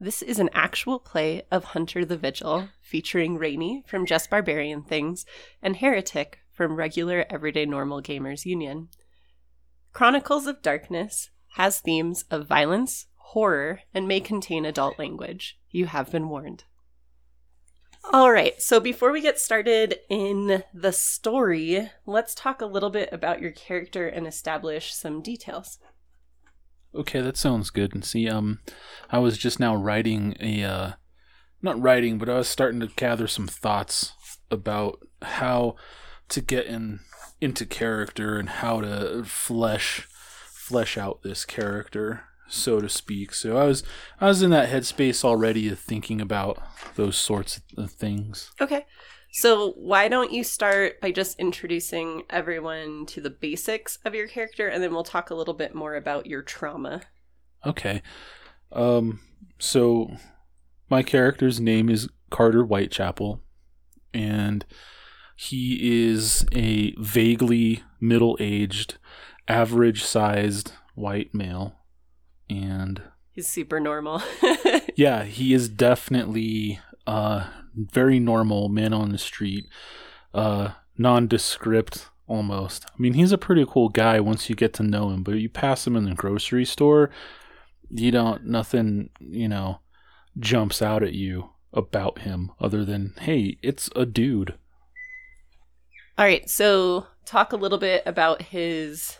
[0.00, 5.26] This is an actual play of Hunter the Vigil, featuring Rainey from Just Barbarian Things
[5.60, 8.90] and Heretic from Regular Everyday Normal Gamers Union.
[9.92, 15.58] Chronicles of Darkness has themes of violence, horror, and may contain adult language.
[15.68, 16.62] You have been warned.
[18.12, 23.08] All right, so before we get started in the story, let's talk a little bit
[23.10, 25.80] about your character and establish some details.
[26.94, 27.94] Okay, that sounds good.
[27.94, 28.60] And see, um,
[29.10, 30.92] I was just now writing a, uh,
[31.62, 34.12] not writing, but I was starting to gather some thoughts
[34.50, 35.76] about how
[36.28, 37.00] to get in
[37.40, 43.34] into character and how to flesh flesh out this character so to speak.
[43.34, 43.82] So I was
[44.20, 46.60] I was in that headspace already of thinking about
[46.96, 48.50] those sorts of things.
[48.60, 48.86] Okay.
[49.30, 54.68] So why don't you start by just introducing everyone to the basics of your character
[54.68, 57.02] and then we'll talk a little bit more about your trauma.
[57.66, 58.02] Okay.
[58.72, 59.20] Um
[59.58, 60.16] so
[60.88, 63.42] my character's name is Carter Whitechapel
[64.14, 64.64] and
[65.36, 68.96] he is a vaguely middle-aged
[69.46, 71.76] average sized white male
[72.50, 74.22] and he's super normal.
[74.96, 79.66] yeah, he is definitely uh very normal man on the street,
[80.34, 82.84] uh nondescript almost.
[82.86, 85.48] I mean, he's a pretty cool guy once you get to know him, but you
[85.48, 87.10] pass him in the grocery store,
[87.90, 89.80] you don't nothing, you know,
[90.38, 94.54] jumps out at you about him other than, "Hey, it's a dude."
[96.16, 99.18] All right, so talk a little bit about his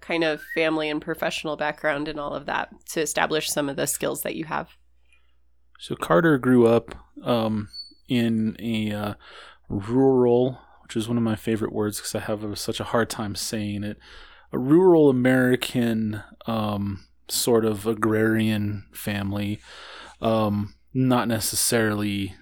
[0.00, 3.86] kind of family and professional background and all of that to establish some of the
[3.86, 4.70] skills that you have.
[5.78, 7.68] So Carter grew up um,
[8.10, 9.14] in a uh,
[9.70, 13.08] rural, which is one of my favorite words because I have a, such a hard
[13.08, 13.96] time saying it,
[14.52, 19.60] a rural American um, sort of agrarian family,
[20.20, 22.34] um, not necessarily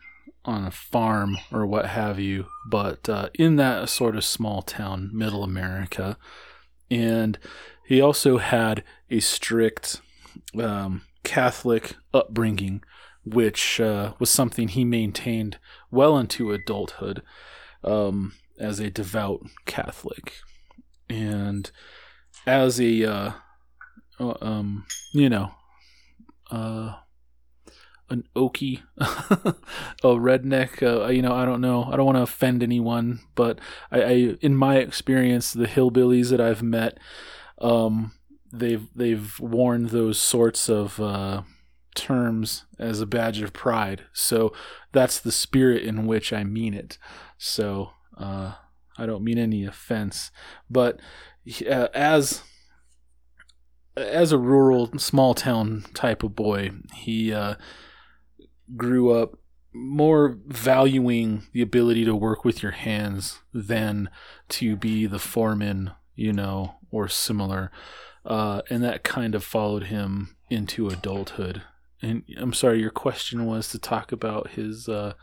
[0.44, 5.11] on a farm or what have you, but uh, in that sort of small town,
[5.12, 6.17] middle America.
[6.90, 7.39] And
[7.86, 10.01] he also had a strict
[10.58, 12.83] um, Catholic upbringing,
[13.34, 15.58] which uh, was something he maintained
[15.90, 17.22] well into adulthood
[17.84, 20.34] um, as a devout Catholic,
[21.08, 21.70] and
[22.46, 23.33] as a uh,
[24.20, 25.52] uh um, you know
[26.50, 26.94] uh,
[28.11, 29.55] an okie, a
[30.02, 30.83] redneck.
[30.83, 31.84] Uh, you know, I don't know.
[31.84, 33.58] I don't want to offend anyone, but
[33.90, 36.98] I, I, in my experience, the hillbillies that I've met,
[37.60, 38.12] um,
[38.52, 41.42] they've they've worn those sorts of uh,
[41.98, 44.05] terms as a badge of pride.
[44.13, 44.53] So
[44.92, 46.98] that's the spirit in which I mean it.
[47.36, 48.55] So uh,
[48.97, 50.31] I don't mean any offense,
[50.70, 51.01] but
[51.69, 52.42] uh, as
[53.97, 57.55] as a rural small town type of boy, he uh,
[58.77, 59.39] grew up
[59.73, 64.08] more valuing the ability to work with your hands than
[64.48, 67.70] to be the foreman, you know, or similar.
[68.25, 71.63] Uh, and that kind of followed him into adulthood.
[72.01, 75.14] And I'm sorry, your question was to talk about his uh,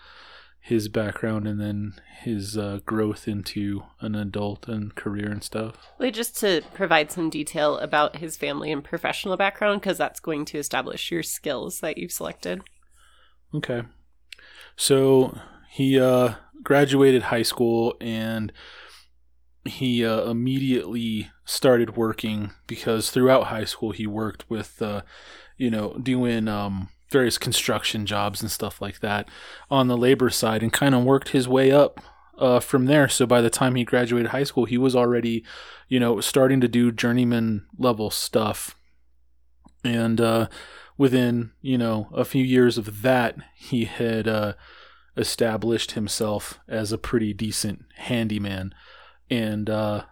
[0.60, 1.94] his background and then
[2.24, 5.76] his uh, growth into an adult and career and stuff.
[6.00, 10.44] Well, just to provide some detail about his family and professional background, because that's going
[10.46, 12.62] to establish your skills that you've selected.
[13.54, 13.84] Okay.
[14.76, 15.38] So
[15.70, 16.34] he uh,
[16.64, 18.52] graduated high school and
[19.66, 25.04] he uh, immediately started working because throughout high school he worked with, uh,
[25.58, 29.30] you know, doing um, various construction jobs and stuff like that
[29.70, 32.02] on the labor side and kind of worked his way up
[32.38, 33.08] uh, from there.
[33.08, 35.46] So by the time he graduated high school, he was already,
[35.88, 38.76] you know, starting to do journeyman level stuff.
[39.84, 40.48] And, uh,
[40.98, 44.54] within you know a few years of that, he had uh,
[45.18, 48.74] established himself as a pretty decent handyman,
[49.30, 50.04] and uh,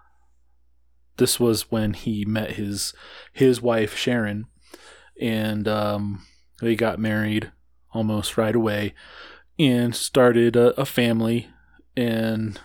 [1.18, 2.94] this was when he met his
[3.32, 4.46] his wife Sharon,
[5.20, 6.26] and um,
[6.62, 7.52] they got married
[7.94, 8.94] almost right away,
[9.60, 11.48] and started a, a family.
[11.96, 12.60] And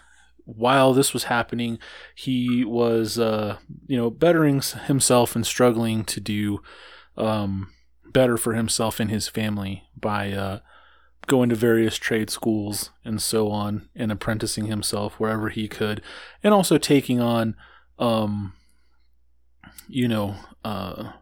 [0.44, 1.78] while this was happening,
[2.14, 6.62] he was uh, you know bettering himself and struggling to do
[7.16, 7.70] um,
[8.12, 10.60] better for himself and his family by uh,
[11.26, 16.00] going to various trade schools and so on and apprenticing himself wherever he could
[16.42, 17.54] and also taking on
[17.98, 18.54] um,
[19.88, 21.12] you know uh,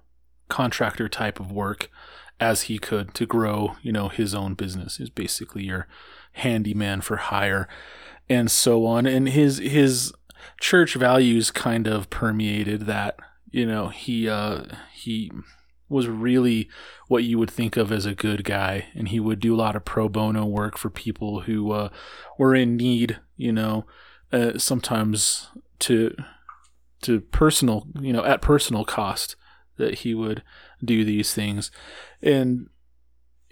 [0.49, 1.91] contractor type of work
[2.39, 5.87] as he could to grow you know his own business is basically your
[6.33, 7.67] handyman for hire
[8.29, 10.13] and so on and his his
[10.61, 13.19] church values kind of permeated that
[13.51, 14.63] you know he uh
[14.93, 15.31] he
[15.89, 16.69] was really
[17.09, 19.77] what you would think of as a good guy, and he would do a lot
[19.77, 21.89] of pro bono work for people who uh,
[22.39, 23.21] were in need.
[23.37, 23.87] You know,
[24.33, 25.49] uh, sometimes
[25.81, 26.15] to
[27.03, 29.37] to personal, you know, at personal cost
[29.77, 30.43] that he would
[30.85, 31.71] do these things,
[32.23, 32.69] and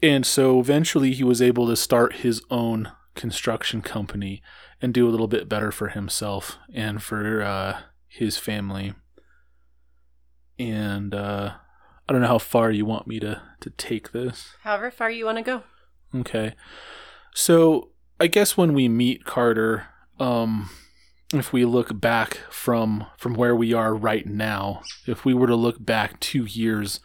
[0.02, 4.42] and so eventually he was able to start his own construction company
[4.82, 8.92] and do a little bit better for himself and for uh, his family.
[10.58, 11.54] And uh,
[12.08, 14.54] I don't know how far you want me to to take this.
[14.62, 15.62] However far you want to go.
[16.14, 16.54] Okay.
[17.34, 17.90] So
[18.20, 19.86] I guess when we meet Carter,
[20.20, 20.70] um,
[21.32, 25.56] if we look back from from where we are right now, if we were to
[25.56, 27.00] look back two years,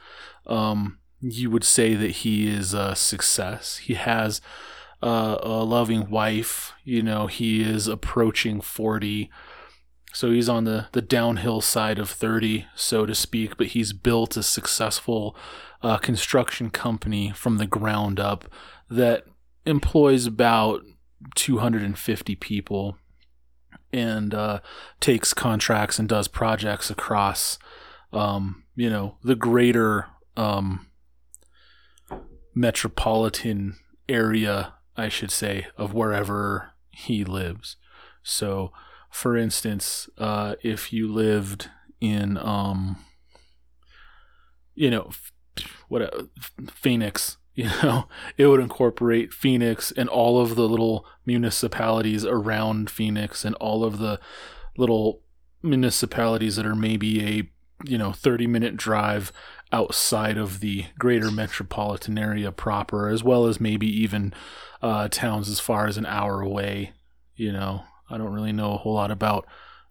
[0.47, 3.77] um, you would say that he is a success.
[3.77, 4.41] He has
[5.01, 6.73] uh, a loving wife.
[6.83, 9.29] You know, he is approaching forty.
[10.11, 14.35] So he's on the, the downhill side of 30, so to speak, but he's built
[14.37, 15.37] a successful
[15.83, 18.51] uh, construction company from the ground up
[18.89, 19.25] that
[19.67, 20.81] employs about
[21.35, 22.97] 250 people
[23.91, 24.59] and uh,
[24.99, 27.57] takes contracts and does projects across,
[28.13, 30.07] um, you know, the greater
[30.37, 30.87] um,
[32.55, 33.77] metropolitan
[34.07, 37.77] area, I should say, of wherever he lives.
[38.23, 38.71] So,
[39.09, 41.69] for instance, uh, if you lived
[41.99, 42.97] in, um,
[44.75, 45.11] you know,
[45.87, 46.23] what uh,
[46.71, 48.07] Phoenix, you know,
[48.37, 53.99] it would incorporate Phoenix and all of the little municipalities around Phoenix and all of
[53.99, 54.19] the
[54.77, 55.21] little
[55.61, 57.49] municipalities that are maybe a
[57.85, 59.31] you know 30 minute drive
[59.71, 64.33] outside of the greater metropolitan area proper as well as maybe even
[64.81, 66.91] uh, towns as far as an hour away
[67.39, 67.83] you know.
[68.09, 69.47] I don't really know a whole lot about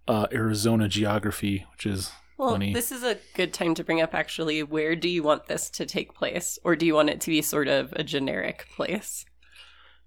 [0.07, 4.63] uh, Arizona geography, which is Well, this is a good time to bring up actually
[4.63, 6.59] where do you want this to take place?
[6.65, 9.27] Or do you want it to be sort of a generic place?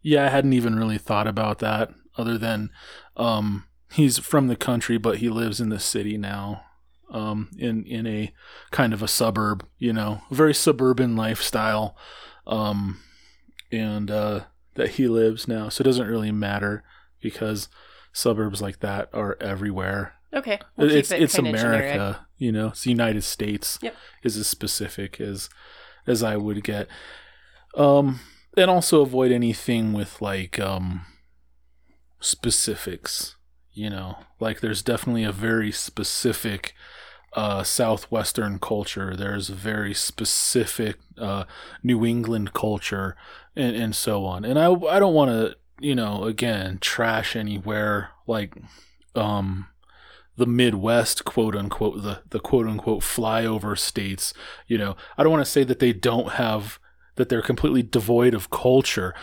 [0.01, 1.91] yeah, I hadn't even really thought about that.
[2.17, 2.71] Other than
[3.15, 6.63] um, he's from the country, but he lives in the city now,
[7.09, 8.33] um, in in a
[8.71, 11.95] kind of a suburb, you know, a very suburban lifestyle,
[12.45, 12.99] um,
[13.71, 14.41] and uh,
[14.75, 15.69] that he lives now.
[15.69, 16.83] So it doesn't really matter
[17.21, 17.69] because
[18.11, 20.15] suburbs like that are everywhere.
[20.33, 20.59] Okay.
[20.77, 22.17] we'll keep it's it it's America, generic.
[22.37, 22.67] you know.
[22.69, 23.95] It's the United States Yep.
[24.23, 25.49] is as specific as
[26.07, 26.87] as I would get.
[27.75, 28.19] Um,
[28.57, 31.05] and also avoid anything with like um
[32.19, 33.35] specifics.
[33.73, 36.73] You know, like there's definitely a very specific
[37.33, 39.15] uh, southwestern culture.
[39.15, 41.45] There's a very specific uh,
[41.81, 43.15] New England culture,
[43.55, 44.43] and and so on.
[44.43, 48.55] And I I don't want to you know again trash anywhere like
[49.15, 49.67] um
[50.37, 54.33] the Midwest, quote unquote, the, the quote unquote flyover states.
[54.67, 56.79] You know, I don't want to say that they don't have,
[57.15, 59.13] that they're completely devoid of culture.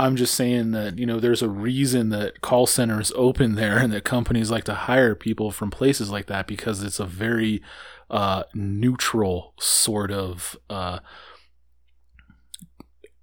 [0.00, 3.92] I'm just saying that, you know, there's a reason that call centers open there and
[3.92, 7.60] that companies like to hire people from places like that because it's a very
[8.10, 11.00] uh, neutral sort of uh,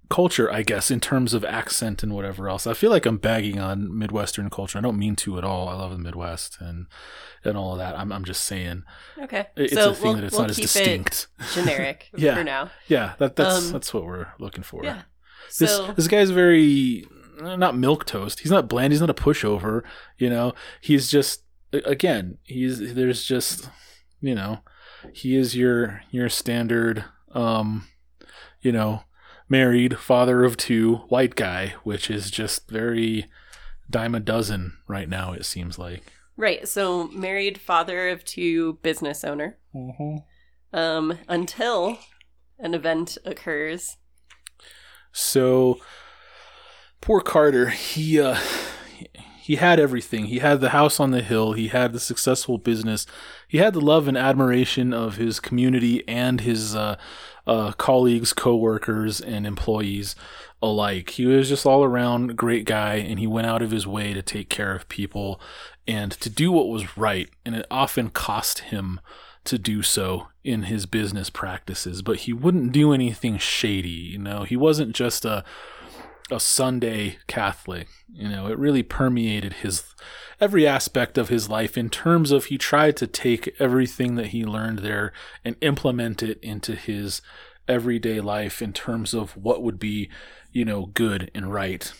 [0.08, 2.66] culture, I guess, in terms of accent and whatever else.
[2.66, 4.78] I feel like I'm bagging on Midwestern culture.
[4.78, 5.68] I don't mean to at all.
[5.68, 6.86] I love the Midwest and
[7.44, 7.98] and all of that.
[7.98, 8.84] I'm I'm just saying
[9.18, 9.46] Okay.
[9.56, 11.26] it's so a thing we'll, that it's we'll not as distinct.
[11.54, 12.34] generic Yeah.
[12.36, 12.70] for now.
[12.88, 14.84] yeah, that that's Um, that's what we're looking for.
[14.84, 15.02] Yeah.
[15.58, 17.06] This So this guy's very
[17.40, 18.40] not milk toast.
[18.40, 18.92] He's not bland.
[18.92, 19.82] He's not a pushover.
[20.18, 21.42] You know, he's just
[21.72, 22.38] again.
[22.44, 23.68] He's there's just
[24.20, 24.60] you know,
[25.12, 27.86] he is your your standard um,
[28.62, 29.02] you know,
[29.48, 33.26] married father of two white guy, which is just very
[33.88, 35.32] dime a dozen right now.
[35.32, 36.12] It seems like.
[36.36, 36.66] right.
[36.68, 39.58] So married father of two business owner.
[40.72, 41.98] Um, until
[42.58, 43.96] an event occurs.
[45.12, 45.78] So
[47.00, 48.38] poor Carter, he uh
[49.40, 50.24] he had everything.
[50.26, 53.06] He had the house on the hill, he had the successful business,
[53.46, 56.96] he had the love and admiration of his community and his uh,
[57.46, 60.16] uh, colleagues, coworkers, and employees
[60.62, 61.10] alike.
[61.10, 64.22] He was just all around great guy, and he went out of his way to
[64.22, 65.40] take care of people
[65.86, 67.30] and to do what was right.
[67.44, 69.00] And it often cost him
[69.44, 73.88] to do so in his business practices, but he wouldn't do anything shady.
[73.88, 75.44] You know, he wasn't just a
[76.30, 77.88] a Sunday Catholic.
[78.12, 79.84] You know, it really permeated his
[80.40, 84.44] every aspect of his life in terms of he tried to take everything that he
[84.44, 85.12] learned there
[85.44, 87.22] and implement it into his
[87.68, 90.10] everyday life in terms of what would be,
[90.52, 91.92] you know, good and right.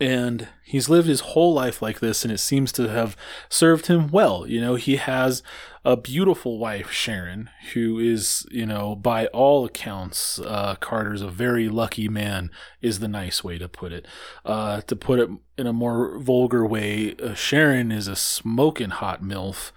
[0.00, 3.16] And he's lived his whole life like this and it seems to have
[3.48, 4.46] served him well.
[4.46, 5.42] You know he has
[5.84, 11.68] a beautiful wife sharon who is you know by all accounts uh, carter's a very
[11.68, 12.50] lucky man
[12.80, 14.06] is the nice way to put it.
[14.44, 19.22] Uh, to put it in a more vulgar way uh, sharon is a smoking hot
[19.22, 19.72] milf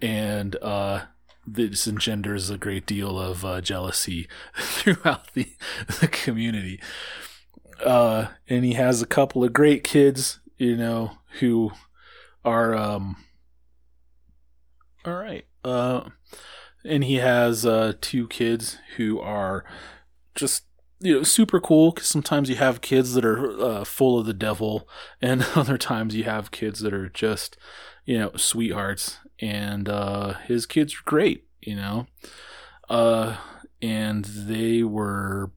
[0.00, 1.02] and uh,
[1.46, 5.48] this engenders a great deal of uh, jealousy throughout the,
[6.00, 6.80] the community
[7.82, 11.72] uh, and he has a couple of great kids, you know, who
[12.44, 13.16] are um,
[15.04, 15.46] all right.
[15.64, 16.08] Uh,
[16.84, 19.64] and he has uh, two kids who are
[20.34, 20.64] just
[21.00, 24.34] you know super cool because sometimes you have kids that are uh, full of the
[24.34, 24.88] devil,
[25.20, 27.56] and other times you have kids that are just
[28.04, 29.18] you know sweethearts.
[29.40, 32.06] And uh, his kids are great, you know.
[32.88, 33.36] Uh,
[33.82, 35.50] and they were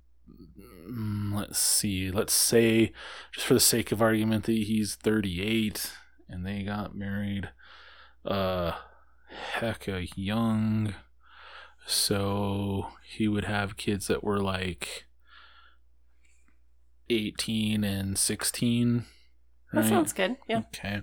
[0.88, 2.92] let's see, let's say,
[3.34, 5.92] just for the sake of argument, that he's 38
[6.30, 7.50] and they got married
[8.26, 8.74] uh
[9.56, 10.96] hecka young.
[11.86, 15.06] So he would have kids that were like
[17.10, 19.06] 18 and 16.
[19.74, 19.82] Right?
[19.82, 20.38] That sounds good.
[20.48, 20.64] Yeah.
[20.74, 21.02] Okay.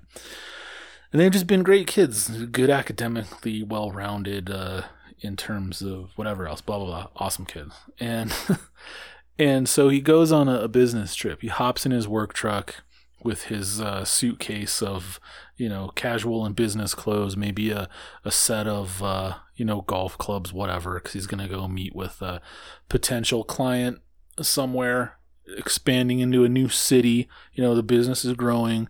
[1.12, 4.82] And they've just been great kids, good academically, well rounded uh,
[5.20, 7.06] in terms of whatever else, blah, blah, blah.
[7.16, 7.72] Awesome kids.
[8.00, 8.34] And
[9.38, 11.42] And so he goes on a, business trip.
[11.42, 12.82] He hops in his work truck
[13.22, 15.18] with his uh, suitcase of,
[15.56, 17.88] you know, casual and business clothes, maybe a,
[18.24, 21.96] a set of, uh, you know, golf clubs, whatever, because he's going to go meet
[21.96, 22.40] with a
[22.88, 24.00] potential client
[24.40, 25.18] somewhere,
[25.56, 27.28] expanding into a new city.
[27.54, 28.88] You know, the business is growing.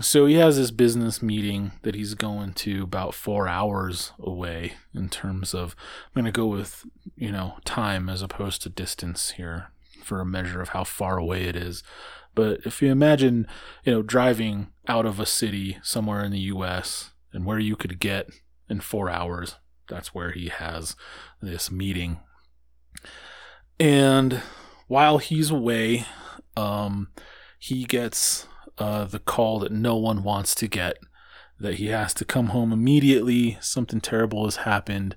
[0.00, 5.08] So he has this business meeting that he's going to about four hours away in
[5.08, 6.84] terms of, I'm going to go with,
[7.14, 9.70] you know, time as opposed to distance here
[10.02, 11.84] for a measure of how far away it is.
[12.34, 13.46] But if you imagine,
[13.84, 18.00] you know, driving out of a city somewhere in the US and where you could
[18.00, 18.28] get
[18.68, 19.56] in four hours,
[19.88, 20.96] that's where he has
[21.40, 22.18] this meeting.
[23.78, 24.42] And
[24.88, 26.04] while he's away,
[26.56, 27.08] um,
[27.58, 30.96] he gets uh, the call that no one wants to get
[31.58, 33.58] that he has to come home immediately.
[33.60, 35.16] Something terrible has happened,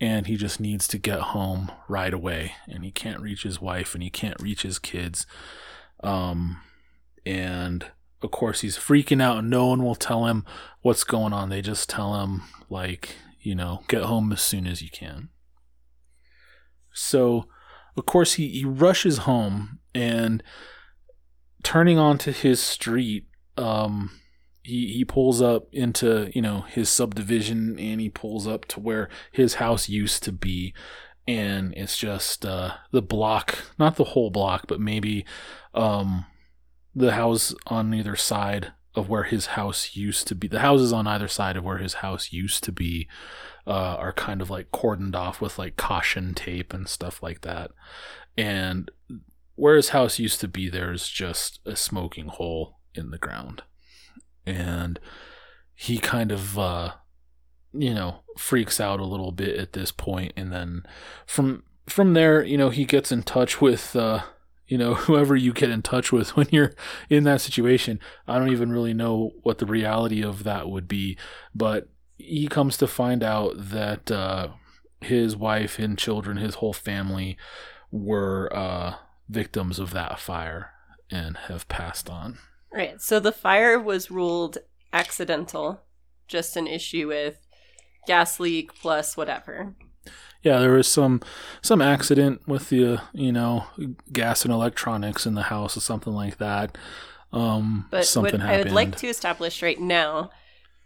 [0.00, 2.52] and he just needs to get home right away.
[2.68, 5.26] And he can't reach his wife and he can't reach his kids.
[6.02, 6.60] Um,
[7.24, 7.86] and
[8.22, 10.44] of course, he's freaking out, and no one will tell him
[10.82, 11.48] what's going on.
[11.48, 15.28] They just tell him, like, you know, get home as soon as you can.
[16.92, 17.46] So,
[17.96, 20.42] of course, he, he rushes home and
[21.66, 24.20] turning onto his street, um,
[24.62, 29.08] he he pulls up into you know his subdivision and he pulls up to where
[29.32, 30.72] his house used to be.
[31.26, 35.26] And it's just uh, the block not the whole block but maybe
[35.74, 36.26] um,
[36.94, 41.08] the house on either side of where his house used to be the houses on
[41.08, 43.08] either side of where his house used to be
[43.66, 47.72] uh, are kind of like cordoned off with like caution tape and stuff like that.
[48.38, 48.88] And
[49.56, 53.62] where his house used to be, there's just a smoking hole in the ground.
[54.46, 55.00] And
[55.74, 56.92] he kind of, uh,
[57.72, 60.06] you know, freaks out a little bit at this point.
[60.06, 60.82] point, and then
[61.26, 64.22] from from there, you know, he gets in touch with, uh,
[64.66, 66.74] you know, whoever you get in touch with when you're
[67.08, 67.98] in that situation.
[68.26, 71.16] I don't even really know what the reality of that would be,
[71.54, 74.48] but he comes to find out that uh,
[75.00, 77.36] his wife and children, his whole family,
[77.90, 78.94] were uh,
[79.28, 80.70] victims of that fire
[81.10, 82.38] and have passed on.
[82.72, 83.00] Right.
[83.00, 84.58] So the fire was ruled
[84.92, 85.82] accidental,
[86.28, 87.46] just an issue with
[88.06, 89.74] gas leak plus whatever.
[90.42, 91.22] Yeah, there was some
[91.60, 93.66] some accident with the you know
[94.12, 96.78] gas and electronics in the house or something like that.
[97.32, 100.30] Um, but something I would like to establish right now,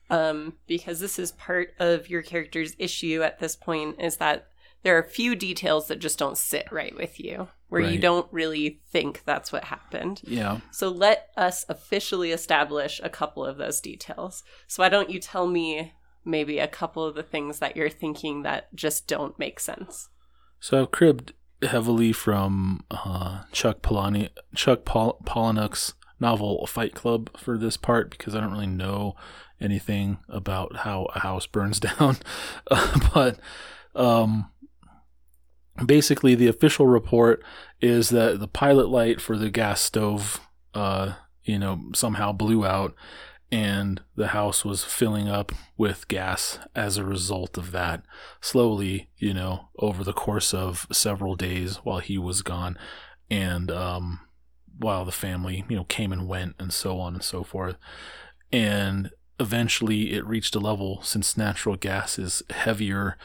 [0.08, 4.49] um, because this is part of your character's issue at this point, is that
[4.82, 7.92] there are a few details that just don't sit right with you where right.
[7.92, 10.22] you don't really think that's what happened.
[10.24, 10.60] Yeah.
[10.70, 14.42] So let us officially establish a couple of those details.
[14.66, 15.92] So why don't you tell me
[16.24, 20.08] maybe a couple of the things that you're thinking that just don't make sense?
[20.58, 21.32] So I've cribbed
[21.62, 28.34] heavily from uh, Chuck Palahniuk, Chuck Pol- Palahniuk's novel Fight Club for this part because
[28.34, 29.14] I don't really know
[29.60, 32.16] anything about how a house burns down.
[32.70, 33.38] uh, but
[33.94, 34.50] um,
[35.86, 37.42] basically the official report
[37.80, 40.40] is that the pilot light for the gas stove
[40.74, 42.94] uh you know somehow blew out
[43.52, 48.02] and the house was filling up with gas as a result of that
[48.40, 52.78] slowly you know over the course of several days while he was gone
[53.30, 54.20] and um
[54.80, 57.76] while the family, you know, came and went and so on and so forth.
[58.50, 63.16] And eventually it reached a level since natural gas is heavier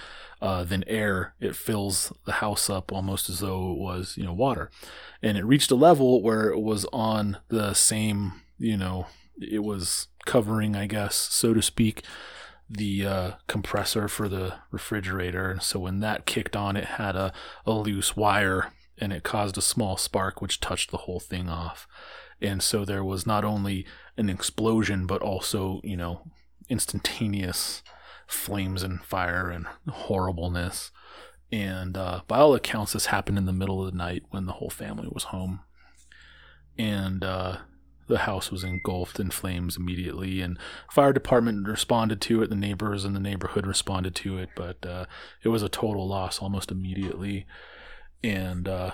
[0.45, 4.31] uh, than air, it fills the house up almost as though it was, you know,
[4.31, 4.69] water.
[5.23, 9.07] And it reached a level where it was on the same, you know,
[9.41, 12.03] it was covering, I guess, so to speak,
[12.69, 15.49] the uh, compressor for the refrigerator.
[15.49, 17.33] And so when that kicked on, it had a,
[17.65, 21.87] a loose wire and it caused a small spark which touched the whole thing off.
[22.39, 23.83] And so there was not only
[24.15, 26.21] an explosion, but also, you know,
[26.69, 27.81] instantaneous
[28.27, 30.91] flames and fire and horribleness.
[31.51, 34.53] And uh, by all accounts, this happened in the middle of the night when the
[34.53, 35.61] whole family was home.
[36.77, 37.57] And uh,
[38.07, 40.41] the house was engulfed in flames immediately.
[40.41, 40.57] And
[40.91, 42.49] fire department responded to it.
[42.49, 45.05] The neighbors in the neighborhood responded to it, but uh,
[45.43, 47.45] it was a total loss almost immediately.
[48.23, 48.91] And uh,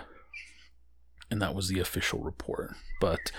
[1.32, 2.76] and that was the official report.
[3.00, 3.32] But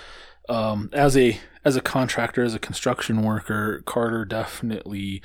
[0.49, 5.21] um, as a as a contractor, as a construction worker, Carter definitely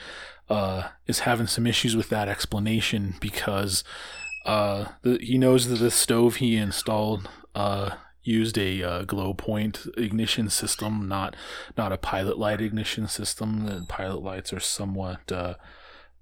[0.49, 3.85] uh, is having some issues with that explanation because
[4.47, 7.91] uh, the, he knows that the stove he installed uh,
[8.23, 11.35] used a uh, glow point ignition system, not
[11.77, 13.67] not a pilot light ignition system.
[13.67, 15.55] The pilot lights are somewhat uh,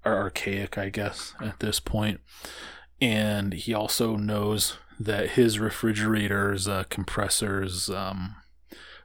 [0.03, 2.21] are archaic, I guess, at this point.
[2.99, 8.35] And he also knows that his refrigerator's uh, compressor's um,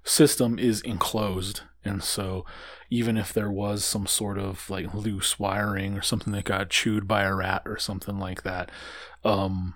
[0.05, 2.45] system is enclosed, and so
[2.91, 7.09] even if there was some sort of like loose wiring or something that got chewed
[7.09, 8.71] by a rat or something like that,
[9.25, 9.75] um,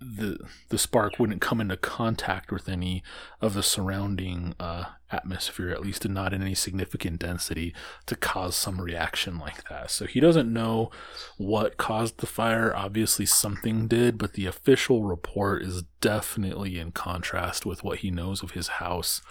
[0.00, 0.38] the
[0.68, 3.02] the spark wouldn't come into contact with any
[3.40, 7.74] of the surrounding uh, atmosphere, at least not in any significant density,
[8.04, 9.90] to cause some reaction like that.
[9.90, 10.90] So he doesn't know
[11.38, 12.74] what caused the fire.
[12.76, 18.42] Obviously, something did, but the official report is definitely in contrast with what he knows
[18.42, 19.22] of his house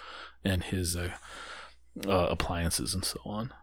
[0.43, 1.09] and his uh,
[2.07, 3.53] uh, appliances and so on.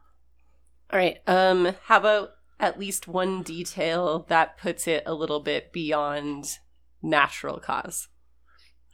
[0.92, 1.18] All right.
[1.26, 6.58] Um, how about at least one detail that puts it a little bit beyond
[7.02, 8.08] natural cause?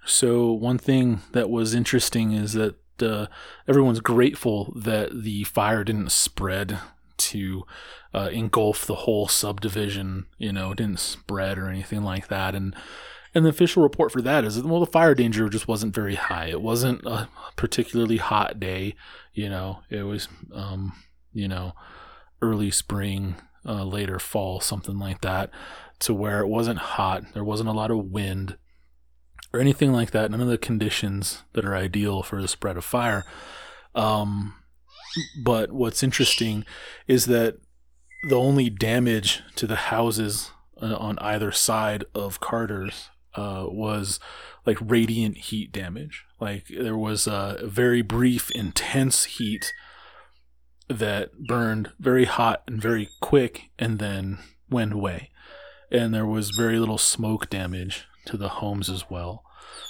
[0.05, 3.27] So one thing that was interesting is that uh,
[3.67, 6.79] everyone's grateful that the fire didn't spread
[7.19, 7.65] to
[8.15, 10.27] uh, engulf the whole subdivision.
[10.39, 12.75] You know, it didn't spread or anything like that, and
[13.35, 16.15] and the official report for that is that, well, the fire danger just wasn't very
[16.15, 16.47] high.
[16.47, 18.95] It wasn't a particularly hot day.
[19.33, 20.93] You know, it was, um,
[21.33, 21.75] you know,
[22.41, 23.37] early spring,
[23.67, 25.51] uh, later fall, something like that,
[26.01, 27.35] to where it wasn't hot.
[27.35, 28.57] There wasn't a lot of wind
[29.53, 30.31] or anything like that.
[30.31, 33.25] None of the conditions that are ideal for the spread of fire.
[33.95, 34.55] Um,
[35.43, 36.65] but what's interesting
[37.07, 37.57] is that
[38.29, 44.19] the only damage to the houses uh, on either side of Carter's uh, was
[44.67, 46.25] like radiant heat damage.
[46.41, 49.73] Like there was a very brief, intense heat
[50.89, 54.39] that burned very hot and very quick and then
[54.71, 55.31] went away.
[55.91, 59.43] And there was very little smoke damage to the homes as well.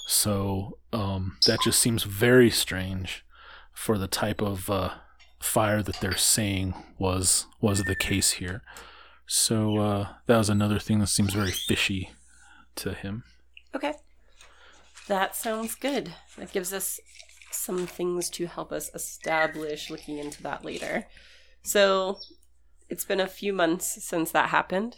[0.06, 3.24] So um, that just seems very strange
[3.72, 4.90] for the type of uh,
[5.40, 8.62] fire that they're saying was was the case here.
[9.26, 12.10] So uh, that was another thing that seems very fishy
[12.78, 13.24] to him.
[13.74, 13.94] Okay.
[15.06, 16.12] That sounds good.
[16.36, 17.00] That gives us
[17.50, 21.06] some things to help us establish looking into that later.
[21.62, 22.18] So
[22.88, 24.96] it's been a few months since that happened.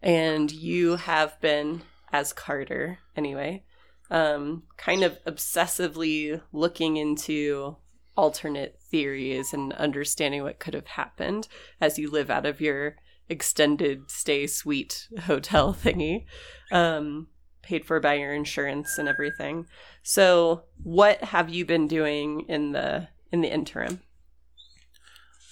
[0.00, 3.64] And you have been, as Carter anyway,
[4.10, 7.76] um, kind of obsessively looking into
[8.16, 11.48] alternate theories and understanding what could have happened
[11.80, 12.96] as you live out of your
[13.32, 16.26] extended stay suite hotel thingy.
[16.70, 17.28] Um,
[17.62, 19.66] paid for by your insurance and everything.
[20.02, 24.00] So, what have you been doing in the in the interim?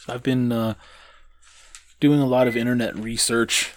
[0.00, 0.74] So I've been uh,
[2.00, 3.72] doing a lot of internet research,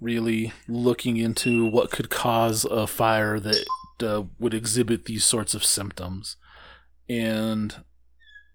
[0.00, 3.64] really looking into what could cause a fire that
[4.02, 6.36] uh, would exhibit these sorts of symptoms.
[7.08, 7.82] And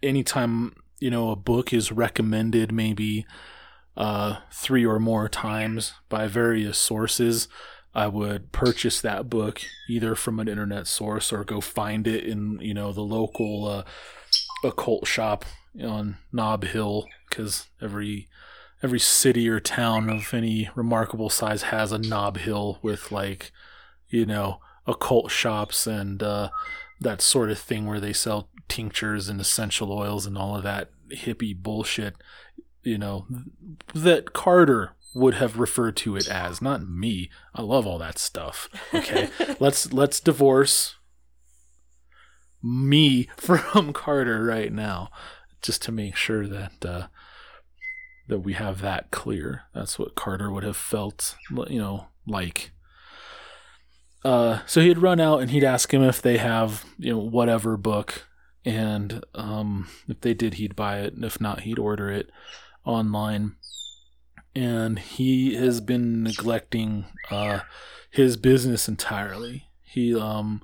[0.01, 3.25] anytime you know a book is recommended, maybe
[3.95, 7.47] uh, three or more times by various sources,
[7.95, 12.59] I would purchase that book either from an internet source or go find it in
[12.59, 13.83] you know the local uh,
[14.63, 15.45] occult shop
[15.81, 18.27] on Nob Hill because every
[18.81, 23.51] every city or town of any remarkable size has a Nob Hill with like
[24.09, 26.49] you know occult shops and uh,
[26.99, 30.89] that sort of thing where they sell tinctures and essential oils and all of that
[31.11, 32.15] hippie bullshit
[32.83, 33.25] you know
[33.93, 37.29] that Carter would have referred to it as, not me.
[37.53, 38.69] I love all that stuff.
[38.93, 40.95] Okay, let's let's divorce
[42.61, 45.09] me from Carter right now,
[45.61, 47.07] just to make sure that uh,
[48.27, 49.63] that we have that clear.
[49.73, 52.71] That's what Carter would have felt, you know, like.
[54.25, 57.75] Uh, so he'd run out and he'd ask him if they have, you know, whatever
[57.75, 58.25] book,
[58.63, 62.29] and um, if they did, he'd buy it, and if not, he'd order it
[62.85, 63.55] online.
[64.55, 67.61] And he has been neglecting uh,
[68.09, 69.69] his business entirely.
[69.81, 70.61] He um,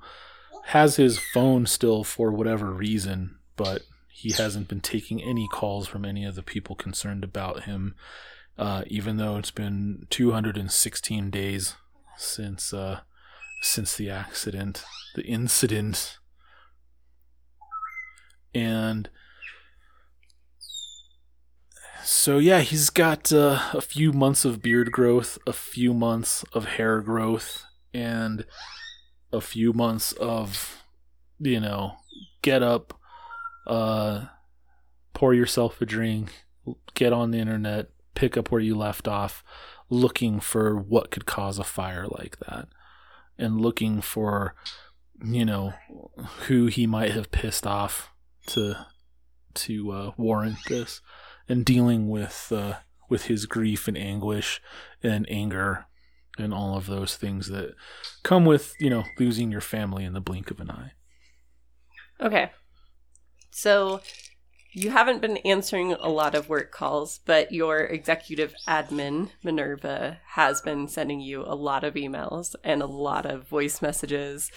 [0.66, 6.04] has his phone still for whatever reason, but he hasn't been taking any calls from
[6.04, 7.94] any of the people concerned about him,
[8.58, 11.74] uh, even though it's been 216 days
[12.16, 13.00] since uh,
[13.62, 16.18] since the accident, the incident,
[18.54, 19.08] and
[22.04, 26.64] so yeah, he's got uh, a few months of beard growth, a few months of
[26.64, 28.44] hair growth, and
[29.32, 30.84] a few months of
[31.38, 31.96] you know
[32.42, 32.98] get up
[33.66, 34.26] uh,
[35.12, 36.44] pour yourself a drink,
[36.94, 39.44] get on the internet, pick up where you left off,
[39.88, 42.68] looking for what could cause a fire like that,
[43.38, 44.54] and looking for,
[45.24, 45.74] you know,
[46.46, 48.10] who he might have pissed off
[48.46, 48.86] to
[49.52, 51.00] to uh, warrant this,
[51.50, 52.74] and dealing with uh,
[53.08, 54.62] with his grief and anguish
[55.02, 55.86] and anger
[56.38, 57.74] and all of those things that
[58.22, 60.92] come with you know losing your family in the blink of an eye.
[62.20, 62.52] Okay.
[63.50, 64.00] So
[64.72, 70.60] you haven't been answering a lot of work calls, but your executive admin, Minerva, has
[70.60, 74.52] been sending you a lot of emails and a lot of voice messages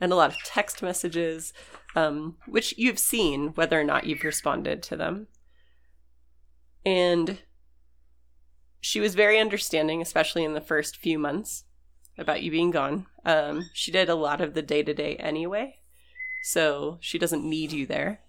[0.00, 1.52] and a lot of text messages,
[1.96, 5.26] um, which you've seen whether or not you've responded to them.
[6.86, 7.40] And
[8.80, 11.64] she was very understanding, especially in the first few months
[12.16, 13.06] about you being gone.
[13.26, 15.80] Um, she did a lot of the day to day anyway,
[16.44, 18.20] so she doesn't need you there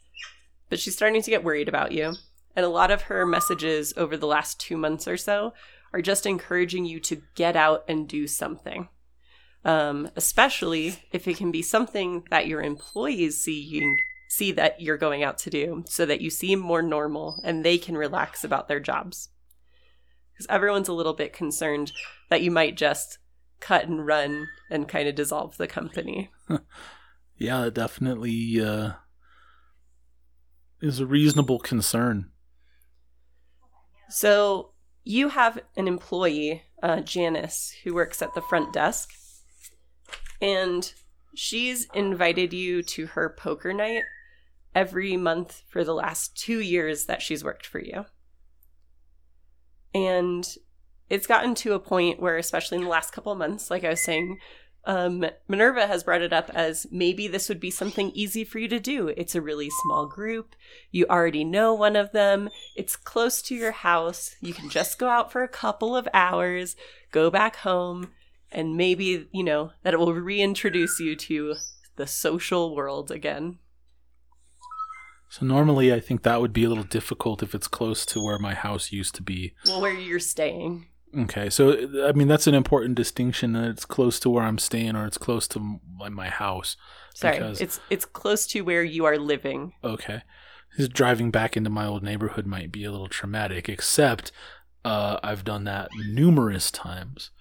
[0.70, 2.14] but she's starting to get worried about you.
[2.56, 5.54] And a lot of her messages over the last two months or so
[5.94, 8.90] are just encouraging you to get out and do something.
[9.64, 13.96] Um, especially if it can be something that your employees see you
[14.28, 17.78] see that you're going out to do so that you seem more normal and they
[17.78, 19.30] can relax about their jobs.
[20.34, 21.92] Because everyone's a little bit concerned
[22.30, 23.18] that you might just
[23.60, 26.30] cut and run and kind of dissolve the company.
[27.38, 28.92] yeah, definitely uh
[30.80, 32.30] is a reasonable concern.
[34.10, 39.10] So you have an employee, uh, Janice, who works at the front desk,
[40.40, 40.94] and
[41.36, 44.04] she's invited you to her poker night
[44.76, 48.06] every month for the last two years that she's worked for you.
[49.94, 50.48] And
[51.10, 53.90] it's gotten to a point where, especially in the last couple of months, like I
[53.90, 54.40] was saying,
[54.88, 58.70] um, Minerva has brought it up as maybe this would be something easy for you
[58.70, 59.10] to do.
[59.10, 60.56] It's a really small group.
[60.92, 62.50] You already know one of them.
[62.76, 64.38] It's close to your house.
[64.40, 66.78] You can just go out for a couple of hours,
[67.12, 68.12] go back home,
[68.50, 71.56] and maybe, you know, that it will reintroduce you to
[71.98, 73.60] the social world again.
[75.30, 78.40] So normally I think that would be a little difficult if it's close to where
[78.40, 79.54] my house used to be.
[79.66, 80.88] Well, where you're staying.
[81.18, 84.96] Okay, so I mean that's an important distinction that it's close to where I'm staying
[84.96, 86.76] or it's close to my, my house.
[87.16, 89.74] Sorry, because, it's it's close to where you are living.
[89.84, 90.22] Okay,
[90.78, 93.68] Just driving back into my old neighborhood might be a little traumatic.
[93.70, 94.32] Except
[94.86, 97.32] uh, I've done that numerous times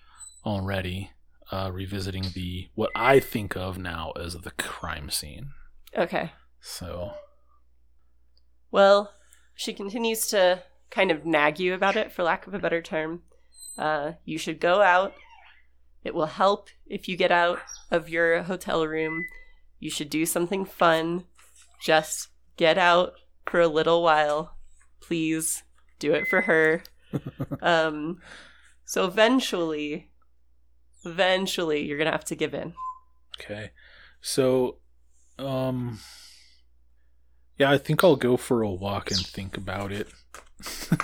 [0.45, 1.11] already,
[1.51, 5.51] uh, revisiting the what I think of now as the crime scene.
[5.97, 6.33] Okay.
[6.61, 7.13] So.
[8.71, 9.13] Well,
[9.55, 13.23] she continues to kind of nag you about it, for lack of a better term.
[13.77, 15.15] Uh, you should go out.
[16.05, 17.59] It will help if you get out
[17.91, 19.25] of your hotel room.
[19.79, 21.25] You should do something fun.
[21.83, 23.15] Just get out
[23.47, 24.57] for a little while.
[25.01, 25.65] Please
[25.99, 26.83] do it for her.
[27.63, 28.21] um,
[28.85, 30.11] so eventually,
[31.05, 32.75] eventually, you're going to have to give in.
[33.41, 33.71] Okay.
[34.21, 34.79] So,
[35.39, 36.01] um,
[37.59, 40.09] yeah, I think I'll go for a walk and think about it.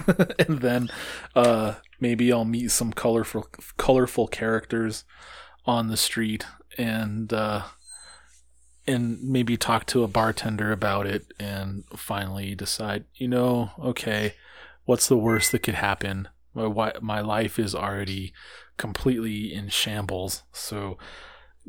[0.49, 0.91] and then
[1.35, 5.05] uh, maybe I'll meet some colorful colorful characters
[5.67, 6.47] on the street
[6.79, 7.63] and uh,
[8.87, 14.35] and maybe talk to a bartender about it and finally decide, you know, okay,
[14.85, 16.29] what's the worst that could happen?
[16.55, 18.33] My my life is already
[18.77, 20.43] completely in shambles.
[20.53, 20.99] So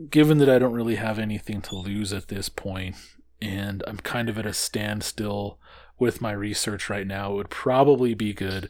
[0.10, 2.96] given that I don't really have anything to lose at this point
[3.43, 5.60] and I'm kind of at a standstill
[5.99, 8.69] with my research right now, it would probably be good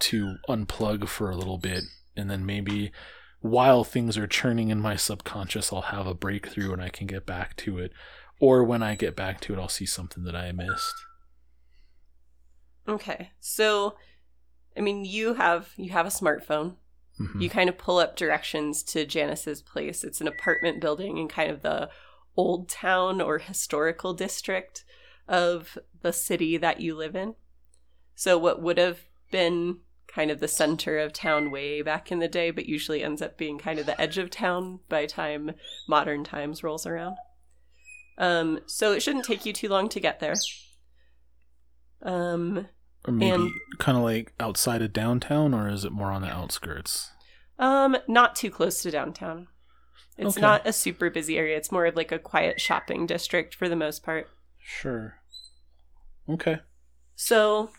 [0.00, 1.84] to unplug for a little bit
[2.16, 2.92] and then maybe
[3.40, 7.26] while things are churning in my subconscious, I'll have a breakthrough and I can get
[7.26, 7.92] back to it.
[8.38, 10.94] Or when I get back to it, I'll see something that I missed.
[12.88, 13.30] Okay.
[13.40, 13.96] So
[14.76, 16.76] I mean you have you have a smartphone.
[17.20, 17.42] Mhm.
[17.42, 20.02] You kind of pull up directions to Janice's place.
[20.02, 21.90] It's an apartment building in kind of the
[22.36, 24.84] old town or historical district
[25.28, 27.34] of the city that you live in.
[28.14, 32.28] So, what would have been kind of the center of town way back in the
[32.28, 35.52] day, but usually ends up being kind of the edge of town by time
[35.88, 37.16] modern times rolls around.
[38.18, 40.34] Um, so, it shouldn't take you too long to get there.
[42.02, 42.68] Um,
[43.04, 46.28] Or maybe And- kind of like outside of downtown, or is it more on the
[46.28, 47.10] outskirts?
[47.58, 49.48] Um, not too close to downtown.
[50.22, 50.40] It's Okay.
[50.40, 51.56] not a super busy area.
[51.56, 54.28] It's more of like a quiet shopping district for the most part.
[54.58, 55.16] Sure.
[56.28, 56.58] Okay.
[57.16, 57.70] So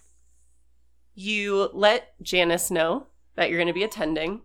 [1.15, 4.41] you let Janice know that you're going to be attending.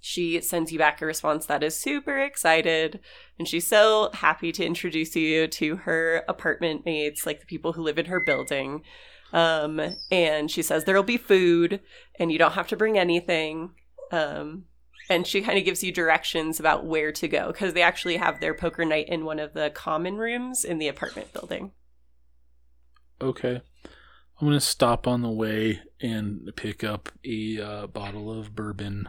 [0.00, 3.00] She sends you back a response that is super excited,
[3.38, 7.82] and she's so happy to introduce you to her apartment mates, like the people who
[7.82, 8.82] live in her building.
[9.32, 11.80] Um, and she says there'll be food,
[12.20, 13.70] and you don't have to bring anything.
[14.12, 14.66] Um,
[15.08, 18.40] and she kind of gives you directions about where to go because they actually have
[18.40, 21.72] their poker night in one of the common rooms in the apartment building.
[23.20, 23.60] Okay.
[24.38, 29.08] I'm gonna stop on the way and pick up a uh, bottle of bourbon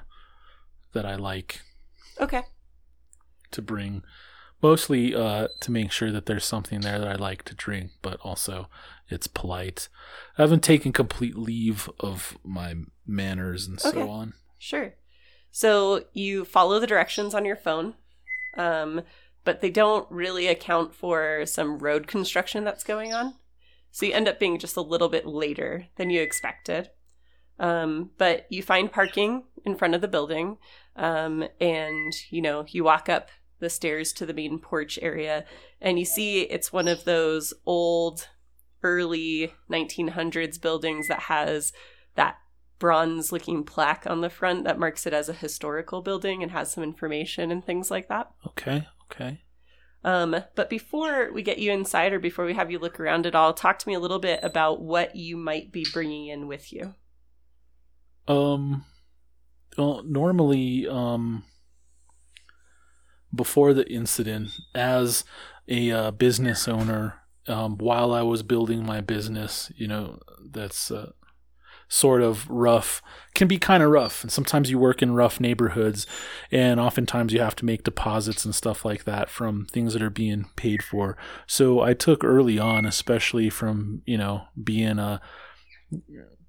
[0.94, 1.62] that I like
[2.20, 2.44] Okay.
[3.52, 4.04] to bring,
[4.62, 8.20] mostly uh, to make sure that there's something there that I like to drink, but
[8.22, 8.70] also
[9.10, 9.90] it's polite.
[10.38, 13.92] I haven't taken complete leave of my manners and Okay.
[13.92, 14.34] so on.
[14.58, 14.96] Sure.
[15.58, 17.96] So you follow the directions on your phone,
[18.60, 19.02] um,
[19.44, 23.34] but they don't really account for some road construction that's going on.
[23.90, 26.92] So you end up being just a little bit later than you expected.
[27.58, 30.58] Um, but you find parking in front of the building,
[30.96, 35.44] um, and you know you walk up the stairs to the main porch area,
[35.82, 38.28] and you see it's one of those old,
[38.84, 41.74] early 1900s buildings that has
[42.14, 42.38] that
[42.80, 46.72] bronze looking plaque on the front that marks it as a historical building and has
[46.72, 48.32] some information and things like that.
[48.46, 48.88] Okay.
[49.12, 49.42] Okay.
[50.04, 53.36] Um, but before we get you inside or before we have you look around at
[53.36, 56.72] all, talk to me a little bit about what you might be bringing in with
[56.72, 56.94] you.
[58.28, 58.86] Um,
[59.78, 61.44] well, normally, um,
[63.34, 65.24] before the incident, as
[65.68, 67.16] a uh, business owner,
[67.48, 71.12] um, while I was building my business, you know, that's uh,
[71.88, 73.02] sort of rough,
[73.34, 74.24] can be kind of rough.
[74.24, 76.06] And sometimes you work in rough neighborhoods,
[76.52, 80.10] and oftentimes you have to make deposits and stuff like that from things that are
[80.10, 81.18] being paid for.
[81.46, 85.22] So I took early on, especially from, you know, being a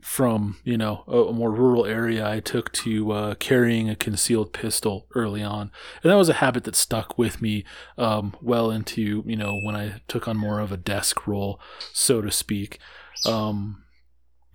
[0.01, 4.53] from you know a, a more rural area i took to uh, carrying a concealed
[4.53, 5.71] pistol early on
[6.03, 7.65] and that was a habit that stuck with me
[7.97, 11.61] um, well into you know when i took on more of a desk role
[11.93, 12.79] so to speak
[13.27, 13.83] um,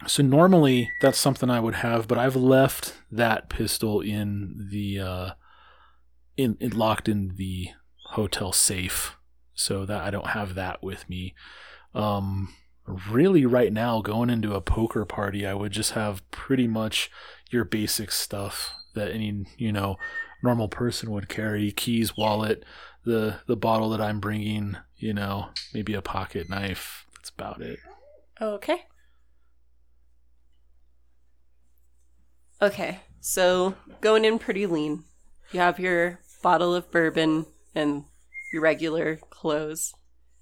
[0.08, 5.30] so normally that's something i would have but i've left that pistol in the uh,
[6.38, 7.70] in, locked in the
[8.08, 9.16] hotel safe
[9.54, 11.34] so that i don't have that with me.
[11.94, 12.54] Um,
[12.88, 17.10] really right now going into a poker party i would just have pretty much
[17.50, 19.98] your basic stuff that any you know
[20.44, 21.72] normal person would carry.
[21.72, 22.64] Keys wallet
[23.06, 27.06] the the bottle that i'm bringing you know maybe a pocket knife.
[27.16, 27.80] That's about it.
[28.42, 28.82] Okay.
[32.64, 35.04] Okay, so going in pretty lean.
[35.52, 37.46] You have your bottle of bourbon
[37.76, 38.06] and
[38.54, 39.94] your regular clothes.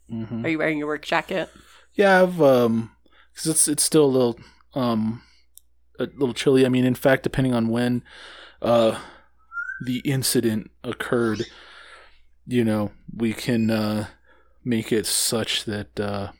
[0.08, 0.46] mm-hmm.
[0.46, 1.50] Are you wearing your work jacket?
[1.96, 2.92] Yeah, I've um,
[3.36, 4.40] cause it's it's still a little
[4.76, 5.24] um,
[6.00, 6.64] a little chilly.
[6.64, 8.04] I mean, in fact, depending on when
[8.62, 9.00] uh
[9.84, 11.48] the incident occurred,
[12.46, 14.08] you know, we can uh
[14.64, 16.34] make it such that uh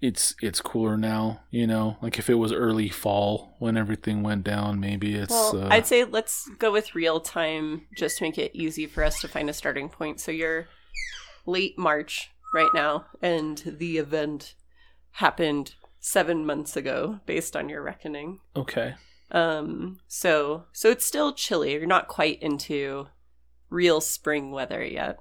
[0.00, 1.40] it's it's cooler now.
[1.50, 5.30] You know, like if it was early fall when everything went down, maybe it's.
[5.30, 9.02] Well, uh, I'd say let's go with real time just to make it easy for
[9.04, 10.20] us to find a starting point.
[10.20, 10.68] So you're
[11.46, 14.54] late March right now, and the event
[15.12, 18.40] happened seven months ago, based on your reckoning.
[18.56, 18.94] okay.
[19.30, 21.72] Um, so so it's still chilly.
[21.72, 23.08] You're not quite into
[23.68, 25.18] real spring weather yet.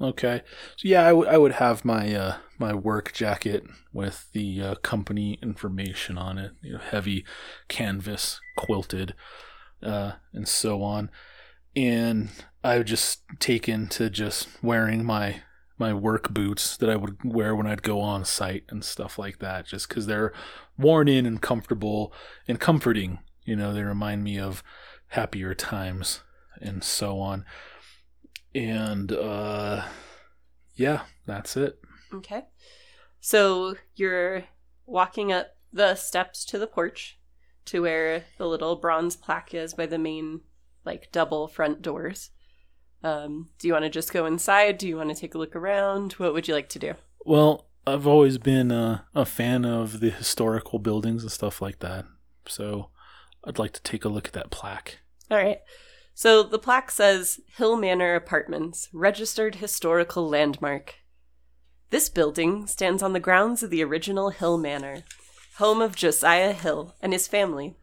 [0.00, 0.42] Okay.
[0.76, 4.74] So yeah, I would I would have my uh my work jacket with the uh,
[4.76, 7.24] company information on it, you know, heavy
[7.68, 9.14] canvas quilted
[9.82, 11.10] uh and so on.
[11.74, 12.30] And
[12.62, 15.42] I would just take into just wearing my
[15.78, 19.38] my work boots that I would wear when I'd go on site and stuff like
[19.38, 20.32] that just cuz they're
[20.78, 22.12] worn in and comfortable
[22.46, 23.20] and comforting.
[23.46, 24.62] You know, they remind me of
[25.08, 26.22] happier times
[26.60, 27.46] and so on.
[28.56, 29.84] And uh
[30.74, 31.78] yeah, that's it.
[32.12, 32.44] Okay.
[33.20, 34.44] So you're
[34.86, 37.18] walking up the steps to the porch
[37.66, 40.40] to where the little bronze plaque is by the main,
[40.84, 42.30] like, double front doors.
[43.02, 44.78] Um, do you want to just go inside?
[44.78, 46.12] Do you want to take a look around?
[46.12, 46.94] What would you like to do?
[47.24, 52.04] Well, I've always been uh, a fan of the historical buildings and stuff like that.
[52.46, 52.90] So
[53.44, 54.98] I'd like to take a look at that plaque.
[55.30, 55.58] All right.
[56.18, 60.94] So the plaque says Hill Manor Apartments, registered historical landmark.
[61.90, 65.04] This building stands on the grounds of the original Hill Manor,
[65.58, 67.76] home of Josiah Hill and his family.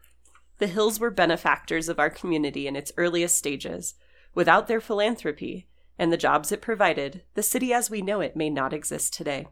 [0.58, 3.94] The Hills were benefactors of our community in its earliest stages.
[4.34, 8.50] Without their philanthropy and the jobs it provided, the city as we know it may
[8.50, 9.46] not exist today.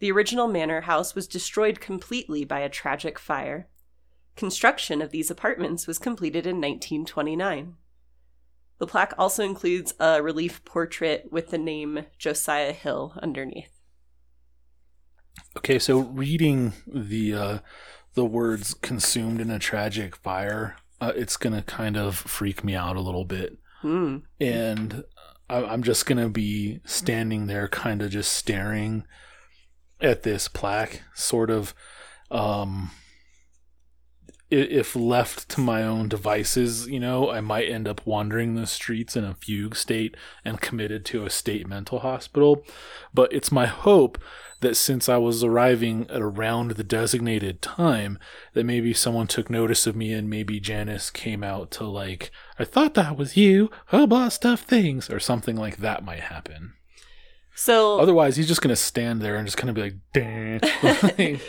[0.00, 3.68] The original manor house was destroyed completely by a tragic fire.
[4.36, 7.76] Construction of these apartments was completed in 1929.
[8.82, 13.80] The plaque also includes a relief portrait with the name Josiah Hill underneath.
[15.56, 17.58] Okay, so reading the uh,
[18.14, 22.96] the words "consumed in a tragic fire," uh, it's gonna kind of freak me out
[22.96, 24.16] a little bit, Hmm.
[24.40, 25.04] and
[25.48, 29.04] I- I'm just gonna be standing there, kind of just staring
[30.00, 31.72] at this plaque, sort of.
[32.32, 32.90] Um,
[34.52, 39.16] if left to my own devices, you know, I might end up wandering the streets
[39.16, 42.64] in a fugue state and committed to a state mental hospital.
[43.14, 44.18] But it's my hope
[44.60, 48.18] that since I was arriving at around the designated time,
[48.52, 52.64] that maybe someone took notice of me and maybe Janice came out to like, I
[52.64, 56.74] thought that was you, blah stuff things, or something like that might happen.
[57.54, 60.60] So Otherwise, he's just gonna stand there and just kind of be like, "Dang."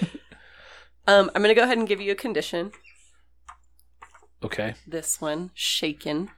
[1.08, 2.72] um, I'm going to go ahead and give you a condition.
[4.44, 6.30] Okay, This one, shaken.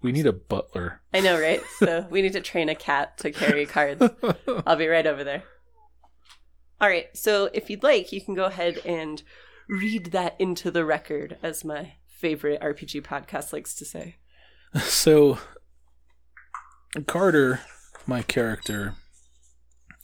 [0.00, 1.00] we need a butler.
[1.14, 1.62] I know, right?
[1.78, 4.02] So we need to train a cat to carry cards.
[4.66, 5.44] I'll be right over there.
[6.80, 7.06] All right.
[7.16, 9.22] So if you'd like, you can go ahead and
[9.68, 14.16] read that into the record, as my favorite RPG podcast likes to say.
[14.80, 15.38] So,
[17.06, 17.60] Carter,
[18.06, 18.94] my character,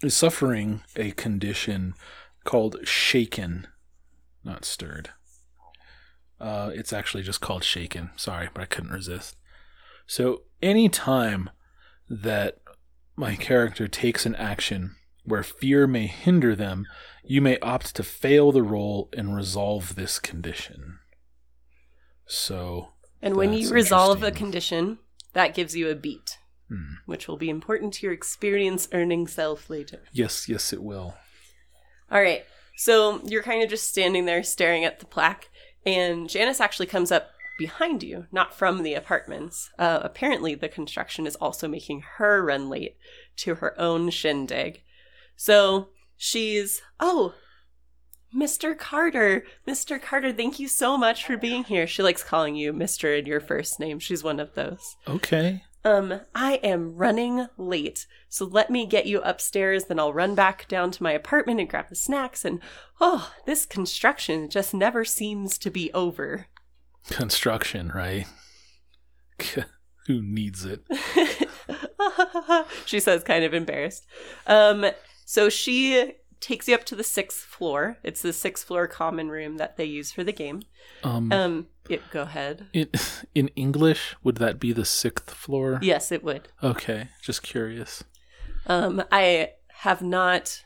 [0.02, 1.94] is suffering a condition
[2.44, 3.66] called shaken,
[4.44, 5.10] not stirred.
[6.40, 8.10] Uh, it's actually just called shaken.
[8.16, 9.36] Sorry, but I couldn't resist.
[10.06, 11.50] So, any time
[12.08, 12.58] that
[13.16, 16.86] my character takes an action where fear may hinder them,
[17.24, 20.98] you may opt to fail the roll and resolve this condition.
[22.26, 24.98] So, And when you resolve a condition,
[25.32, 26.94] that gives you a beat, hmm.
[27.06, 30.02] which will be important to your experience earning self later.
[30.12, 31.14] yes, yes, it will.
[32.10, 32.44] All right.
[32.76, 35.48] So you're kind of just standing there staring at the plaque,
[35.88, 39.70] and Janice actually comes up behind you, not from the apartments.
[39.78, 42.96] Uh, apparently, the construction is also making her run late
[43.36, 44.82] to her own shindig.
[45.36, 47.34] So she's, oh,
[48.34, 48.76] Mr.
[48.76, 50.00] Carter, Mr.
[50.00, 51.86] Carter, thank you so much for being here.
[51.86, 53.18] She likes calling you Mr.
[53.18, 53.98] in your first name.
[53.98, 54.96] She's one of those.
[55.08, 55.62] Okay.
[55.84, 60.66] Um, I am running late, so let me get you upstairs, then I'll run back
[60.68, 62.44] down to my apartment and grab the snacks.
[62.44, 62.60] And
[63.00, 66.46] oh, this construction just never seems to be over.
[67.10, 68.26] Construction, right?
[70.06, 70.82] Who needs it?
[72.86, 74.06] she says, kind of embarrassed.
[74.46, 74.86] Um,
[75.24, 77.98] so she takes you up to the sixth floor.
[78.02, 80.62] It's the sixth floor common room that they use for the game.
[81.02, 82.66] Um, Um, it, go ahead.
[82.72, 82.88] in,
[83.34, 85.78] in English, would that be the sixth floor?
[85.82, 86.48] Yes, it would.
[86.62, 88.04] Okay, just curious.
[88.66, 90.62] Um, I have not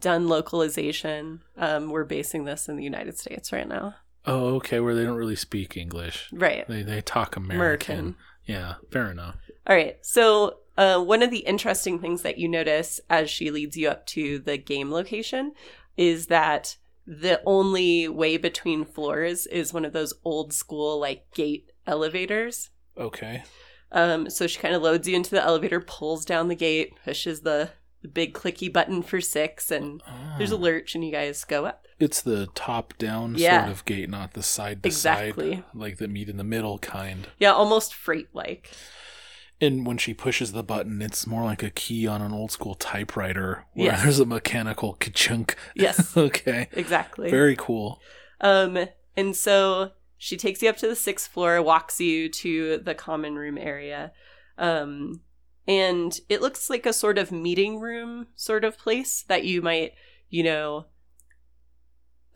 [0.00, 1.40] done localization.
[1.56, 3.94] Um, we're basing this in the United States right now.
[4.26, 6.28] Oh, okay, where they don't really speak English.
[6.32, 6.66] Right.
[6.68, 7.98] They they talk American.
[7.98, 8.16] American.
[8.46, 9.36] Yeah, fair enough.
[9.66, 9.96] All right.
[10.02, 14.06] So, uh, one of the interesting things that you notice as she leads you up
[14.06, 15.52] to the game location
[15.96, 21.70] is that the only way between floors is one of those old school, like, gate
[21.86, 22.70] elevators.
[22.96, 23.42] Okay.
[23.92, 27.42] Um, so she kind of loads you into the elevator, pulls down the gate, pushes
[27.42, 27.70] the,
[28.02, 30.02] the big clicky button for six, and
[30.38, 31.86] there's a lurch, and you guys go up.
[32.00, 33.60] It's the top down Yeah.
[33.66, 35.56] sort of gate, not the side to Exactly.
[35.56, 37.28] side, like the meet in the middle kind.
[37.38, 38.70] Yeah, almost freight like.
[39.64, 42.74] And when she pushes the button, it's more like a key on an old school
[42.74, 44.02] typewriter where Yes.
[44.02, 45.56] there's a mechanical ka-chunk.
[45.74, 46.68] Yes, okay.
[46.72, 47.30] exactly.
[47.30, 48.00] Very cool.
[48.40, 48.78] Um,
[49.16, 53.36] and so she takes you up to the sixth floor, walks you to the common
[53.36, 54.12] room area.
[54.58, 55.20] Um,
[55.66, 59.92] and it looks like a sort of meeting room sort of place that you might,
[60.28, 60.86] you know,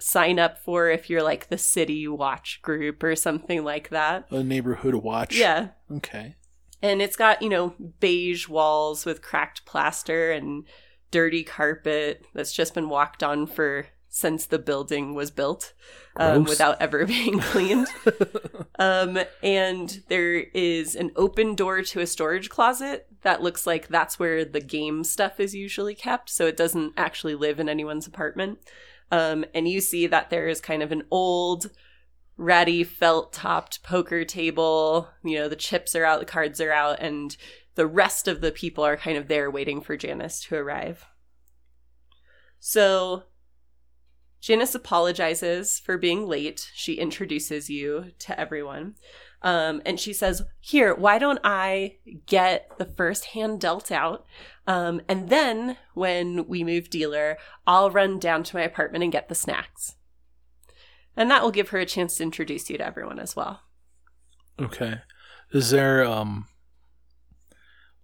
[0.00, 4.26] sign up for if you're like the city watch group or something like that.
[4.30, 5.36] A neighborhood watch.
[5.36, 5.68] Yeah.
[5.90, 6.36] Okay.
[6.82, 10.64] And it's got, you know, beige walls with cracked plaster and
[11.10, 15.74] dirty carpet that's just been walked on for since the building was built
[16.16, 17.86] um, without ever being cleaned.
[18.78, 24.18] um, and there is an open door to a storage closet that looks like that's
[24.18, 26.30] where the game stuff is usually kept.
[26.30, 28.58] So it doesn't actually live in anyone's apartment.
[29.10, 31.70] Um, and you see that there is kind of an old,
[32.38, 35.08] ratty, felt topped poker table.
[35.22, 37.36] You know, the chips are out, the cards are out, and
[37.74, 41.04] the rest of the people are kind of there waiting for Janice to arrive.
[42.60, 43.24] So
[44.40, 46.70] Janice apologizes for being late.
[46.74, 48.94] She introduces you to everyone.
[49.42, 54.26] Um, and she says, Here, why don't I get the first hand dealt out?
[54.66, 59.28] Um, and then when we move dealer, I'll run down to my apartment and get
[59.28, 59.94] the snacks.
[61.18, 63.62] And that will give her a chance to introduce you to everyone as well.
[64.60, 65.00] Okay.
[65.52, 66.46] Is there um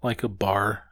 [0.02, 0.84] like a bar,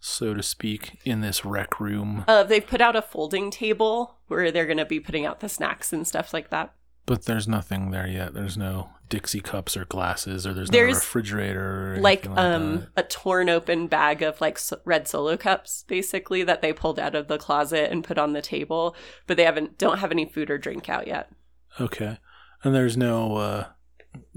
[0.00, 2.24] so to speak, in this rec room?
[2.26, 5.48] Uh, they've put out a folding table where they're going to be putting out the
[5.48, 6.74] snacks and stuff like that.
[7.06, 8.34] But there's nothing there yet.
[8.34, 11.94] There's no Dixie cups or glasses, or there's, There's, no refrigerator.
[11.94, 13.04] Or like like um that.
[13.04, 17.14] a torn open bag of like so- red solo cups basically that they pulled out
[17.14, 18.96] of the closet and put on the table
[19.26, 21.30] but they haven't don't have any food or drink out yet
[21.78, 22.18] Okay.
[22.64, 23.66] And there's no uh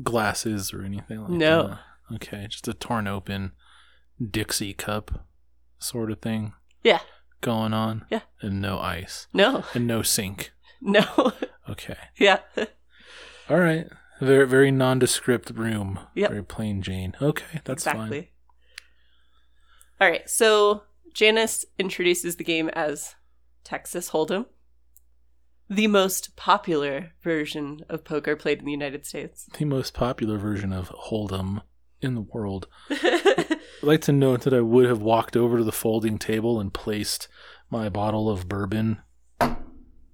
[0.03, 1.67] glasses or anything like No.
[1.67, 2.15] that.
[2.15, 3.53] Okay, just a torn open
[4.21, 5.25] Dixie cup
[5.79, 6.53] sort of thing
[6.83, 6.99] yeah
[7.41, 8.05] going on.
[8.09, 8.21] Yeah.
[8.41, 9.27] And no ice.
[9.33, 10.51] no And no sink.
[10.81, 11.31] no
[11.69, 11.97] Okay.
[12.17, 12.39] yeah
[13.49, 13.87] All right.
[14.21, 15.99] Very very nondescript room.
[16.15, 16.29] Yep.
[16.29, 17.15] Very plain Jane.
[17.21, 18.27] Okay, that's exactly fine.
[20.01, 23.15] all right so janice introduces the game as
[23.63, 24.45] texas hold'em
[25.75, 30.71] the most popular version of poker played in the united states The most popular version
[30.73, 31.61] of Hold'em
[32.01, 32.67] in the world.
[32.89, 36.73] I'd like to note that I would have walked over to the folding table and
[36.73, 37.29] placed
[37.69, 38.99] my bottle of bourbon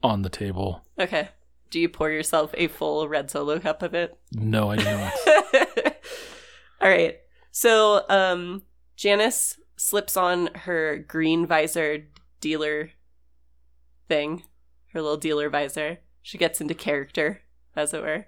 [0.03, 0.85] on the table.
[0.99, 1.29] okay
[1.71, 5.13] do you pour yourself a full red solo cup of it No, I do not.
[6.81, 7.17] All right.
[7.51, 8.63] So, um,
[8.95, 12.05] Janice slips on her green visor
[12.39, 12.91] dealer
[14.07, 14.43] thing,
[14.93, 15.99] her little dealer visor.
[16.21, 17.41] She gets into character,
[17.75, 18.25] as it were.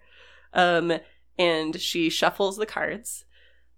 [0.53, 0.93] Um,
[1.37, 3.25] and she shuffles the cards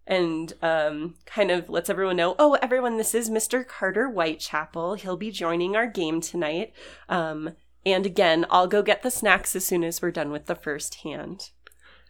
[0.05, 3.65] and um, kind of lets everyone know oh, everyone, this is Mr.
[3.65, 4.95] Carter Whitechapel.
[4.95, 6.73] He'll be joining our game tonight.
[7.07, 7.51] Um,
[7.86, 10.95] and again, I'll go get the snacks as soon as we're done with the first
[10.95, 11.51] hand.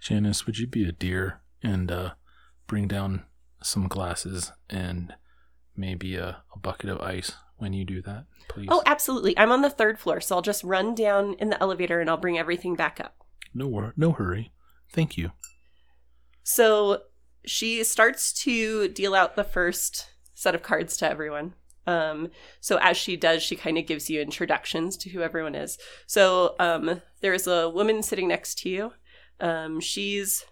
[0.01, 2.13] Janice, would you be a dear and uh,
[2.67, 3.23] bring down
[3.61, 5.15] some glasses and
[5.75, 8.67] maybe a, a bucket of ice when you do that, please?
[8.69, 9.37] Oh, absolutely.
[9.37, 12.17] I'm on the third floor, so I'll just run down in the elevator and I'll
[12.17, 13.15] bring everything back up.
[13.53, 14.51] no, wor- no hurry.
[14.91, 15.31] Thank you.
[16.43, 17.03] So
[17.45, 21.53] she starts to deal out the first set of cards to everyone.
[21.85, 22.29] Um,
[22.61, 25.77] so as she does, she kind of gives you introductions to who everyone is.
[26.07, 28.93] So um, there's a woman sitting next to you.
[29.39, 30.45] Um, she's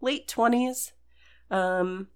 [0.00, 0.92] late 20s,
[1.50, 2.08] um,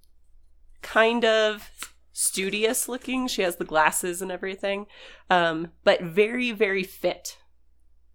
[0.83, 1.71] kind of
[2.19, 3.29] studious looking.
[3.29, 4.87] She has the glasses and everything,
[5.31, 7.39] um, but very, very fit.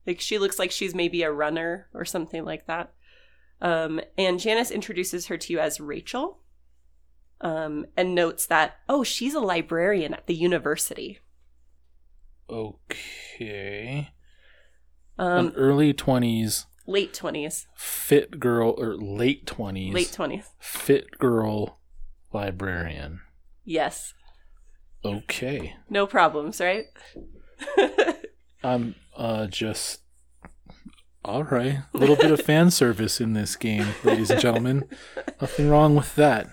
[0.06, 2.94] Like she looks like she's maybe a runner or something like that.
[3.62, 6.40] Um, and Janice introduces her to you as Rachel
[7.40, 11.20] um, and notes that, oh, she's a librarian at the university.
[12.50, 14.10] Okay.
[15.18, 20.48] Um, An early 20s late 20s, fit girl, or late 20s late 20s.
[20.60, 21.80] fit girl
[22.34, 23.22] librarian.
[23.66, 24.14] Yes.
[25.06, 25.76] Okay.
[25.90, 26.86] No problems, right?
[28.64, 30.02] I'm uh just
[31.26, 31.80] all right.
[31.94, 34.90] A little bit of fan service in this game, ladies and gentlemen.
[35.42, 36.48] Nothing wrong with that.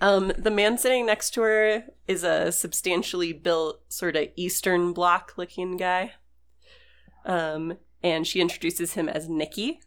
[0.00, 5.34] um, the man sitting next to her is a substantially built, sort of Eastern Bloc
[5.36, 6.12] looking guy.
[7.24, 9.80] Um, and she introduces him as Nikki.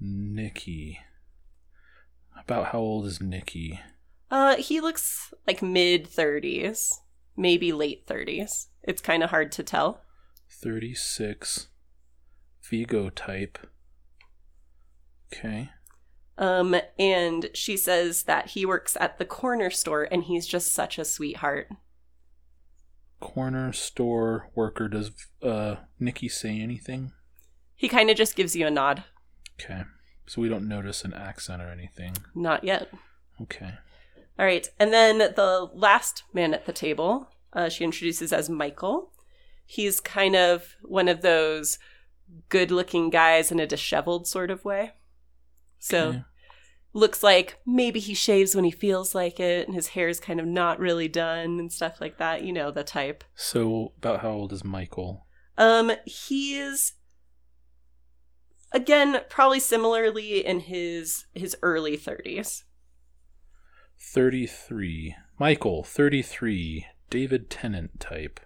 [0.00, 0.98] Nikki.
[2.38, 3.80] About how old is Nikki?
[4.34, 6.92] Uh, he looks like mid 30s,
[7.36, 8.66] maybe late 30s.
[8.82, 10.00] It's kind of hard to tell.
[10.50, 11.68] 36.
[12.68, 13.58] Viggo type.
[15.32, 15.70] Okay.
[16.36, 20.98] Um, and she says that he works at the corner store and he's just such
[20.98, 21.68] a sweetheart.
[23.20, 24.88] Corner store worker.
[24.88, 25.12] Does
[25.44, 27.12] uh Nikki say anything?
[27.76, 29.04] He kind of just gives you a nod.
[29.60, 29.84] Okay.
[30.26, 32.16] So we don't notice an accent or anything.
[32.34, 32.92] Not yet.
[33.40, 33.74] Okay.
[34.38, 34.68] All right.
[34.80, 39.10] And then the last man at the table, uh, she introduces as Michael.
[39.66, 41.78] he's kind of one of those
[42.50, 44.92] good looking guys in a disheveled sort of way.
[45.78, 46.22] So Okay.
[46.92, 50.38] looks like maybe he shaves when he feels like it and his hair is kind
[50.40, 52.42] of not really done and stuff like that.
[52.42, 53.24] You know the type.
[53.34, 55.26] So, about how old is Michael?
[55.56, 56.94] Um, he's
[58.72, 62.64] again probably similarly in his his early 30s.
[63.98, 65.16] 33.
[65.38, 66.86] Michael, 33.
[67.10, 68.40] David Tennant type.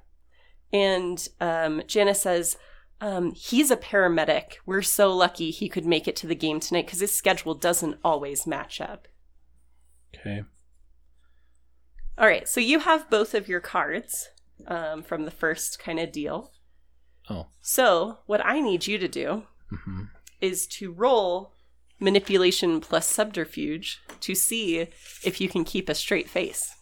[0.72, 2.56] And um, Janice says,
[3.00, 4.56] um, he's a paramedic.
[4.66, 7.98] We're so lucky he could make it to the game tonight because his schedule doesn't
[8.04, 9.06] always match up.
[10.14, 10.42] Okay.
[12.16, 14.30] All right, so you have both of your cards
[14.66, 16.52] um, from the first kind of deal.
[17.30, 17.46] Oh.
[17.60, 20.04] So, what I need you to do hmm
[20.40, 21.52] is to roll
[22.00, 24.78] manipulation plus subterfuge to see
[25.24, 26.72] if you can keep a straight face.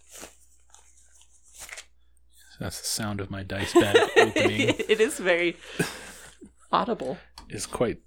[2.59, 4.61] That's the sound of my dice bag opening.
[4.89, 5.57] it is very
[6.73, 7.19] audible.
[7.51, 7.99] is quite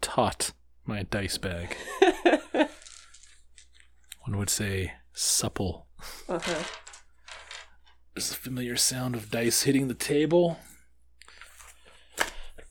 [0.00, 0.52] taut,
[0.86, 1.76] my dice bag.
[4.24, 5.86] One would say supple.
[6.28, 6.62] uh-huh.
[8.14, 10.58] There's a familiar sound of dice hitting the table.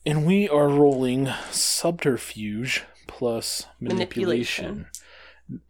[0.04, 4.86] And we are rolling subterfuge plus manipulation.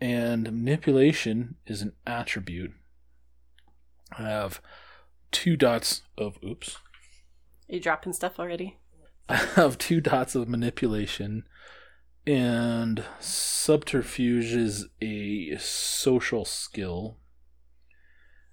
[0.01, 2.73] And manipulation is an attribute.
[4.17, 4.63] I have
[5.33, 6.77] two dots of oops.
[7.69, 8.79] Are you dropping stuff already?
[9.29, 11.45] I have two dots of manipulation,
[12.27, 17.17] and subterfuge is a social skill,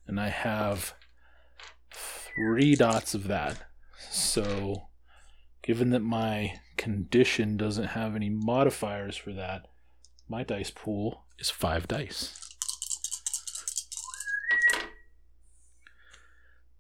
[0.08, 0.96] and I have
[1.94, 3.68] three dots of that.
[4.10, 4.89] So,
[5.70, 9.68] given that my condition doesn't have any modifiers for that,
[10.28, 12.36] my dice pool is five dice.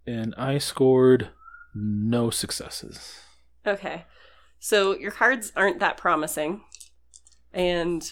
[0.07, 1.29] And I scored
[1.75, 3.19] no successes.
[3.63, 4.05] Okay.
[4.57, 6.63] So your cards aren't that promising.
[7.53, 8.11] And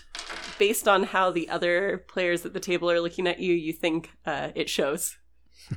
[0.59, 4.11] based on how the other players at the table are looking at you, you think
[4.27, 5.17] uh, it shows.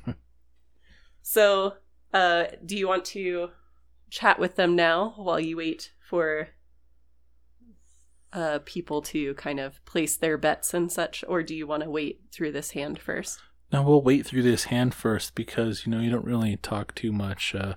[1.23, 1.77] so,
[2.13, 3.49] uh, do you want to
[4.11, 6.49] chat with them now while you wait for
[8.33, 11.25] uh, people to kind of place their bets and such?
[11.27, 13.41] Or do you want to wait through this hand first?
[13.73, 17.13] Now we'll wait through this hand first because you know you don't really talk too
[17.13, 17.75] much uh,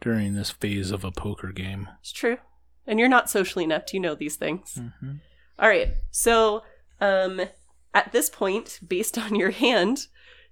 [0.00, 1.88] during this phase of a poker game.
[2.00, 2.38] It's true.
[2.86, 3.94] And you're not socially inept.
[3.94, 4.78] You know these things.
[4.80, 5.12] Mm-hmm.
[5.58, 5.88] All right.
[6.10, 6.62] So,
[7.00, 7.40] um,
[7.94, 10.06] at this point, based on your hand,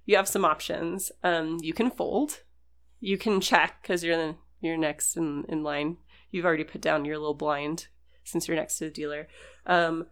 [0.05, 1.11] you have some options.
[1.23, 2.41] Um, you can fold.
[2.99, 5.97] You can check because you're the, you're next in, in line.
[6.31, 7.87] You've already put down your little blind
[8.23, 9.27] since you're next to the dealer.
[9.65, 10.07] Um,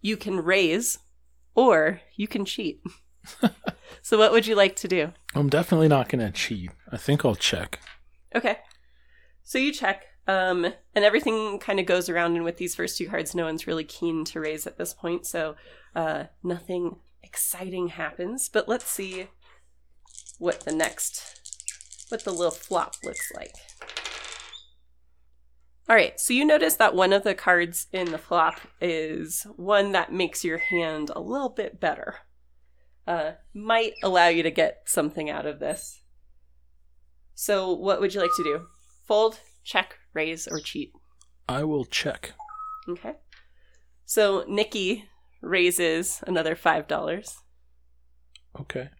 [0.00, 0.98] you can raise,
[1.54, 2.82] or you can cheat.
[4.02, 5.12] so, what would you like to do?
[5.34, 6.70] I'm definitely not gonna cheat.
[6.90, 7.80] I think I'll check.
[8.34, 8.58] Okay.
[9.42, 10.64] So you check, um,
[10.94, 12.36] and everything kind of goes around.
[12.36, 15.26] And with these first two cards, no one's really keen to raise at this point,
[15.26, 15.56] so
[15.96, 18.48] uh, nothing exciting happens.
[18.48, 19.26] But let's see
[20.38, 21.39] what the next,
[22.10, 23.54] what the little flop looks like.
[25.88, 29.92] All right, so you notice that one of the cards in the flop is one
[29.92, 32.16] that makes your hand a little bit better.
[33.08, 36.02] Uh, might allow you to get something out of this.
[37.34, 38.66] So, what would you like to do?
[39.08, 40.92] Fold, check, raise, or cheat?
[41.48, 42.34] I will check.
[42.88, 43.14] Okay.
[44.04, 45.06] So, Nikki
[45.40, 47.34] raises another $5.
[48.60, 48.90] Okay.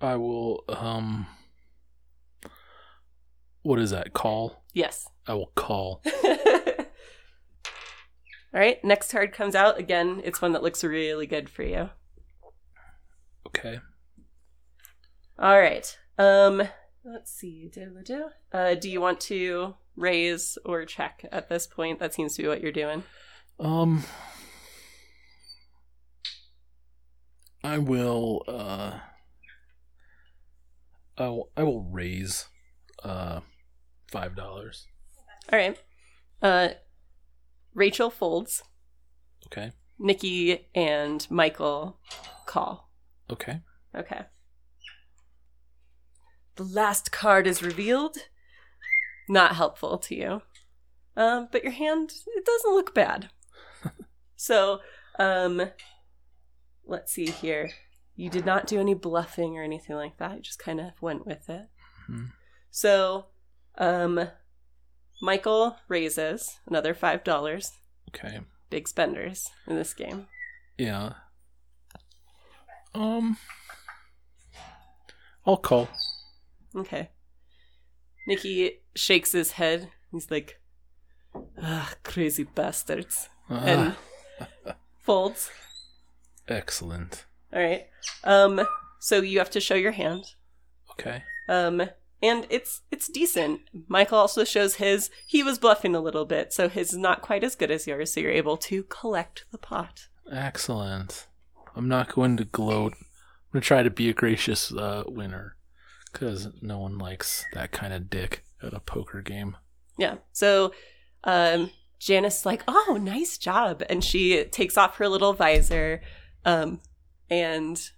[0.00, 0.64] I will.
[0.68, 1.26] Um.
[3.68, 4.14] What is that?
[4.14, 4.64] Call.
[4.72, 5.10] Yes.
[5.26, 6.00] I will call.
[6.24, 6.86] All
[8.54, 9.78] right, next card comes out.
[9.78, 11.90] Again, it's one that looks really good for you.
[13.46, 13.80] Okay.
[15.38, 15.98] All right.
[16.16, 16.62] Um,
[17.04, 17.70] let's see.
[18.50, 21.98] Uh, do you want to raise or check at this point?
[21.98, 23.02] That seems to be what you're doing.
[23.60, 24.02] Um.
[27.62, 28.44] I will.
[28.48, 29.00] Uh.
[31.18, 31.50] I will.
[31.54, 32.46] I will raise.
[33.04, 33.40] Uh.
[34.10, 34.86] Five dollars.
[35.52, 35.78] All right.
[36.42, 36.68] Uh,
[37.74, 38.62] Rachel folds.
[39.46, 39.72] Okay.
[39.98, 41.98] Nikki and Michael
[42.46, 42.90] call.
[43.30, 43.60] Okay.
[43.94, 44.22] Okay.
[46.56, 48.16] The last card is revealed.
[49.28, 50.42] Not helpful to you.
[51.16, 53.30] Um, but your hand, it doesn't look bad.
[54.36, 54.80] so,
[55.18, 55.70] um,
[56.86, 57.70] let's see here.
[58.16, 60.36] You did not do any bluffing or anything like that.
[60.36, 61.68] You just kind of went with it.
[62.08, 62.30] Mhm.
[62.70, 63.26] So,
[63.78, 64.28] um,
[65.22, 67.70] Michael raises another $5.
[68.08, 68.40] Okay.
[68.70, 70.26] Big spenders in this game.
[70.76, 71.14] Yeah.
[72.94, 73.36] Um.
[75.46, 75.88] I'll call.
[76.76, 77.08] Okay.
[78.26, 79.88] Nikki shakes his head.
[80.12, 80.60] He's like,
[81.62, 83.28] ah, crazy bastards.
[83.48, 83.94] Ah, And
[85.00, 85.50] folds.
[86.46, 87.24] excellent.
[87.52, 87.86] All right.
[88.24, 88.60] Um,
[89.00, 90.24] so you have to show your hand.
[90.92, 91.22] Okay.
[91.48, 91.82] Um,
[92.22, 93.60] and it's it's decent.
[93.86, 95.10] Michael also shows his.
[95.26, 98.12] He was bluffing a little bit, so his is not quite as good as yours.
[98.12, 100.08] So you're able to collect the pot.
[100.30, 101.26] Excellent.
[101.76, 102.94] I'm not going to gloat.
[102.94, 105.56] I'm going to try to be a gracious uh, winner
[106.12, 109.56] because no one likes that kind of dick at a poker game.
[109.96, 110.16] Yeah.
[110.32, 110.72] So,
[111.24, 116.00] um, Janice like, "Oh, nice job," and she takes off her little visor,
[116.44, 116.80] um,
[117.30, 117.90] and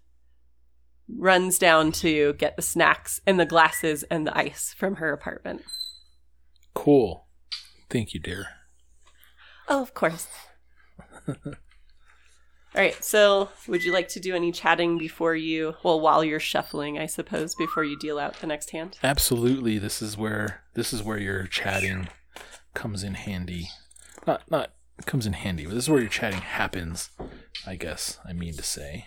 [1.17, 5.63] runs down to get the snacks and the glasses and the ice from her apartment.
[6.75, 7.27] Cool.
[7.89, 8.47] Thank you, dear.
[9.69, 10.29] Oh, of course.
[11.29, 11.37] All
[12.75, 13.05] right.
[13.05, 17.07] So, would you like to do any chatting before you, well, while you're shuffling, I
[17.07, 18.99] suppose, before you deal out the next hand?
[19.03, 19.79] Absolutely.
[19.79, 22.09] This is where this is where your chatting
[22.75, 23.69] comes in handy.
[24.27, 24.71] Not not
[25.07, 27.11] comes in handy, but this is where your chatting happens.
[27.67, 29.07] I guess I mean to say.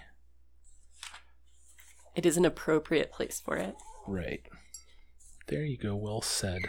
[2.15, 3.75] It is an appropriate place for it.
[4.07, 4.41] Right.
[5.47, 5.95] There you go.
[5.95, 6.61] Well said.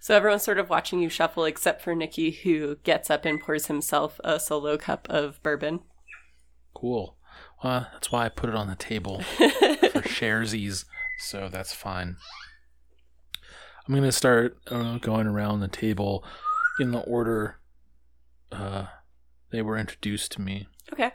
[0.00, 3.66] So everyone's sort of watching you shuffle, except for Nikki, who gets up and pours
[3.66, 5.80] himself a solo cup of bourbon.
[6.74, 7.16] Cool.
[7.62, 10.84] Well, that's why I put it on the table for sharesies,
[11.18, 12.16] so that's fine.
[13.86, 16.24] I'm gonna start uh, going around the table
[16.78, 17.58] in the order
[18.52, 18.86] uh,
[19.50, 20.68] they were introduced to me.
[20.92, 21.10] Okay.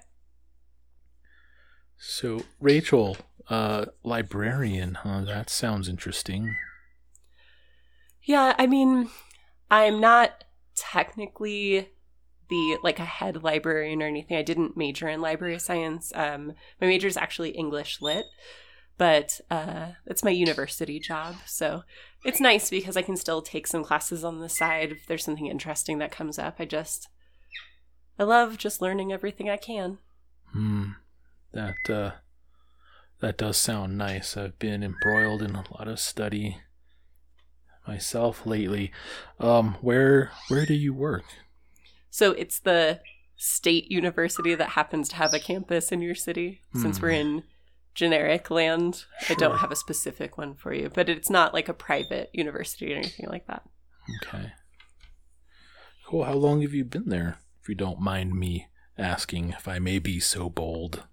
[2.03, 3.15] So Rachel,
[3.47, 5.21] uh, librarian, huh?
[5.21, 6.55] That sounds interesting.
[8.23, 9.09] Yeah, I mean,
[9.69, 10.43] I'm not
[10.75, 11.89] technically
[12.49, 14.35] the like a head librarian or anything.
[14.35, 16.11] I didn't major in library science.
[16.15, 18.25] Um, my major is actually English lit,
[18.97, 21.83] but uh, it's my university job, so
[22.25, 25.45] it's nice because I can still take some classes on the side if there's something
[25.45, 26.55] interesting that comes up.
[26.57, 27.09] I just
[28.17, 29.99] I love just learning everything I can.
[30.51, 30.93] Hmm.
[31.53, 32.11] That uh,
[33.19, 34.37] that does sound nice.
[34.37, 36.57] I've been embroiled in a lot of study
[37.87, 38.91] myself lately.
[39.39, 41.25] Um, where where do you work?
[42.09, 42.99] So it's the
[43.37, 46.61] state university that happens to have a campus in your city.
[46.73, 47.03] Since Hmm.
[47.05, 47.43] we're in
[47.93, 51.73] generic land, I don't have a specific one for you, but it's not like a
[51.73, 53.63] private university or anything like that.
[54.23, 54.53] Okay.
[56.05, 56.23] Cool.
[56.25, 57.39] How long have you been there?
[57.61, 61.07] If you don't mind me asking, if I may be so bold.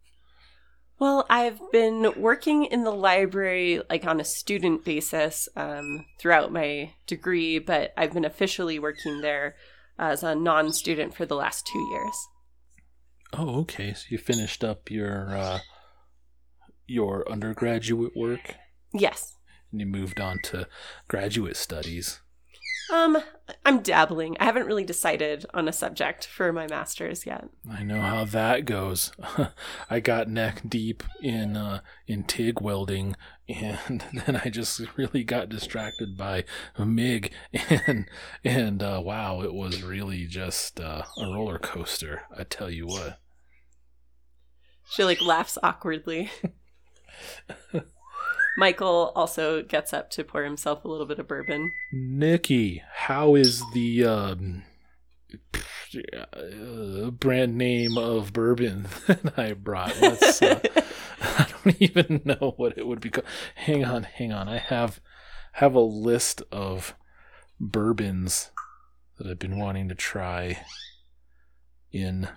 [1.00, 6.92] Well, I've been working in the library like on a student basis um, throughout my
[7.06, 9.54] degree, but I've been officially working there
[9.98, 12.26] as a non-student for the last two years.
[13.32, 13.94] Oh, okay.
[13.94, 15.58] So you finished up your uh,
[16.86, 18.56] your undergraduate work,
[18.92, 19.34] Yes.
[19.70, 20.66] and you moved on to
[21.06, 22.20] graduate studies.
[22.90, 23.18] Um,
[23.66, 24.36] I'm dabbling.
[24.40, 27.48] I haven't really decided on a subject for my master's yet.
[27.70, 29.12] I know how that goes.
[29.90, 33.14] I got neck deep in uh, in TIG welding,
[33.48, 36.44] and then I just really got distracted by
[36.78, 38.06] MIG, and
[38.42, 42.22] and uh, wow, it was really just uh, a roller coaster.
[42.36, 43.18] I tell you what.
[44.90, 46.30] She like laughs awkwardly.
[48.58, 51.70] Michael also gets up to pour himself a little bit of bourbon.
[51.92, 54.64] Nikki, how is the um,
[56.12, 59.96] uh, brand name of bourbon that I brought?
[60.00, 60.42] Let's.
[60.42, 60.58] Uh,
[61.20, 63.28] I don't even know what it would be called.
[63.54, 64.48] Hang on, hang on.
[64.48, 65.00] I have
[65.52, 66.96] have a list of
[67.60, 68.50] bourbons
[69.18, 70.64] that I've been wanting to try
[71.92, 72.28] in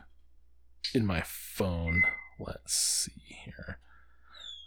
[0.94, 2.04] in my phone.
[2.40, 3.80] Let's see here.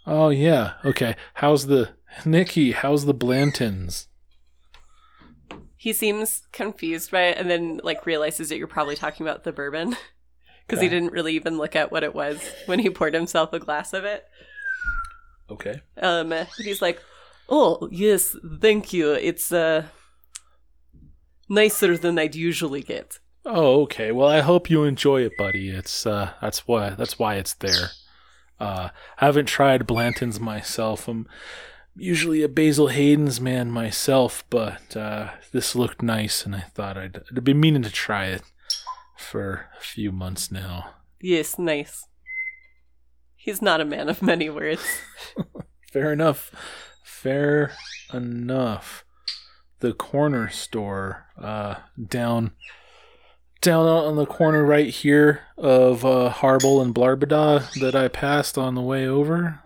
[0.07, 1.15] Oh yeah, okay.
[1.35, 1.89] How's the
[2.25, 2.71] Nikki?
[2.71, 4.07] How's the Blanton's?
[5.85, 9.51] he seems confused by it and then like realizes that you're probably talking about the
[9.51, 9.95] bourbon
[10.67, 13.59] because he didn't really even look at what it was when he poured himself a
[13.59, 14.25] glass of it.
[15.51, 15.81] Okay.
[16.01, 16.99] Um, he's like,
[17.47, 19.11] "Oh yes, thank you.
[19.11, 19.83] It's uh
[21.47, 24.11] nicer than I'd usually get." Oh, okay.
[24.11, 25.69] Well, I hope you enjoy it, buddy.
[25.69, 27.91] It's uh that's why that's why it's there.
[28.59, 28.89] Uh
[29.19, 31.07] I haven't tried Blanton's myself.
[31.07, 31.27] I'm
[31.95, 37.21] usually a Basil Hayden's man myself, but uh this looked nice and I thought I'd,
[37.35, 38.43] I'd been meaning to try it
[39.17, 40.91] for a few months now.
[41.21, 42.05] Yes, nice.
[43.35, 44.83] He's not a man of many words.
[45.91, 46.51] Fair enough.
[47.03, 47.71] Fair
[48.13, 49.05] enough.
[49.79, 52.51] The corner store uh down
[53.61, 58.75] down on the corner right here of uh Harble and Blarbada that I passed on
[58.75, 59.61] the way over.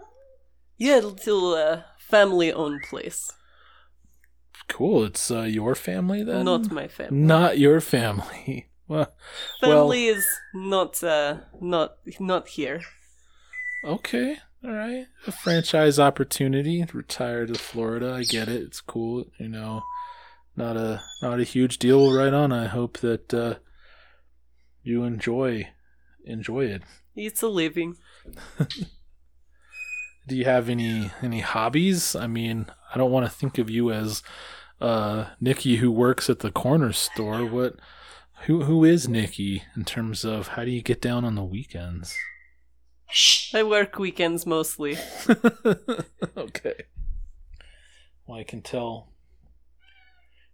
[0.77, 3.33] Yeah, little uh, family-owned place.
[4.69, 5.03] Cool.
[5.03, 6.45] It's uh, your family then?
[6.45, 7.17] Not my family.
[7.17, 8.65] Not your family.
[8.89, 9.13] Well,
[9.61, 12.81] well, Family is not uh not not here.
[13.85, 14.39] okay.
[14.63, 15.05] All right.
[15.27, 16.83] A franchise opportunity.
[16.91, 18.13] Retire to Florida.
[18.13, 18.63] I get it.
[18.63, 19.25] It's cool.
[19.37, 19.83] You know,
[20.55, 22.11] not a not a huge deal.
[22.11, 22.51] Right on.
[22.51, 23.55] I hope that uh,
[24.89, 25.69] you enjoy
[26.25, 26.83] enjoy it.
[27.15, 27.97] It's a living.
[30.27, 32.15] Do you have any any hobbies?
[32.15, 34.21] I mean, I don't want to think of you as
[34.79, 37.45] uh, Nikki who works at the corner store.
[37.45, 37.75] What?
[38.45, 42.15] Who who is Nikki in terms of how do you get down on the weekends?
[43.53, 44.97] I work weekends mostly.
[46.37, 46.83] okay.
[48.27, 49.09] Well, I can tell.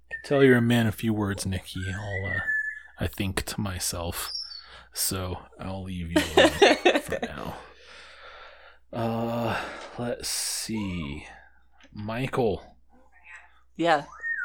[0.09, 1.81] can tell you're a man of few words, Nikki.
[1.93, 2.39] I'll, uh,
[2.99, 4.31] I think to myself.
[4.93, 6.49] So I'll leave you alone
[7.01, 7.55] for now.
[8.93, 9.61] Uh,
[9.97, 11.25] let's see.
[11.93, 12.75] Michael,
[13.77, 14.03] Yeah.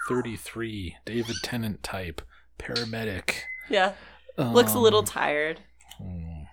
[0.09, 2.23] 33, David Tennant type,
[2.59, 3.43] paramedic.
[3.69, 3.93] Yeah.
[4.39, 5.61] Looks a little Um, tired.
[6.01, 6.47] mhm.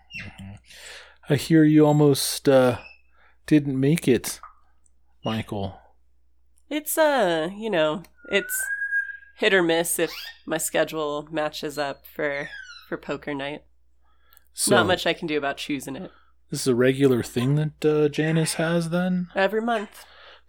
[1.30, 2.80] I hear you almost uh,
[3.48, 4.40] didn't make it,
[5.26, 5.80] Michael.
[6.70, 8.56] It's uh, you know, it's
[9.38, 10.12] hit or miss if
[10.46, 12.50] my schedule matches up for
[12.88, 13.64] for poker night.
[14.54, 16.12] So Not much I can do about choosing it.
[16.50, 18.90] This is a regular thing that uh, Janice has.
[18.90, 20.06] Then Every month.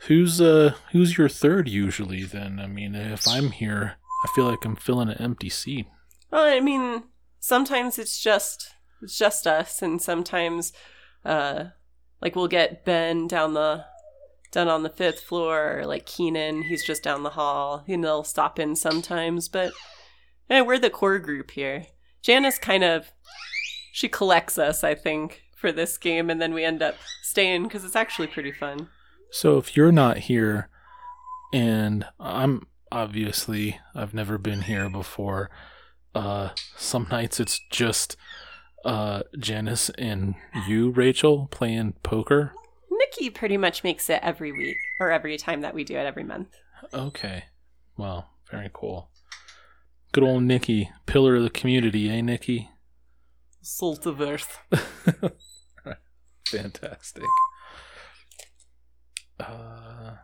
[0.06, 2.24] who's uh who's your third usually?
[2.24, 5.86] Then I mean, if I'm here, I feel like I'm filling an empty seat.
[6.30, 7.04] Well, I mean,
[7.40, 8.70] sometimes it's just
[9.02, 10.72] it's just us, and sometimes,
[11.24, 11.64] uh,
[12.20, 13.84] like we'll get Ben down the
[14.50, 18.24] down on the fifth floor, or like Keenan, he's just down the hall, and they'll
[18.24, 19.48] stop in sometimes.
[19.48, 19.72] But
[20.48, 21.86] we're the core group here.
[22.22, 23.12] Janice kind of
[23.92, 27.84] she collects us, I think, for this game, and then we end up staying because
[27.84, 28.88] it's actually pretty fun.
[29.30, 30.68] So if you're not here,
[31.52, 35.50] and I'm obviously I've never been here before.
[36.14, 38.16] Uh, some nights it's just
[38.84, 40.34] uh Janice and
[40.66, 42.52] you, Rachel, playing poker.
[42.90, 46.24] Nikki pretty much makes it every week or every time that we do it every
[46.24, 46.56] month.
[46.92, 47.44] Okay.
[47.96, 49.10] Well, very cool.
[50.12, 52.70] Good old Nikki, pillar of the community, eh, Nikki?
[53.60, 54.58] Salt of Earth.
[56.48, 57.24] Fantastic.
[59.38, 60.14] Uh,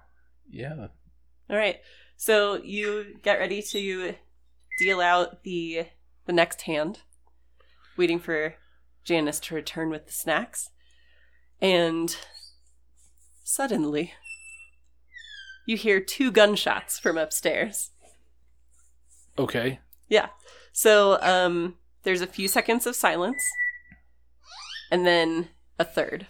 [0.49, 0.89] yeah.
[1.51, 1.81] All right.
[2.17, 4.15] So you get ready to
[4.79, 5.87] deal out the
[6.27, 7.01] the next hand,
[7.99, 8.55] waiting for
[9.05, 10.71] Janice to return with the snacks.
[11.61, 12.17] And
[13.45, 14.13] suddenly
[15.67, 17.91] you hear two gunshots from upstairs.
[19.39, 19.79] Okay.
[20.09, 20.29] Yeah.
[20.73, 23.43] So um there's a few seconds of silence
[24.91, 26.27] and then a third.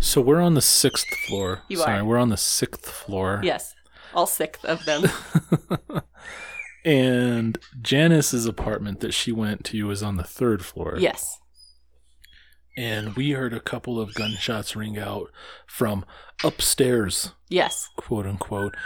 [0.00, 1.62] So we're on the sixth floor.
[1.68, 2.04] You Sorry, are.
[2.04, 3.40] we're on the sixth floor.
[3.42, 3.74] Yes.
[4.14, 5.04] All sixth of them.
[6.84, 10.96] and Janice's apartment that she went to was on the third floor.
[10.98, 11.38] yes.
[12.78, 15.32] And we heard a couple of gunshots ring out
[15.66, 16.04] from
[16.44, 17.88] upstairs, Yes.
[17.96, 18.76] quote unquote.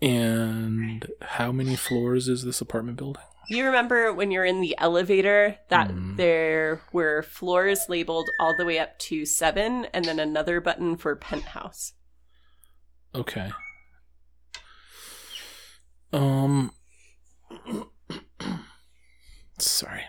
[0.00, 3.24] And how many floors is this apartment building?
[3.48, 6.16] You remember when you're in the elevator that Mm.
[6.16, 11.16] there were floors labeled all the way up to seven and then another button for
[11.16, 11.94] penthouse.
[13.16, 13.50] Okay.
[16.12, 16.70] Um.
[19.58, 20.04] Sorry.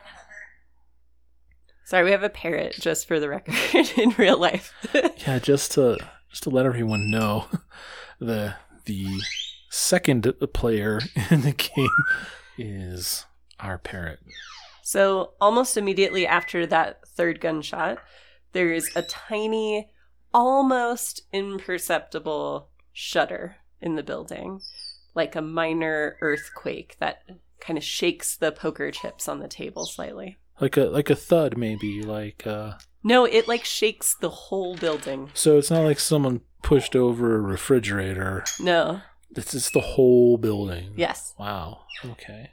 [1.85, 3.55] Sorry, we have a parrot just for the record
[3.97, 4.73] in real life.
[5.27, 5.97] Yeah, just to
[6.29, 7.45] just to let everyone know,
[8.19, 8.55] the
[8.85, 9.07] the
[9.69, 11.89] second player in the game
[12.57, 13.25] is
[13.59, 14.19] our parrot.
[14.83, 17.99] so, almost immediately after that third gunshot,
[18.51, 19.89] there's a tiny,
[20.33, 24.59] almost imperceptible shudder in the building,
[25.13, 27.23] like a minor earthquake that
[27.59, 30.37] kind of shakes the poker chips on the table slightly.
[30.59, 32.01] Like a like a thud, maybe.
[32.01, 32.73] Like uh.
[33.03, 35.29] No, it like shakes the whole building.
[35.33, 38.43] So it's not like someone pushed over a refrigerator.
[38.59, 39.01] No.
[39.35, 40.93] It's just the whole building.
[40.95, 41.33] Yes.
[41.37, 41.81] Wow.
[42.03, 42.51] Okay.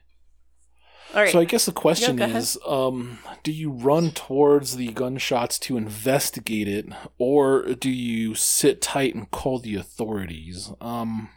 [1.14, 1.32] All right.
[1.32, 6.68] So I guess the question is, um, do you run towards the gunshots to investigate
[6.68, 6.86] it,
[7.18, 10.72] or do you sit tight and call the authorities?
[10.80, 11.28] Um,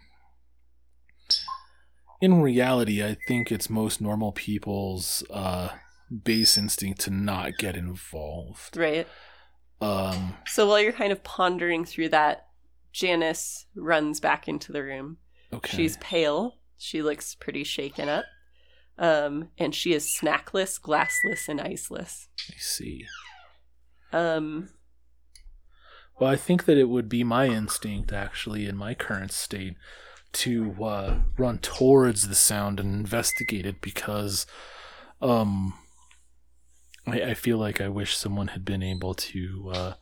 [2.21, 5.69] in reality, I think it's most normal people's uh,
[6.23, 8.77] base instinct to not get involved.
[8.77, 9.07] right.
[9.81, 12.47] Um, So while you're kind of pondering through that,
[12.93, 15.17] Janice runs back into the room.
[15.51, 15.75] okay.
[15.75, 16.57] She's pale.
[16.77, 18.25] She looks pretty shaken up.
[18.97, 22.27] Um, and she is snackless, glassless, and iceless.
[22.49, 23.05] I see.
[24.13, 24.69] Um,
[26.17, 29.75] Well, I think that it would be my instinct, actually, in my current state,
[30.33, 34.45] to uh, run towards the sound and investigate it because
[35.21, 35.73] um,
[37.07, 39.93] I, I feel like I wish someone had been able to uh,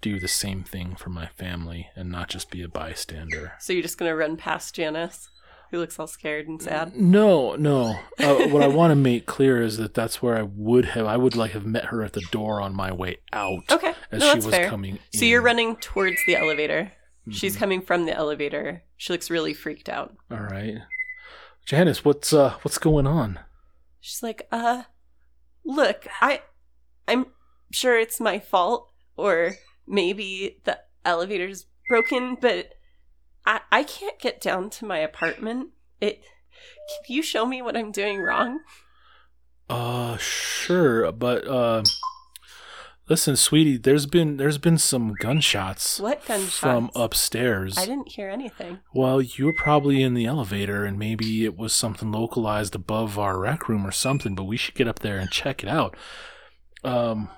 [0.00, 3.54] do the same thing for my family and not just be a bystander.
[3.60, 5.30] So you're just gonna run past Janice,
[5.70, 6.94] who looks all scared and sad.
[6.94, 7.98] No, no.
[8.18, 11.06] Uh, what I want to make clear is that that's where I would have.
[11.06, 14.20] I would like have met her at the door on my way out Okay, as
[14.20, 14.68] no, she that's was fair.
[14.68, 14.98] coming.
[15.14, 16.92] So you're running towards the elevator.
[17.30, 17.58] She's Mhm.
[17.58, 18.82] coming from the elevator.
[18.98, 20.14] She looks really freaked out.
[20.30, 20.76] All right,
[21.66, 23.40] Janice, what's uh, what's going on?
[24.00, 24.82] She's like, "Uh,
[25.64, 26.42] look, I,
[27.06, 27.26] I'm
[27.72, 29.52] sure it's my fault, or
[29.86, 32.74] maybe the elevator's broken, but
[33.46, 35.70] I, I can't get down to my apartment.
[36.00, 36.22] It,
[37.04, 38.60] can you show me what I'm doing wrong?
[39.68, 41.82] Uh, sure, but uh,
[43.08, 46.00] listen, sweetie, there's been there's been some gunshots.
[46.00, 46.58] What gunshots?
[46.58, 47.76] from upstairs?
[47.78, 48.80] I didn't hear anything.
[48.94, 53.38] Well, you were probably in the elevator, and maybe it was something localized above our
[53.38, 54.34] rec room or something.
[54.34, 55.96] But we should get up there and check it out.
[56.82, 57.28] Um,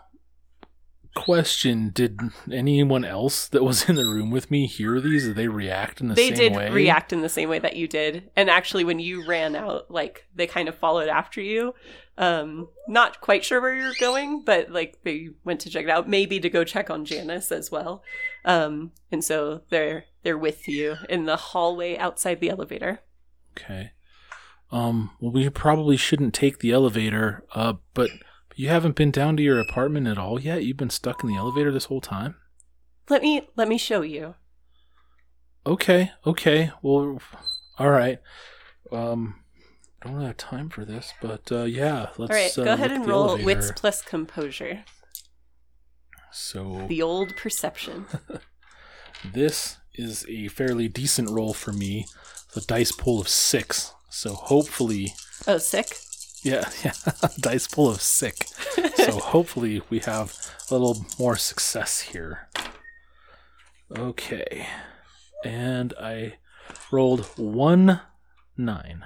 [1.17, 2.21] question: Did
[2.53, 5.25] anyone else that was in the room with me hear these?
[5.27, 7.89] Did they react in the they same did react in the same way that you
[7.89, 11.75] did and actually when you ran out like they kind of followed after you
[12.19, 16.09] um not quite sure where you're going but like they went to check it out
[16.09, 18.03] maybe to go check on janice as well
[18.45, 23.01] um and so they're they're with you in the hallway outside the elevator
[23.57, 23.93] Okay.
[24.71, 25.11] Um.
[25.21, 27.45] Well, we probably shouldn't take the elevator.
[27.55, 28.11] Uh, but
[28.57, 30.65] you haven't been down to your apartment at all yet.
[30.65, 32.35] You've been stuck in the elevator this whole time.
[33.09, 34.35] let me let me show you
[35.67, 36.71] Okay, okay.
[36.81, 37.19] Well,
[37.77, 38.21] all right.
[38.93, 39.41] Um,
[40.01, 42.31] I don't have time for this, but uh, yeah, let's.
[42.31, 43.47] all right uh, go ahead and roll elevator.
[43.47, 44.85] wits plus composure
[46.31, 48.07] So the old perception
[49.35, 52.07] this is a fairly decent roll for me.
[52.55, 53.93] The dice pool of six.
[54.09, 55.15] So hopefully,
[55.49, 55.97] oh sick
[56.47, 56.93] yeah, yeah,
[57.41, 58.47] dice pool of sick.
[58.97, 60.35] So hopefully we have
[60.71, 62.49] a little more success here.
[63.97, 64.67] Okay,
[65.45, 66.35] and I
[66.91, 68.01] rolled one
[68.57, 69.05] nine.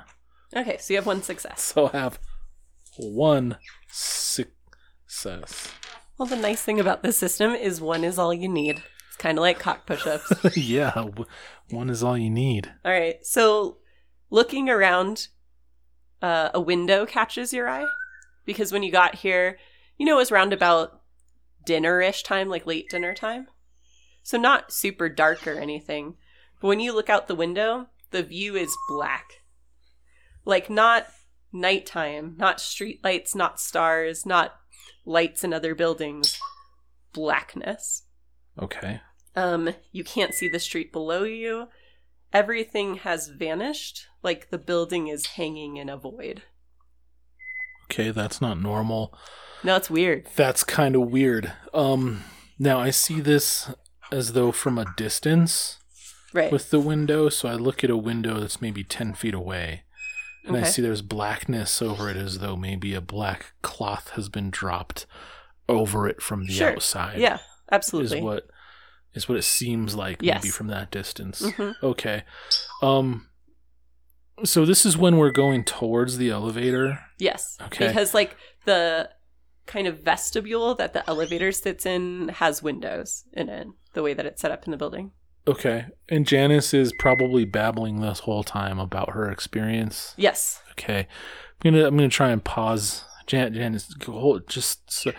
[0.56, 2.18] okay so you have one success So I have
[2.96, 3.56] one
[3.90, 5.68] success.
[6.18, 9.36] well the nice thing about this system is one is all you need it's kind
[9.38, 10.92] of like cock push-ups yeah,
[11.70, 12.72] one is all you need.
[12.84, 13.16] All right.
[13.26, 13.78] So
[14.30, 15.28] looking around,
[16.22, 17.86] uh, a window catches your eye
[18.44, 19.58] because when you got here,
[19.98, 21.00] you know, it was round about
[21.64, 23.46] dinner-ish time, like late dinner time.
[24.22, 26.16] So not super dark or anything.
[26.60, 29.42] But when you look out the window, the view is black.
[30.44, 31.06] Like not
[31.52, 34.54] nighttime, not street lights, not stars, not
[35.04, 36.38] lights in other buildings.
[37.12, 38.04] Blackness.
[38.60, 39.00] Okay.
[39.34, 41.68] Um, you can't see the street below you.
[42.32, 46.42] Everything has vanished, like the building is hanging in a void.
[47.86, 49.12] Okay, that's not normal.
[49.64, 50.28] No, it's weird.
[50.36, 51.52] That's kind of weird.
[51.74, 52.24] Um
[52.58, 53.70] now I see this
[54.12, 55.78] as though from a distance
[56.32, 56.52] Right.
[56.52, 59.82] with the window, so I look at a window that's maybe 10 feet away.
[60.44, 64.50] And I see there's blackness over it as though maybe a black cloth has been
[64.50, 65.06] dropped
[65.68, 66.72] over it from the Sure.
[66.72, 67.18] outside.
[67.18, 67.38] yeah,
[67.72, 68.18] absolutely.
[68.18, 68.48] Is what
[69.14, 70.42] is what it seems like Yes.
[70.42, 71.42] maybe from that distance.
[71.42, 71.74] Mhm.
[71.82, 72.22] Okay.
[72.82, 73.26] Um
[74.44, 76.98] so this is when we're going towards the elevator.
[77.18, 77.58] Yes.
[77.66, 77.88] Okay.
[77.88, 79.10] Because like the
[79.66, 84.26] kind of vestibule that the elevator sits in has windows in it, the way that
[84.26, 85.12] it's set up in the building.
[85.46, 85.86] Okay.
[86.08, 90.14] And Janice is probably babbling this whole time about her experience.
[90.16, 90.62] Yes.
[90.72, 91.00] Okay.
[91.64, 93.04] I'm gonna I'm gonna try and pause.
[93.26, 95.14] Jan Janice, hold just s-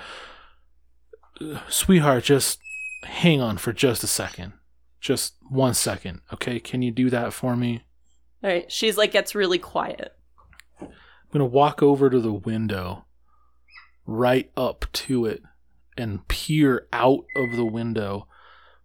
[1.39, 2.59] uh, sweetheart, just
[3.03, 4.53] hang on for just a second.
[4.99, 6.21] Just one second.
[6.33, 6.59] Okay.
[6.59, 7.83] Can you do that for me?
[8.43, 8.71] All right.
[8.71, 10.15] She's like gets really quiet.
[10.79, 10.89] I'm
[11.31, 13.05] gonna walk over to the window,
[14.05, 15.41] right up to it,
[15.97, 18.27] and peer out of the window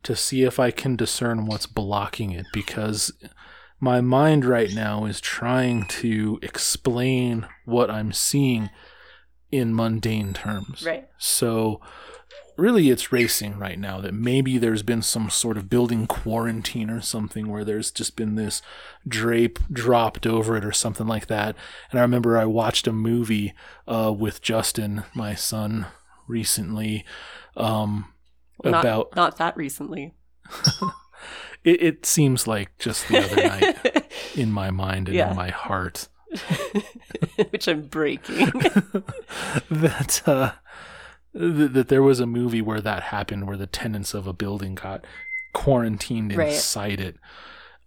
[0.04, 3.12] to see if I can discern what's blocking it because
[3.80, 8.70] my mind right now is trying to explain what I'm seeing
[9.50, 10.84] in mundane terms.
[10.84, 11.08] Right.
[11.18, 11.80] So
[12.56, 17.00] really it's racing right now that maybe there's been some sort of building quarantine or
[17.00, 18.62] something where there's just been this
[19.06, 21.54] drape dropped over it or something like that.
[21.90, 23.52] And I remember I watched a movie
[23.86, 25.86] uh, with Justin, my son,
[26.28, 27.04] recently
[27.56, 28.12] um,
[28.64, 30.14] Not, about not that recently.
[31.64, 35.30] it, it seems like just the other night in my mind and Yeah.
[35.30, 36.08] in my heart
[37.50, 38.50] Which I'm breaking.
[39.70, 40.52] that uh,
[41.38, 44.74] th- that there was a movie where that happened, where the tenants of a building
[44.74, 45.04] got
[45.52, 46.48] quarantined Right.
[46.48, 47.16] inside it,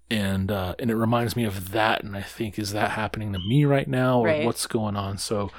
[0.10, 3.39] and uh, and it reminds me of that, and I think is that happening to
[3.39, 4.45] me right now, or Right.
[4.45, 5.18] what's going on?
[5.18, 5.50] So.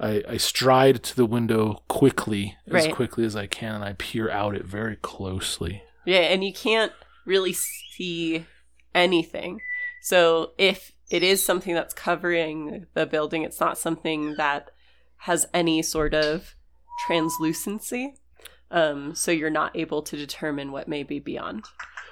[0.00, 2.92] I, I stride to the window quickly, as Right.
[2.92, 5.84] quickly as I can, and I peer out it very closely.
[6.04, 6.90] Yeah, and you can't
[7.24, 8.44] really see
[8.92, 9.60] anything.
[10.02, 14.72] So if it is something that's covering the building, it's not something that
[15.18, 16.56] has any sort of
[17.06, 18.14] translucency.
[18.70, 21.66] Um, so you're not able to determine what may be beyond.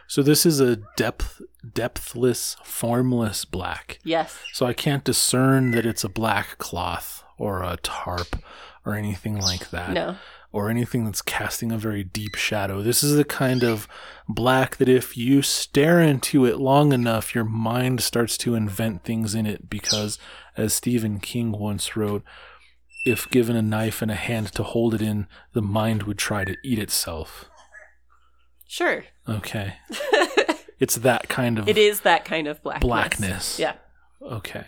[0.07, 1.41] So this is a depth
[1.73, 3.99] depthless, formless black.
[4.05, 4.39] Yes.
[4.53, 8.37] So I can't discern that it's a black cloth or a tarp
[8.85, 9.93] or anything like that.
[9.93, 10.17] No.
[10.53, 12.83] Or anything that's casting a very deep shadow.
[12.83, 13.89] This is the kind of
[14.29, 19.35] black that if you stare into it long enough, your mind starts to invent things
[19.35, 20.19] in it because,
[20.55, 22.23] as Stephen King once wrote,
[23.05, 26.45] if given a knife and a hand to hold it in, the mind would try
[26.45, 27.47] to eat itself.
[28.67, 29.05] Sure.
[29.29, 29.75] Okay.
[30.81, 32.89] It's that kind of it is that kind of blackness.
[32.89, 33.59] blackness.
[33.61, 33.75] Yeah.
[34.21, 34.65] Okay.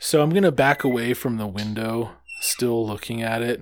[0.00, 3.60] So I'm gonna back away from the window, still looking at it.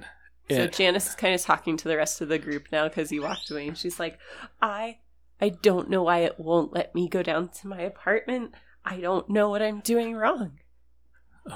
[0.51, 3.11] So And- Janice is kind of talking to the rest of the group now because
[3.11, 4.18] he walked away, and she's like,
[4.62, 5.01] "I,
[5.39, 8.55] I don't know why it won't let me go down to my apartment.
[8.83, 10.61] I don't know what I'm doing wrong."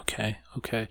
[0.00, 0.88] okay, okay.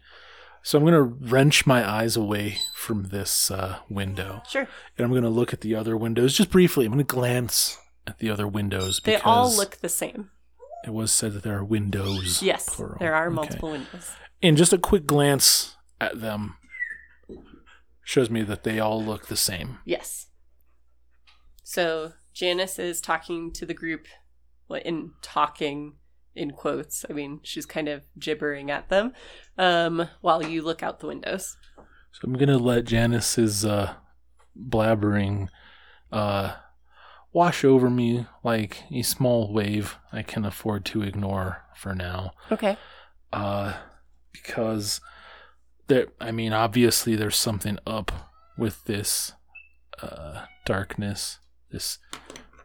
[0.66, 4.68] So I'm gonna wrench my eyes away from this uh, window, Sure.
[4.98, 6.86] and I'm gonna look at the other windows just briefly.
[6.88, 10.32] I'm gonna glance at the other windows because They all look the same.
[10.84, 12.42] It was said that there are windows.
[12.42, 12.98] Yes, plural.
[13.00, 13.36] there are Okay.
[13.36, 14.12] multiple windows.
[14.42, 16.56] And just a quick glance at them
[18.04, 19.78] shows me that they all look the same.
[19.86, 20.28] Yes.
[21.64, 24.08] So Janice is talking to the group,
[24.84, 25.98] in talking
[26.36, 27.06] in quotes.
[27.10, 29.14] I mean, she's kind of gibbering at them,
[29.58, 31.58] um, while you look out the windows.
[32.12, 33.96] So I'm gonna let Janice's uh,
[34.58, 35.50] blabbering
[36.12, 36.54] uh,
[37.34, 42.32] wash over me like a small wave I can afford to ignore for now.
[42.52, 42.78] Okay.
[43.34, 43.74] Uh,
[44.32, 45.02] because
[45.88, 48.12] there, I mean, obviously there's something up
[48.58, 49.34] with this
[50.02, 51.40] uh, darkness,
[51.72, 52.00] this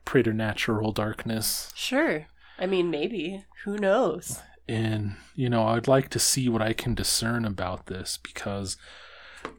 [0.04, 1.72] preternatural darkness.
[1.74, 2.26] Sure.
[2.60, 3.44] I mean, maybe.
[3.64, 4.40] Who knows?
[4.68, 8.76] and you know i'd like to see what i can discern about this because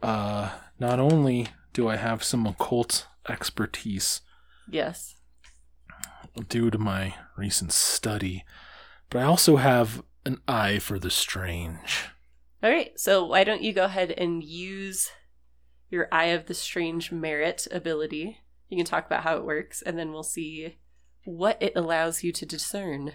[0.01, 0.49] uh
[0.79, 4.21] not only do i have some occult expertise
[4.69, 5.15] Yes.
[6.47, 8.45] due to my recent study
[9.09, 12.05] but i also have an eye for the strange
[12.63, 12.97] All right.
[12.97, 15.09] So why don't you go ahead and use
[15.89, 18.37] your Eye of the Strange merit ability?
[18.69, 20.77] You can talk about how it works, and then we'll see
[21.23, 23.13] what it allows you to discern.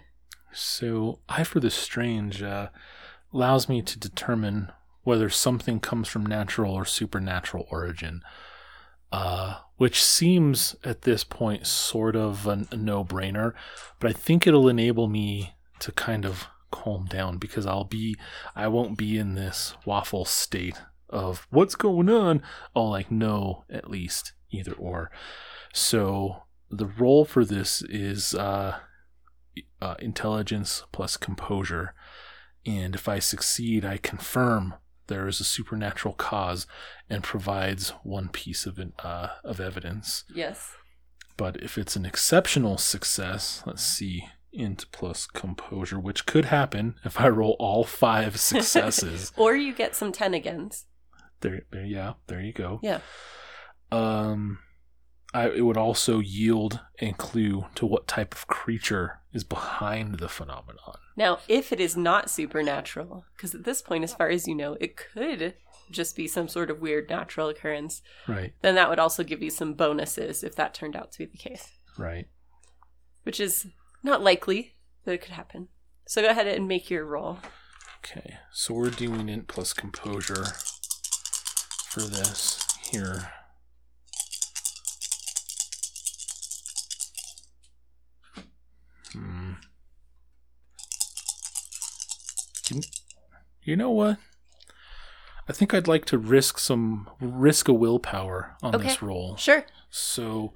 [0.52, 2.68] so eye for the strange uh,
[3.32, 4.70] allows me to determine
[5.02, 8.22] whether something comes from natural or supernatural origin
[9.12, 13.52] uh, which seems at this point sort of a, a no-brainer
[14.00, 18.16] but i think it'll enable me to kind of calm down because i'll be
[18.54, 22.42] i won't be in this waffle state of what's going on
[22.74, 25.10] i'll like know at least either or
[25.72, 28.78] so the role for this is uh,
[29.80, 31.94] uh, intelligence plus composure
[32.64, 34.74] and if i succeed i confirm
[35.06, 36.66] there is a supernatural cause
[37.08, 40.72] and provides one piece of uh, of evidence Yes.
[41.36, 47.20] but if it's an exceptional success, let's see, int plus composure, which could happen if
[47.20, 49.30] I roll all five successes.
[49.36, 50.86] Or you get some ten agains.
[51.42, 52.80] there, there, yeah, there you go.
[52.82, 52.98] Yeah.
[53.92, 54.58] Um,
[55.36, 60.30] I, it would also yield a clue to what type of creature is behind the
[60.30, 60.96] phenomenon.
[61.14, 64.78] Now, if it is not supernatural, because at this point, as far as you know,
[64.80, 65.52] it could
[65.90, 69.50] just be some sort of weird natural occurrence, Right, then that would also give you
[69.50, 71.68] some bonuses if that turned out to be the case,
[71.98, 72.28] right.
[73.24, 73.66] which is
[74.02, 74.74] not likely
[75.04, 75.68] that it could happen.
[76.06, 77.40] So go ahead and make your roll.
[77.98, 80.46] Okay, so we're doing int plus composure
[81.90, 83.32] for this here.
[89.16, 89.52] Hmm.
[92.70, 92.80] You,
[93.62, 94.18] you know what?
[95.48, 99.06] I think I'd like to risk some risk a willpower on this Okay.
[99.06, 99.36] roll.
[99.36, 99.64] Sure.
[99.90, 100.52] So,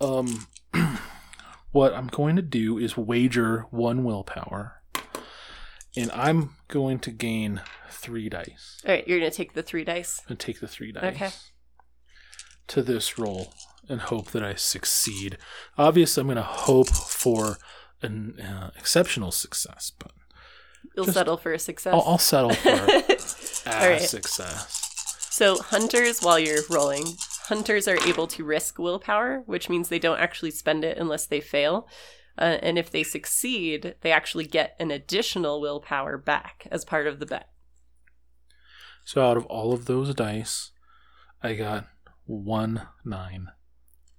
[0.00, 0.46] um,
[1.72, 4.80] what I'm going to do is wager one willpower,
[5.96, 7.60] and I'm going to gain
[7.90, 10.20] three dice All right, you're going to take the three dice.
[10.28, 11.30] and take the three dice Okay.
[12.68, 13.52] to this roll
[13.88, 15.38] and hope that I succeed.
[15.76, 17.58] Obviously, I'm going to hope for
[18.02, 20.12] an uh, exceptional success, but
[20.96, 21.92] You'll settle for a success.
[21.92, 24.00] I'll, I'll settle for a right.
[24.00, 24.80] success.
[25.30, 27.04] So, hunters, while you're rolling,
[27.44, 31.40] hunters are able to risk willpower, which means they don't actually spend it unless they
[31.40, 31.88] fail.
[32.38, 37.18] Uh, and if they succeed, they actually get an additional willpower back as part of
[37.18, 37.48] the bet.
[39.04, 40.70] So out of all of those dice,
[41.42, 41.86] I got
[42.24, 43.48] one nine,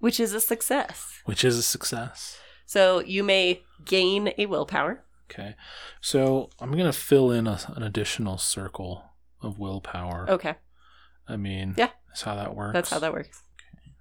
[0.05, 1.19] which is a success.
[1.25, 2.37] which is a success.
[2.67, 5.03] So you may gain a willpower.
[5.31, 5.55] Okay.
[5.99, 9.03] So I'm going to fill in a, an additional circle
[9.41, 10.29] of willpower.
[10.29, 10.55] Okay,
[11.27, 11.89] I mean, Yeah.
[12.07, 12.73] that's how that works.
[12.73, 13.41] that's how that works.
[13.59, 13.93] Okay.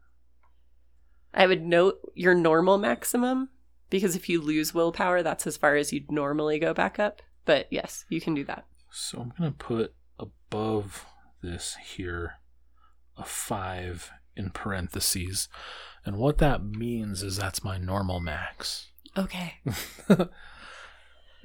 [1.33, 3.49] I would note your normal maximum
[3.89, 7.23] because if you lose willpower, that's as far as you'd normally go back up.
[7.47, 8.67] But yes, you can do that.
[8.91, 11.07] So I'm going to put above
[11.43, 12.35] this here
[13.17, 15.49] a 5 in parentheses.
[16.05, 18.89] And what that means is that's my normal max.
[19.17, 19.55] Okay.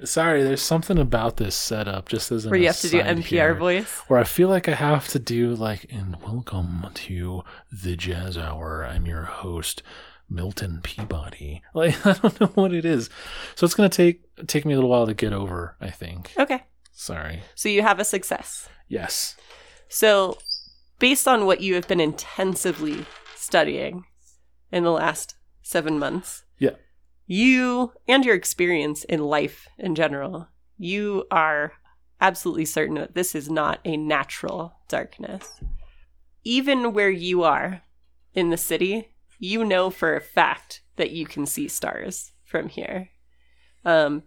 [0.04, 3.22] Sorry, there's something about this setup just as an Where you have to do NPR
[3.22, 3.98] here, voice.
[4.08, 8.86] Where I feel like I have to do like, and welcome to the Jazz Hour.
[8.86, 9.82] I'm your host,
[10.28, 11.62] Milton Peabody.
[11.74, 13.10] Like I don't know what it is,
[13.54, 15.76] so it's gonna take take me a little while to get over.
[15.80, 16.32] I think.
[16.38, 16.64] Okay.
[16.92, 17.42] Sorry.
[17.54, 18.68] So you have a success.
[18.88, 19.36] Yes.
[19.88, 20.38] So,
[21.00, 24.04] based on what you have been intensively studying
[24.70, 26.76] in the last seven months, Yeah.
[27.26, 30.48] you and your experience in life in general,
[30.78, 31.72] you are
[32.20, 35.60] absolutely certain that this is not a natural darkness.
[36.44, 37.82] Even where you are
[38.34, 43.08] in the city, you know for a fact that you can see stars from here.
[43.84, 44.24] Um,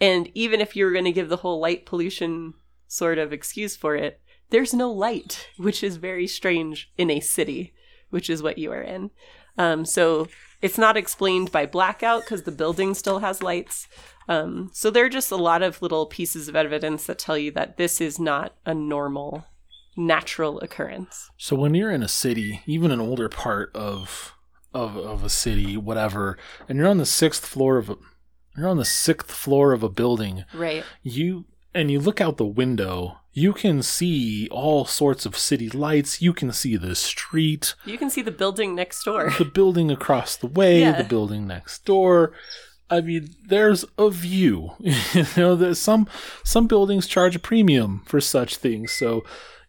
[0.00, 2.54] and even if you were going to give the whole light pollution
[2.88, 4.20] sort of excuse for it,
[4.50, 7.74] there's no light, which is very strange in a city,
[8.10, 9.10] which is what you are in.
[9.56, 10.28] Um, so
[10.62, 13.88] it's not explained by blackout because the building still has lights.
[14.28, 17.50] Um, so there are just a lot of little pieces of evidence that tell you
[17.52, 19.46] that this is not a normal,
[19.96, 21.30] natural occurrence.
[21.36, 24.34] So when you're in a city, even an older part of
[24.74, 26.36] of of a city, whatever,
[26.68, 27.96] and you're on the sixth floor of a
[28.56, 30.84] you're on the sixth floor of a building, Right.
[31.02, 36.20] you and you look out the window, you can see all sorts of city lights.
[36.20, 39.30] You can see the street, You can see the building next door.
[39.38, 41.00] the building across the way, Yeah.
[41.02, 42.32] the building next door.
[42.90, 44.70] I mean, there's a view.
[44.80, 46.08] you know, there's some
[46.44, 48.92] some buildings charge a premium for such things.
[48.92, 49.24] So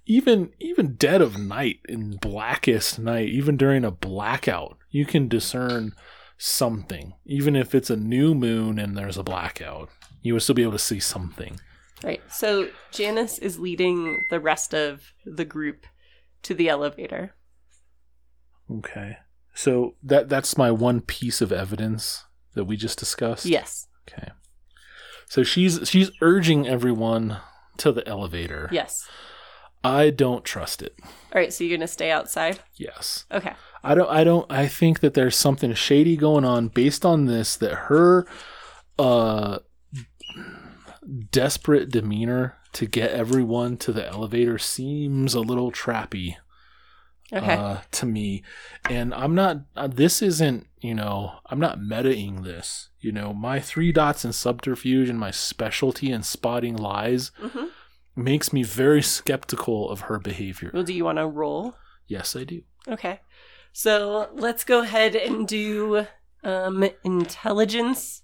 [0.06, 5.92] even even dead of night in blackest night, even during a blackout, you can discern
[6.38, 7.14] something.
[7.26, 9.90] Even if it's a new moon and there's a blackout,
[10.22, 11.60] you would still be able to see something.
[12.04, 12.22] Right.
[12.32, 15.86] So Janice is leading the rest of the group
[16.44, 17.36] to the elevator.
[18.72, 19.18] Okay.
[19.54, 23.46] So that that's my one piece of evidence that we just discussed.
[23.46, 23.88] Yes.
[24.10, 24.30] Okay.
[25.28, 27.38] So she's she's urging everyone
[27.78, 28.70] to the elevator.
[28.72, 29.08] Yes.
[29.84, 30.96] I don't trust it.
[31.04, 31.54] All right.
[31.54, 32.60] So you're going to stay outside?
[32.76, 33.26] Yes.
[33.32, 33.54] Okay.
[33.84, 37.56] I don't I don't I think that there's something shady going on based on this
[37.58, 38.28] that her
[38.98, 39.60] uh
[41.32, 46.36] desperate demeanor to get everyone to the elevator seems a little trappy
[47.32, 47.56] Okay.
[47.56, 48.44] uh, to me.
[48.90, 52.90] And I'm not, uh, this isn't, you know, I'm not metaing this.
[53.00, 57.66] You know, my three dots and subterfuge and my specialty in spotting lies hmm
[58.16, 60.72] makes me very skeptical of her behavior.
[60.74, 61.76] Well, do you want to roll?
[62.08, 62.64] Yes, I do.
[62.88, 63.22] Okay.
[63.72, 66.06] So let's go ahead and do
[66.44, 68.24] um, intelligence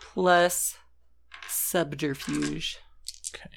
[0.00, 0.76] plus
[1.50, 2.78] subterfuge.
[3.34, 3.50] Okay.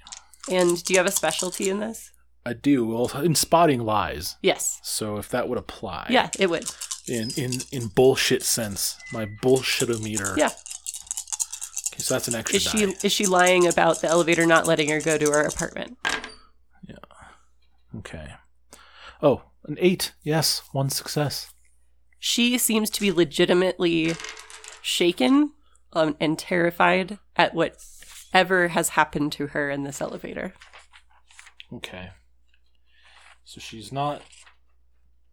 [0.55, 2.11] And do you have a specialty in this?
[2.45, 2.85] I do.
[2.85, 4.35] Well, in spotting lies.
[4.41, 4.79] Yes.
[4.83, 6.07] So if that would apply.
[6.09, 6.65] Yeah, it would.
[7.07, 10.37] In, in, in bullshit sense, my bullshitometer.
[10.37, 10.49] Yeah.
[11.93, 12.93] Okay, so that's an extra Is she die.
[13.03, 15.97] is she lying about the elevator not letting her go to her apartment?
[16.87, 16.95] Yeah.
[17.99, 18.33] Okay.
[19.21, 20.13] Oh, an eight.
[20.23, 21.51] Yes, one success.
[22.19, 24.15] She seems to be legitimately
[24.81, 25.51] shaken
[25.93, 30.53] um, and terrified at whatever has happened to her in this elevator.
[31.71, 32.09] Okay.
[33.43, 34.21] So she's not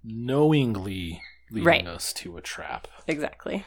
[0.02, 1.20] knowingly
[1.50, 1.86] leading Right.
[1.86, 2.88] us to a trap.
[3.06, 3.64] Exactly.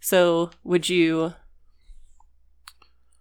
[0.00, 1.34] So, would you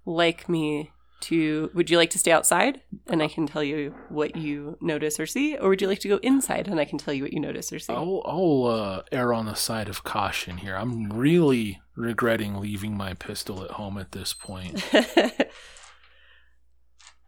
[0.06, 4.36] like me to would you like to stay outside and I can tell you what
[4.36, 7.14] you notice or see or would you like to go inside and I can tell
[7.14, 7.94] you what you notice or see?
[7.94, 10.76] I'll, I'll uh, err on the side of caution here.
[10.76, 14.84] I'm really regretting leaving my pistol at home at this point.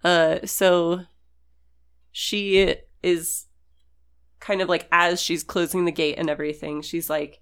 [0.03, 1.01] uh so
[2.11, 3.45] she is
[4.39, 7.39] kind of like as she's closing the gate and everything she's like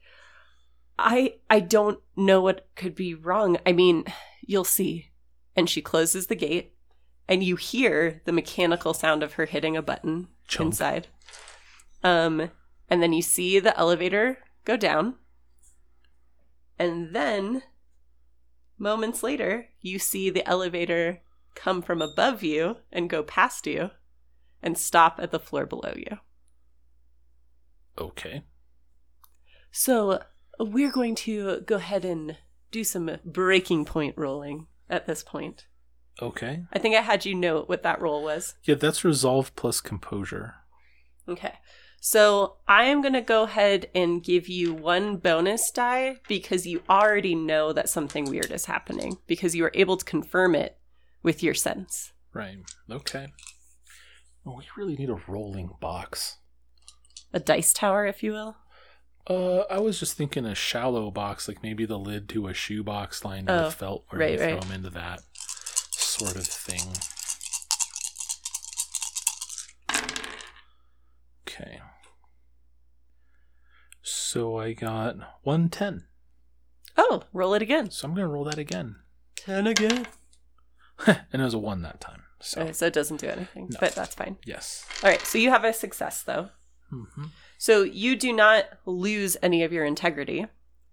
[0.98, 4.04] i i don't know what could be wrong i mean
[4.46, 5.09] you'll see
[5.60, 6.74] and she closes the gate
[7.28, 10.68] and you hear the mechanical sound of her hitting a button Chunk.
[10.70, 11.08] inside
[12.04, 12.50] um
[12.90, 15.16] and then you see the elevator go down
[16.80, 17.64] And then,
[18.78, 21.22] moments later, you see the elevator
[21.56, 23.92] come from above you and go past you
[24.64, 26.20] and stop at the floor below you.
[27.98, 28.44] Okay.
[29.72, 30.24] So,
[30.58, 32.38] we're going to go ahead and
[32.72, 35.68] do some breaking point rolling at this point.
[36.22, 36.66] Okay.
[36.74, 38.56] I think I had you note what that roll was.
[38.64, 40.56] Yeah, that's resolve plus composure.
[41.28, 41.54] Okay.
[42.02, 46.82] So I am going to go ahead and give you one bonus die because you
[46.90, 50.78] already know that something weird is happening because you were able to confirm it
[51.24, 52.14] with your sense.
[52.34, 52.58] Right.
[52.90, 53.28] Okay.
[54.46, 56.38] We really need a rolling box.
[57.34, 58.58] A dice tower, if you will.
[59.30, 63.24] Uh, I was just thinking a shallow box, like maybe the lid to a shoebox
[63.24, 64.62] lined Oh, with felt, where right, you throw right.
[64.62, 65.22] them into that
[65.92, 66.82] sort of thing.
[71.48, 71.80] Okay.
[74.02, 76.06] So I got 110.
[76.98, 77.90] Oh, roll it again.
[77.92, 78.96] So I'm going to roll that again.
[79.38, 80.08] 10 again.
[81.08, 82.24] and it was a 1 that time.
[82.42, 83.78] So, Okay, so it doesn't do anything, No.
[83.80, 84.38] but that's fine.
[84.46, 84.86] yes.
[85.04, 86.50] All right, so you have a success though.
[86.90, 87.04] hmm
[87.60, 90.46] So you do not lose any of your integrity.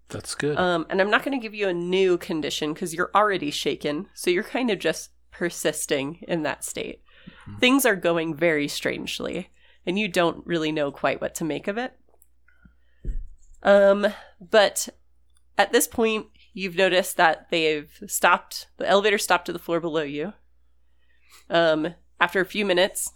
[0.09, 0.57] That's good.
[0.57, 4.07] Um, and I'm not going to give you a new condition because you're already shaken.
[4.13, 7.03] So you're kind of just persisting in that state.
[7.47, 7.59] Mhm.
[7.61, 9.49] Things are going very strangely,
[9.85, 11.93] and you don't really know quite what to make of it.
[13.63, 14.07] Um,
[14.41, 14.89] but
[15.57, 18.67] at this point, you've noticed that they've stopped.
[18.75, 20.33] The elevator stopped to the floor below you.
[21.49, 23.13] Um, after a few minutes,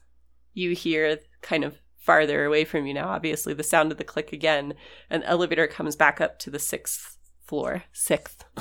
[0.53, 4.33] you hear kind of farther away from you now, obviously, the sound of the click
[4.33, 4.73] again.
[5.09, 7.83] An elevator comes back up to the sixth floor.
[7.93, 8.43] Sixth.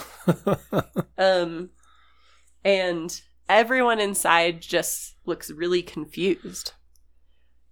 [1.19, 1.69] Um,
[2.65, 6.73] and everyone inside just looks really confused.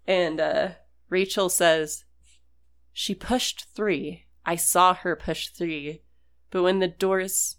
[0.07, 0.69] And uh,
[1.09, 2.05] Rachel says,
[2.93, 4.27] She pushed three.
[4.45, 6.03] I saw her push three.
[6.51, 7.57] But when the doors,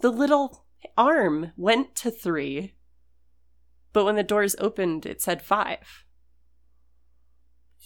[0.00, 0.64] the little
[0.96, 2.74] arm went to three.
[3.92, 6.04] But when the doors opened, it said five.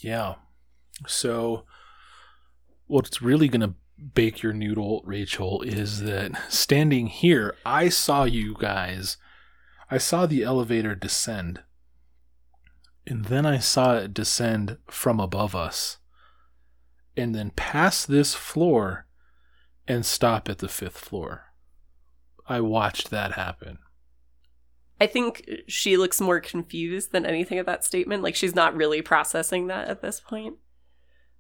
[0.03, 0.35] Yeah.
[1.07, 1.65] So,
[2.87, 3.75] what's really going to
[4.15, 9.17] bake your noodle, Rachel, is that standing here, I saw you guys.
[9.91, 11.63] I saw the elevator descend.
[13.07, 15.99] And then I saw it descend from above us.
[17.17, 19.07] And then pass this floor
[19.87, 21.53] and stop at the fifth floor.
[22.49, 23.79] I watched that happen.
[25.03, 28.23] I think she looks more confused than anything at that statement.
[28.23, 30.55] Like she's not really processing that at this point.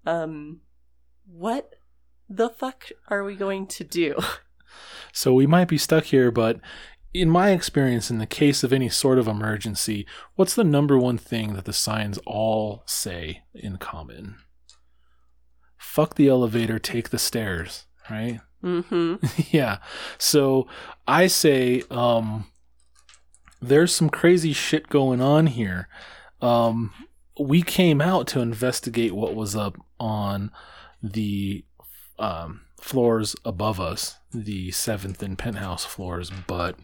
[0.04, 0.62] Um,
[1.26, 1.70] what
[2.28, 4.16] the fuck are we going to do?
[5.14, 6.58] So we might be stuck here, but
[7.12, 11.18] in my experience, in the case of any sort of emergency, what's the number one
[11.18, 14.36] thing that the signs all say in common?
[15.76, 18.40] Fuck the elevator, take the stairs, right?
[18.64, 19.16] Mm-hmm.
[19.54, 19.76] yeah.
[20.16, 20.66] So
[21.06, 22.46] I say, um,
[23.62, 25.88] there's some crazy shit going on here.
[26.40, 26.92] Um,
[27.40, 30.50] we came out to investigate what was up on
[31.02, 31.64] the
[32.18, 36.76] um, floors above us, the seventh and penthouse floors, but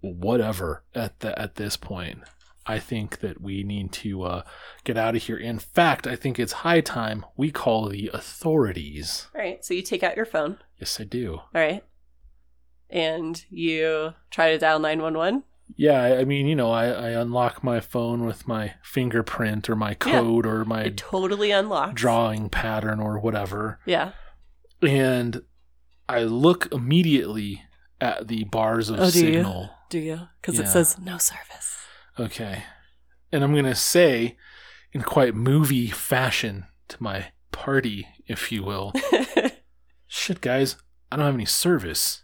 [0.00, 2.20] whatever at the at this point.
[2.66, 4.42] I think that we need to uh,
[4.84, 5.36] get out of here.
[5.36, 9.26] In fact, I think it's high time we call the authorities.
[9.34, 9.62] All right.
[9.62, 10.56] So you take out your phone.
[10.78, 11.34] Yes, I do.
[11.34, 11.84] All right.
[12.88, 15.42] And you try to dial 911.
[15.76, 19.94] Yeah, I mean, you know, I, I unlock my phone with my fingerprint or my
[19.94, 21.94] code or my totally unlocks.
[22.00, 23.80] drawing pattern or whatever.
[23.84, 24.12] Yeah.
[24.82, 25.42] And
[26.08, 27.62] I look immediately
[28.00, 29.32] at the bars of Oh, do you?
[29.34, 29.70] signal.
[29.90, 30.20] Do you?
[30.40, 30.64] Because Yeah.
[30.64, 31.76] it says no service.
[32.20, 32.62] Okay.
[33.32, 34.36] And I'm going to say,
[34.92, 38.92] in quite movie fashion to my party, if you will,
[40.06, 40.76] shit, guys,
[41.10, 42.23] I don't have any service.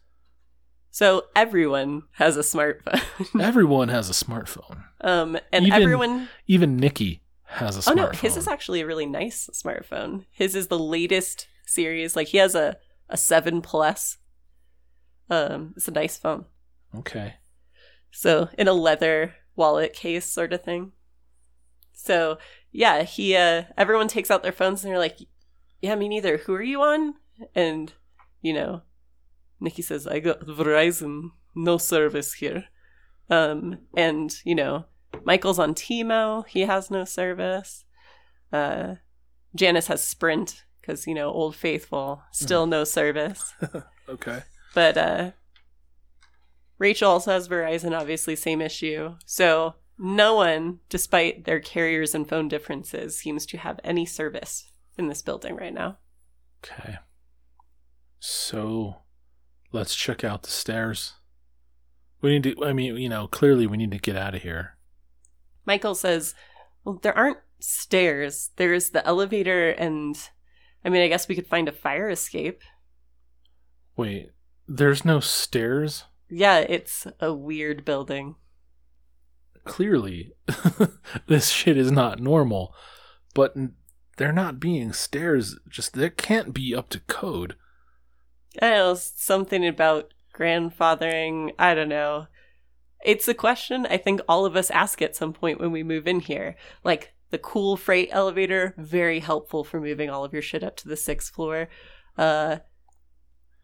[0.90, 3.00] So everyone has a smartphone.
[3.40, 4.82] Everyone has a smartphone.
[5.02, 7.86] um, and Even- everyone Even Nikki has a smartphone.
[7.86, 8.12] Oh smartphone.
[8.12, 10.24] no, his is actually a really nice smartphone.
[10.30, 12.16] His is the latest series.
[12.16, 12.76] Like he has a
[13.08, 14.18] a seven plus.
[15.28, 16.44] Um, it's a nice phone.
[16.96, 17.34] Okay.
[18.10, 20.92] So in a leather wallet case sort of thing.
[21.92, 22.38] So
[22.72, 25.18] yeah, he uh everyone takes out their phones and they're like,
[25.80, 26.38] Yeah, me neither.
[26.38, 27.14] Who are you on?
[27.54, 27.92] And
[28.42, 28.82] you know,
[29.60, 32.64] Nikki says, I got Verizon, no service here.
[33.28, 34.86] Um, and you know,
[35.24, 37.84] Michael's on T-Mo, he has no service.
[38.52, 38.96] Uh
[39.54, 43.54] Janice has Sprint, because you know, old faithful, still no service.
[44.08, 44.42] Okay.
[44.74, 45.30] But uh
[46.78, 49.14] Rachel also has Verizon, obviously, same issue.
[49.24, 55.06] So no one, despite their carriers and phone differences, seems to have any service in
[55.06, 55.98] this building right now.
[56.64, 56.96] Okay.
[58.18, 58.99] So
[59.72, 61.14] let's check out the stairs.
[62.20, 64.76] We need to, I mean, you know, clearly we need to get out of here.
[65.64, 66.34] Michael says,
[66.84, 68.50] Well, there aren't stairs.
[68.56, 70.16] There's the elevator, and
[70.84, 72.62] I mean, I guess we could find a fire escape.
[73.96, 74.30] Wait,
[74.66, 76.04] there's no stairs?
[76.28, 78.36] Yeah, it's a weird building.
[79.64, 80.32] Clearly,
[81.26, 82.74] this shit is not normal.
[83.34, 83.54] But
[84.16, 85.58] they're not being stairs.
[85.68, 87.56] Just, they can't be up to code.
[88.60, 91.52] I know, something about grandfathering.
[91.58, 92.26] I don't know.
[93.04, 96.06] It's a question I think all of us ask at some point when we move
[96.06, 96.56] in here.
[96.84, 100.88] Like the cool freight elevator, very helpful for moving all of your shit up to
[100.88, 101.68] the sixth floor.
[102.18, 102.58] Uh,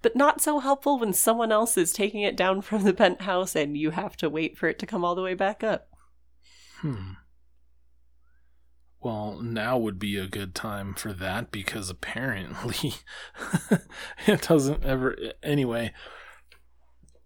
[0.02, 3.76] but not so helpful when someone else is taking it down from the penthouse and
[3.76, 5.88] you have to wait for it to come all the way back up.
[6.80, 7.12] Hmm.
[9.06, 12.94] Well, now would be a good time for that because apparently
[14.26, 15.16] it doesn't ever.
[15.44, 15.92] Anyway,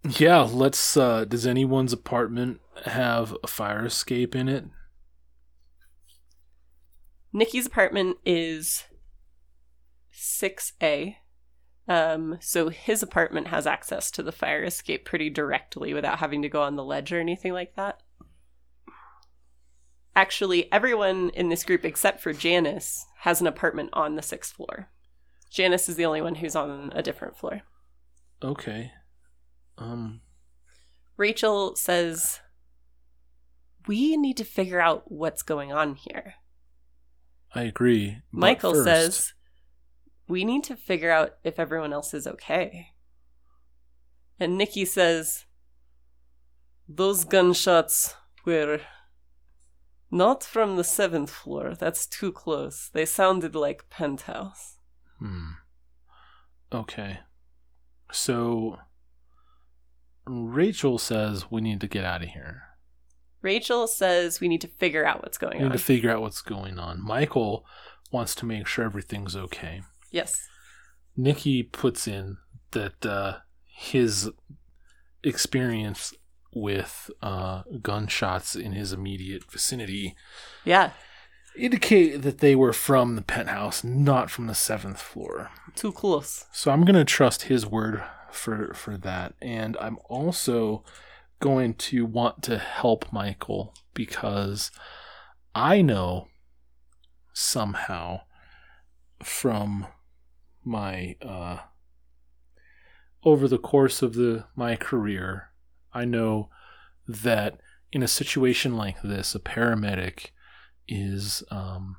[0.07, 0.95] yeah, let's.
[0.95, 4.67] Uh, does anyone's apartment have a fire escape in it?
[7.33, 8.85] Nikki's apartment is
[10.15, 11.17] 6A.
[11.89, 16.51] Um, so his apartment has access to the fire escape pretty directly without having to
[16.51, 18.03] go on the ledge or anything like that.
[20.17, 24.89] Actually, everyone in this group except for Janice has an apartment on the sixth floor.
[25.51, 27.63] Janice is the only one who's on a different floor.
[28.43, 28.93] Okay.
[29.79, 30.21] Um.
[31.17, 32.41] Rachel says,
[33.87, 36.35] We need to figure out what's going on here.
[37.55, 38.19] I agree.
[38.33, 39.35] Michael first- says,
[40.29, 42.89] We need to figure out if everyone else is okay.
[44.39, 45.45] And Nikki says,
[46.89, 48.15] Those gunshots
[48.47, 48.81] were
[50.11, 51.75] not from the seventh floor.
[51.75, 52.91] That's too close.
[52.93, 54.77] They sounded like penthouse.
[55.19, 55.51] Hmm.
[56.73, 57.21] Okay.
[58.13, 58.79] So
[60.27, 62.63] Rachel says we need to get out of here.
[63.43, 65.63] Rachel says we need to figure out what's going on.
[65.63, 67.03] We need to figure out what's going on.
[67.03, 67.65] Michael
[68.11, 69.83] wants to make sure everything's okay.
[70.11, 70.47] yes.
[71.17, 72.39] Nikki puts in
[72.71, 74.31] that uh, his
[75.23, 76.15] experience
[76.53, 80.15] with uh, gunshots in his immediate vicinity
[80.65, 80.91] Yeah.
[81.57, 85.51] indicate that they were from the penthouse, not from the seventh floor.
[85.75, 86.47] Too close.
[86.53, 88.03] So I'm gonna trust his word
[88.33, 90.85] for for that, and I'm also
[91.41, 94.71] going to want to help Michael because
[95.55, 96.29] I know
[97.33, 98.21] somehow
[99.23, 99.87] from
[100.65, 101.59] my uh
[103.25, 105.50] over the course of the my career
[105.93, 106.49] I know
[107.07, 107.61] that
[107.93, 110.29] in a situation like this a paramedic
[110.87, 111.97] is um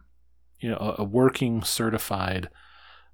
[0.59, 2.49] you know a, a working certified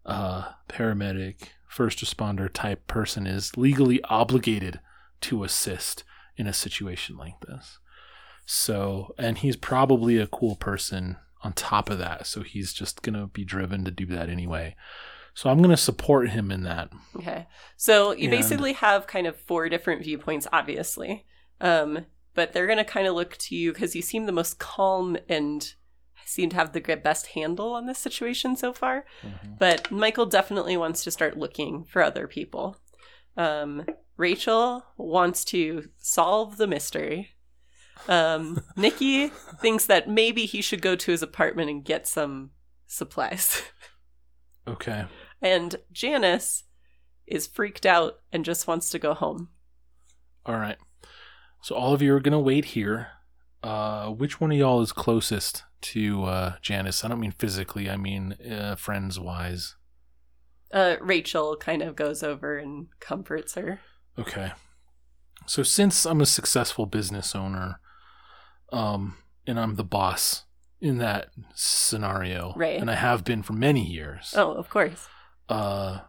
[0.07, 4.79] uh, paramedic, first responder type person is legally obligated
[5.21, 6.03] to assist
[6.37, 7.79] in a situation like this.
[8.45, 12.25] So, and he's probably a cool person on top of that.
[12.25, 14.75] So he's just going to be driven to do that anyway.
[15.37, 16.89] So I'm going to support him in that.
[17.15, 17.45] Okay.
[17.75, 21.27] So you And- basically have kind of four different viewpoints, obviously.
[21.61, 24.57] Um, but they're going to kind of look to you because you seem the most
[24.57, 25.75] calm and
[26.25, 29.05] seem to have the best handle on this situation so far.
[29.59, 32.77] But Michael definitely wants to start looking for other people.
[33.37, 33.85] Um,
[34.17, 37.35] Rachel wants to solve the mystery.
[38.07, 39.27] Um, Nikki
[39.61, 42.49] thinks that maybe he should go to his apartment and get some
[42.87, 43.61] supplies.
[44.67, 45.05] Okay.
[45.41, 46.63] And Janice
[47.25, 49.49] is freaked out and just wants to go home.
[50.45, 50.77] All right.
[51.61, 53.07] So all of you are going to wait here.
[53.63, 57.03] Uh, which one of y'all is closest to uh, Janice?
[57.03, 59.75] I don't mean physically, I mean uh, friends wise.
[60.71, 63.79] Uh, Rachel kind of goes over and comforts her.
[64.17, 64.51] Okay.
[65.47, 67.79] So since I'm a successful business owner,
[68.71, 69.15] um,
[69.45, 70.43] and I'm the boss
[70.81, 72.79] in that scenario, Right.
[72.79, 75.07] and I have been for many years, Oh, of course.
[75.49, 75.99] Uh,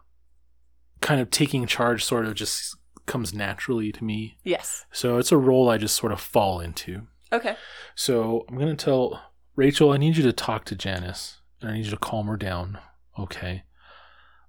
[1.01, 4.39] kind of taking charge sort of just comes naturally to me.
[4.45, 4.85] Yes.
[4.93, 7.07] So it's a role I just sort of fall into.
[7.33, 7.57] Okay.
[7.95, 9.23] So I'm gonna tell
[9.57, 12.37] Rachel, I need you to talk to Janice, and I need you to calm her
[12.37, 12.79] down.
[13.19, 13.65] Okay.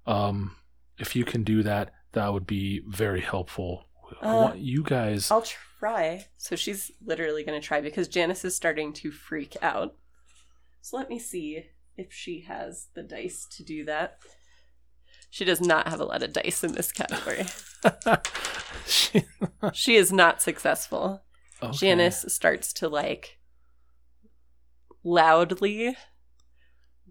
[0.06, 0.56] Um,
[0.98, 3.84] if you can do that, that would be very helpful.
[4.22, 5.30] I Uh, want you guys.
[5.30, 6.26] I'll try.
[6.36, 9.94] So she's literally going to try because Janice is starting to freak out.
[10.82, 11.64] So let me see
[11.96, 14.18] if she has the dice to do that.
[15.30, 17.46] She does not have a lot of dice in this category.
[18.86, 19.22] She-
[19.72, 21.22] she is not successful.
[21.62, 21.76] Okay.
[21.76, 23.38] Janice starts to like
[25.04, 25.96] loudly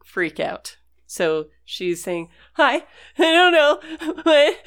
[0.03, 0.77] freak out.
[1.05, 2.83] So she's saying, "Hi,
[3.17, 3.79] I don't know,
[4.23, 4.57] but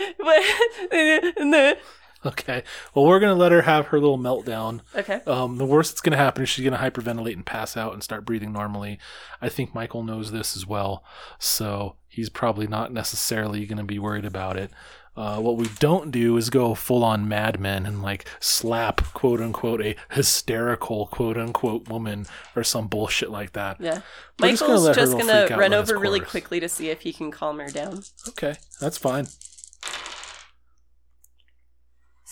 [0.91, 1.79] but
[2.24, 2.62] Okay.
[2.95, 4.81] Well, we're gonna let her have her little meltdown.
[4.95, 8.03] okay, Um, the worst that's gonna happen is she's gonna hyperventilate and pass out and
[8.03, 8.99] start breathing normally.
[9.41, 11.05] I think Michael knows this as well,
[11.39, 14.70] so he's probably not necessarily gonna be worried about it.
[15.14, 19.82] Uh, what we don't do is go full on madmen and like slap quote unquote
[19.82, 22.24] a hysterical quote unquote woman
[22.56, 23.78] or some bullshit like that.
[23.80, 24.01] yeah."
[24.40, 27.12] We're just gonna Michael's just gonna run run over really quickly to see if he
[27.12, 28.02] can calm her down.
[28.28, 29.26] Okay, that's fine.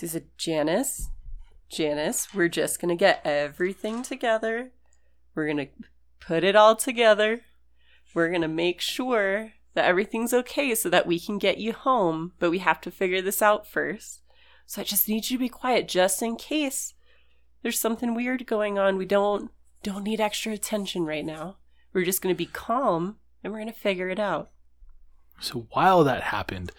[0.01, 1.11] So he said, Janice,
[1.69, 4.73] Janice, we're just going to get everything together.
[5.35, 5.69] We're going to
[6.21, 7.43] put it all together.
[8.15, 12.33] We're going to make sure that everything's okay so that we can get you home,
[12.39, 14.23] but we have to figure this out first.
[14.67, 16.95] So I just need you to be quiet just in case
[17.63, 18.97] there's something weird going on.
[18.97, 19.51] We don't
[19.83, 21.57] don't need extra attention right now.
[21.93, 24.51] We're just going to be calm and we're going to figure it out.
[25.41, 26.73] So while that happened,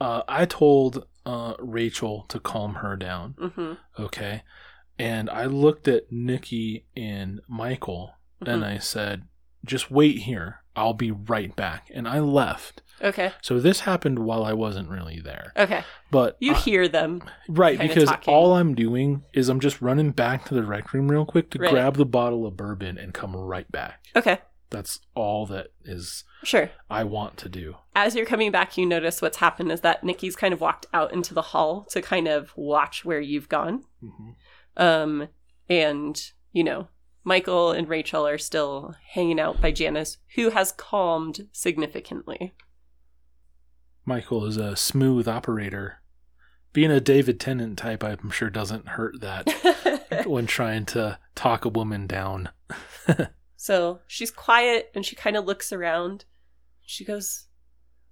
[0.00, 3.34] uh, I told uh, Rachel to calm her down.
[3.38, 3.78] Mhm.
[3.98, 4.42] Okay.
[4.98, 8.66] And I looked at Nikki and Michael and Mhm.
[8.66, 9.26] I said,
[9.64, 10.62] just wait here.
[10.78, 11.90] I'll be right back.
[11.92, 12.82] And I left.
[13.02, 13.32] Okay.
[13.42, 15.52] So this happened while I wasn't really there.
[15.56, 15.84] Okay.
[16.10, 17.22] But You I- hear them.
[17.48, 18.32] right because talking.
[18.34, 21.58] all I'm doing is I'm just running back to the rec room real quick to
[21.58, 21.70] Right.
[21.70, 24.04] grab the bottle of bourbon and come right back.
[24.16, 24.38] Okay.
[24.70, 26.70] That's all that is Sure.
[26.90, 27.76] I want to do.
[27.94, 31.12] as you're coming back, you notice what's happened is that Nikki's kind of walked out
[31.12, 33.84] into the hall to kind of watch where you've gone.
[34.02, 34.34] Mhm.
[34.76, 35.28] Um,
[35.68, 36.20] and,
[36.52, 36.88] you know,
[37.28, 42.54] Michael and Rachel are still hanging out by Janice, who has calmed significantly.
[44.06, 46.00] Michael is a smooth operator.
[46.72, 51.68] Being a David Tennant type, I'm sure doesn't hurt that when trying to talk a
[51.68, 52.48] woman down.
[53.56, 56.24] so she's quiet and she kind of looks around.
[56.80, 57.44] She goes,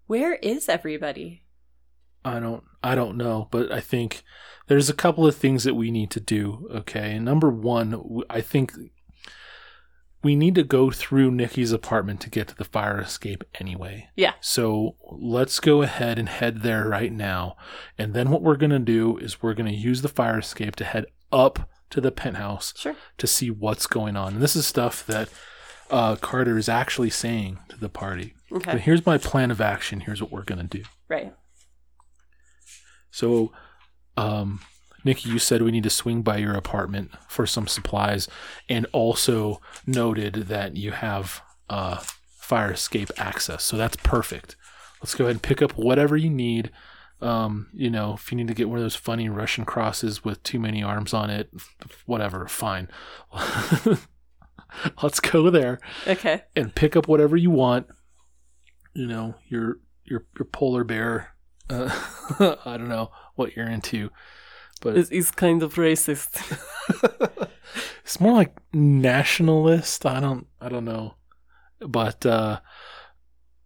[0.07, 1.47] Where is everybody?
[2.23, 4.25] I don't I don't know, but I think
[4.67, 7.19] there's a couple of things that we need to do, okay?
[7.19, 8.75] Number 1, I think
[10.23, 14.09] we need to go through Nikki's apartment to get to the fire escape anyway.
[14.17, 14.33] Yeah.
[14.41, 17.57] So let's go ahead and head there right now.
[17.97, 20.75] And then what we're going to do is we're going to use the fire escape
[20.77, 22.97] to head up to the penthouse Sure.
[23.19, 24.35] to see what's going on.
[24.35, 25.29] And this is stuff that
[25.91, 28.35] uh, Carter is actually saying to the party.
[28.51, 28.73] Okay.
[28.73, 30.01] But here's my plan of action.
[30.01, 30.85] Here's what we're going to do.
[31.09, 31.33] Right.
[33.11, 33.53] So,
[34.17, 34.61] um,
[35.07, 38.29] Nikki, you said we need to swing by your apartment for some supplies,
[38.69, 41.97] and also noted that you have uh,
[42.39, 43.63] fire escape access.
[43.65, 44.57] So that's perfect.
[45.01, 46.71] Let's go ahead and pick up whatever you need.
[47.23, 50.43] Um, you know, if you need to get one of those funny Russian crosses with
[50.43, 51.51] too many arms on it,
[52.05, 52.89] whatever, fine.
[55.03, 56.43] Let's go there Okay.
[56.55, 57.87] and pick up whatever you want.
[58.95, 61.35] You know, your your your polar bear.
[61.71, 61.89] Uh,
[62.65, 64.11] I don't know what you're into,
[64.81, 66.41] but It's, it's kind of racist.
[68.05, 70.07] it's more like nationalist.
[70.07, 71.15] I don't I don't know,
[71.81, 72.61] but uh,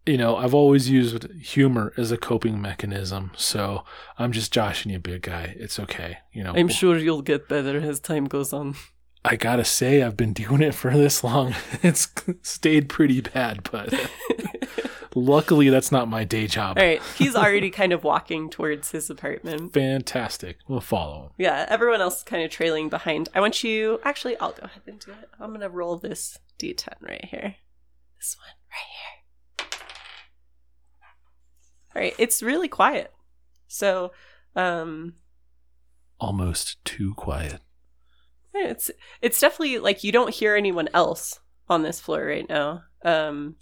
[0.05, 3.31] you know, I've always used humor as a coping mechanism.
[3.35, 3.83] So
[4.17, 5.55] I'm just joshing you, big guy.
[5.57, 6.17] It's okay.
[6.33, 8.75] You know, I'm sure you'll get better as time goes on.
[9.23, 11.53] I gotta say, I've been doing it for this long.
[11.83, 12.07] It's
[12.41, 13.93] stayed pretty bad, but
[15.15, 16.77] luckily that's not my day job.
[16.77, 17.01] All right.
[17.17, 19.73] He's already kind of walking towards his apartment.
[19.73, 20.57] Fantastic.
[20.67, 21.29] We'll follow him.
[21.37, 23.29] Yeah, everyone else is kind of trailing behind.
[23.35, 23.99] I want you.
[24.03, 25.29] Actually, I'll go ahead and do it.
[25.39, 27.55] I'm gonna roll this d10 right here.
[28.19, 29.77] This one right here.
[31.95, 33.11] All right, it's really quiet.
[33.67, 34.11] So,
[34.55, 35.15] um,
[36.19, 37.61] Almost too quiet.
[38.53, 42.83] it's it's definitely like you don't hear anyone else on this floor right now.
[43.03, 43.55] Um,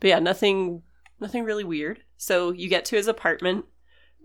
[0.00, 0.82] but yeah, nothing
[1.20, 2.00] nothing really weird.
[2.16, 3.64] So you get to his apartment.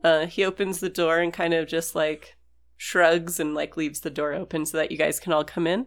[0.03, 2.35] Uh, he opens the door and kind of just like
[2.77, 5.85] shrugs and like leaves the door open so that you guys can all come in.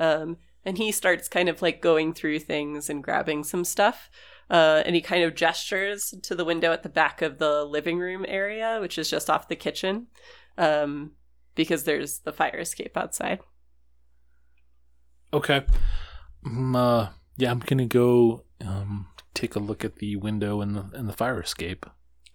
[0.00, 4.10] Um, and he starts kind of like going through things and grabbing some stuff.
[4.50, 7.98] Uh, and he kind of gestures to the window at the back of the living
[7.98, 10.06] room area, which is just off the kitchen,
[10.56, 11.12] um,
[11.54, 13.40] because there's the fire escape outside.
[15.32, 15.64] Okay.
[16.44, 20.90] Um, uh, yeah, I'm gonna go um, take a look at the window and the
[20.94, 21.86] and the fire escape.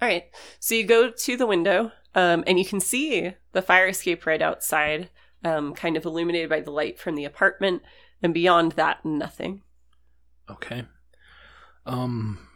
[0.02, 0.26] All right.
[0.60, 4.42] So you go to the window, um, and you can see the fire escape right
[4.42, 5.10] outside,
[5.44, 7.82] um, kind of illuminated by the light from the apartment.
[8.22, 9.62] And beyond that, nothing.
[10.50, 10.86] Okay.
[11.86, 12.48] Um,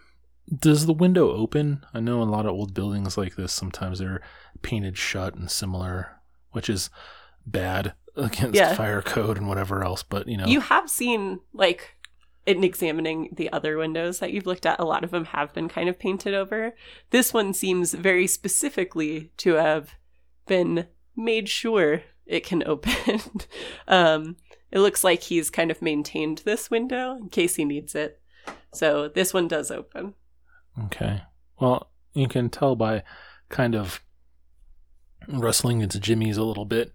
[0.54, 1.86] does the window open?
[1.94, 4.22] I know a lot of old buildings like this sometimes they're
[4.62, 6.20] painted shut and similar,
[6.52, 6.90] which is
[7.46, 8.74] bad against Yeah.
[8.76, 10.04] fire code and whatever else.
[10.04, 11.97] But you know, You have seen like
[12.48, 15.68] in examining the other windows that you've looked at, a lot of them have been
[15.68, 16.74] kind of painted over.
[17.10, 19.96] This one seems very specifically to have
[20.48, 23.20] been made sure it can open.
[23.88, 24.38] um,
[24.72, 28.22] it looks like he's kind of maintained this window in case he needs it.
[28.74, 30.14] So this one does open.
[30.86, 31.24] Okay.
[31.60, 33.04] Well, you can tell by
[33.50, 34.02] kind of
[35.28, 36.94] rustling its jimmies a little bit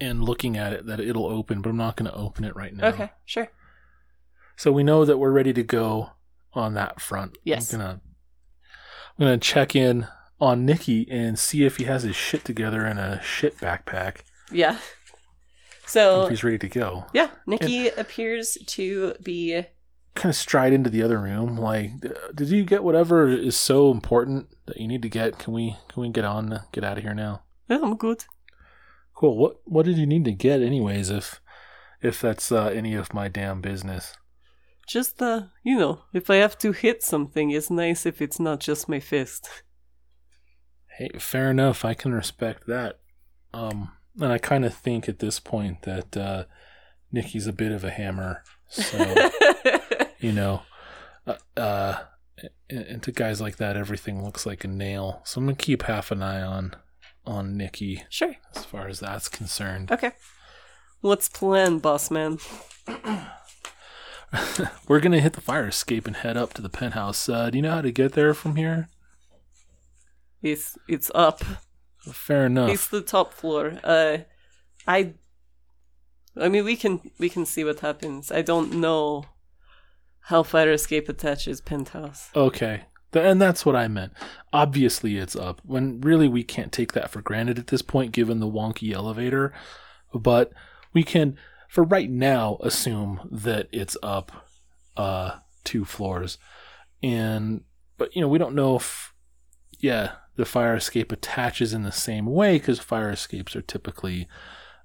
[0.00, 2.74] and looking at it that it'll open, but I'm not going to open it right
[2.74, 2.88] now.
[2.88, 3.48] Okay, sure.
[4.58, 6.10] So we know that we're ready to go
[6.52, 7.38] on that front.
[7.44, 7.72] Yes.
[7.72, 8.00] I'm gonna
[9.16, 10.08] I'm gonna check in
[10.40, 14.22] on Nikki and see if he has his shit together in a shit backpack.
[14.50, 14.78] Yeah.
[15.86, 17.06] So if he's ready to go.
[17.12, 19.64] yeah, Nikki appears to be
[20.16, 21.56] Kind of stride into the other room.
[21.56, 21.92] Like,
[22.34, 25.38] did you get whatever is so important that you need to get?
[25.38, 26.62] Can we can we get on?
[26.72, 27.42] Get out of here now.
[27.68, 28.24] "Yeah, I'm good.
[29.14, 29.36] Cool.
[29.36, 31.10] What what did you need to get, anyways?
[31.10, 31.40] If
[32.02, 34.16] if that's uh, any of my damn business.
[34.88, 38.60] Just uh, you know, if I have to hit something, it's nice if it's not
[38.60, 39.48] just my fist.
[40.96, 41.84] Hey, fair enough.
[41.84, 42.98] I can respect that.
[43.52, 46.44] Um, and I kind of think at this point that uh,
[47.12, 48.42] Nikki's a bit of a hammer.
[48.68, 49.28] So
[50.18, 50.62] you know,
[51.26, 51.98] uh, uh,
[52.70, 55.20] and, to guys like that, everything looks like a nail.
[55.24, 56.74] So I'm gonna keep half an eye on
[57.26, 58.36] on Nikki sure.
[58.56, 59.92] as far as that's concerned.
[59.92, 60.12] Okay.
[61.00, 62.38] What's plan, boss man?
[64.88, 67.28] We're gonna hit the fire escape and head up to the penthouse.
[67.28, 68.88] Uh, do you know how to get there from here?
[70.42, 71.42] It's it's up.
[72.12, 72.70] Fair enough.
[72.70, 73.78] It's the top floor.
[73.82, 74.18] Uh,
[74.86, 75.14] I.
[76.40, 78.30] I mean, we can we can see what happens.
[78.30, 79.24] I don't know
[80.22, 82.28] how fire escape attaches penthouse.
[82.36, 82.82] Okay.
[83.12, 84.12] Th- And that's what I meant.
[84.52, 85.60] Obviously, it's up.
[85.64, 89.52] When really we can't take that for granted at this point, given the wonky elevator.
[90.14, 90.52] But
[90.92, 91.36] we can,
[91.68, 94.32] for right now, assume that it's up
[94.96, 96.38] uh, two floors.
[97.02, 97.62] And,
[97.96, 99.12] but, you know, we don't know if,
[99.78, 104.26] yeah, the fire escape attaches in the same way because fire escapes are typically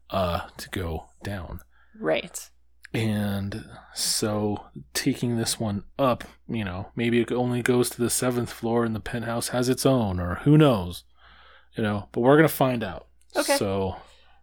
[0.10, 1.62] uh, to go down.
[2.00, 2.50] Right.
[2.94, 3.66] And
[3.96, 8.86] so taking this one up, you know, maybe it only goes to the seventh floor
[8.86, 11.04] and the penthouse has its own, or who knows,
[11.76, 13.08] you know, but we're going to find out.
[13.36, 13.58] Okay.
[13.58, 13.96] So,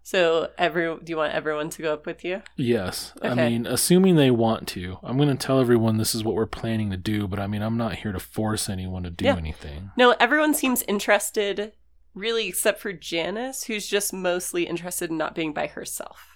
[0.02, 2.42] So, every do you want everyone to go up with you?
[2.56, 3.12] yes.
[3.22, 6.46] I mean, assuming they want to, I'm going to tell everyone this is what we're
[6.46, 9.36] planning to do, but I mean, I'm not here to force anyone to do Yeah.
[9.36, 9.90] anything.
[9.96, 11.72] No, everyone seems interested,
[12.14, 16.26] really, except for Janice, who's just mostly interested in not being by herself.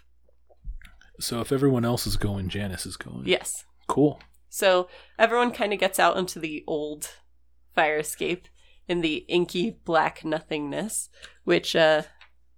[1.20, 3.22] So if everyone else is going, Janice is going.
[3.26, 3.64] Yes.
[3.88, 4.20] Cool.
[4.50, 4.88] So
[5.18, 7.10] everyone kind of gets out into the old
[7.74, 8.46] fire escape
[8.86, 11.08] in the inky black nothingness,
[11.44, 12.02] which uh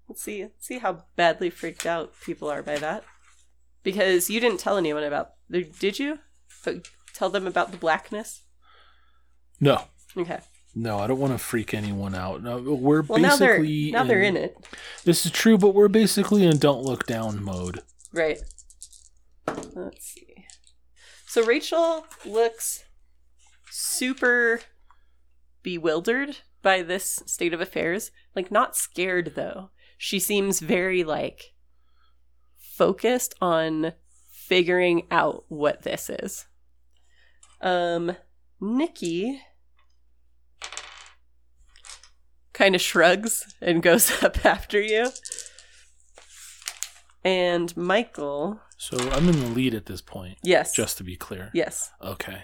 [0.08, 3.04] let's see let's see how badly freaked out people are by that.
[3.82, 6.18] Because you didn't tell anyone about did you?
[6.64, 8.42] But tell them about the blackness?
[9.60, 9.84] No.
[10.16, 10.40] Okay.
[10.74, 12.42] No, I don't want to freak anyone out.
[12.42, 14.56] No, we're Well now they're basically now they're in it.
[15.04, 17.80] This is true, but we're basically in don't look down mode.
[18.12, 18.38] Right.
[19.46, 20.46] Let's see.
[21.26, 22.84] So Rachel looks
[23.70, 24.60] super
[25.62, 28.10] bewildered by this state of affairs.
[28.34, 29.70] Like, not scared, though.
[29.96, 31.54] She seems very, like,
[32.56, 33.92] focused on
[34.30, 36.46] figuring out what this is.
[37.60, 38.16] Um,
[38.60, 39.40] Nikki
[42.52, 45.10] kind of shrugs and goes up after you.
[47.24, 51.50] And Michael, So I'm in the lead at this point, yes, just to be clear.
[51.54, 51.90] yes.
[52.00, 52.42] Okay.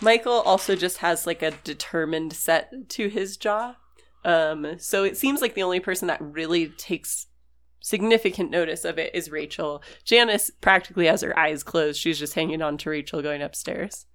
[0.00, 3.74] Michael also just has like a determined set to his jaw.
[4.24, 7.26] Um, so it seems like the only person that really takes
[7.80, 9.82] significant notice of it is Rachel.
[10.04, 11.98] Janice practically has her eyes closed.
[12.00, 14.06] She's just hanging on to Rachel going upstairs.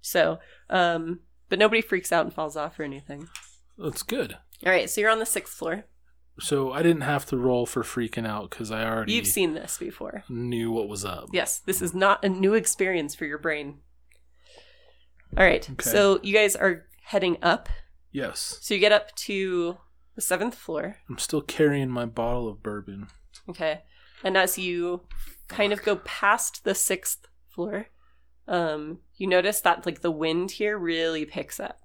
[0.00, 0.38] So,
[0.70, 3.28] um, but nobody freaks out and falls off or anything.
[3.76, 4.36] That's good.
[4.66, 5.84] All right, so you're on the sixth floor.
[6.40, 9.76] So I didn't have to roll for freaking out because I already You've seen this
[9.78, 10.24] before.
[10.28, 11.26] knew what was up.
[11.32, 13.78] Yes, this is not a new experience for your brain.
[15.36, 15.90] All right, Okay.
[15.90, 17.68] so you guys are heading up.
[18.12, 18.58] Yes.
[18.60, 19.78] So you get up to
[20.14, 20.96] the seventh floor.
[21.08, 23.08] I'm still carrying my bottle of bourbon.
[23.48, 23.82] Okay.
[24.24, 25.02] And as you
[25.46, 27.86] kind of go past the sixth floor,
[28.46, 31.80] um, you notice that like the wind here really picks up.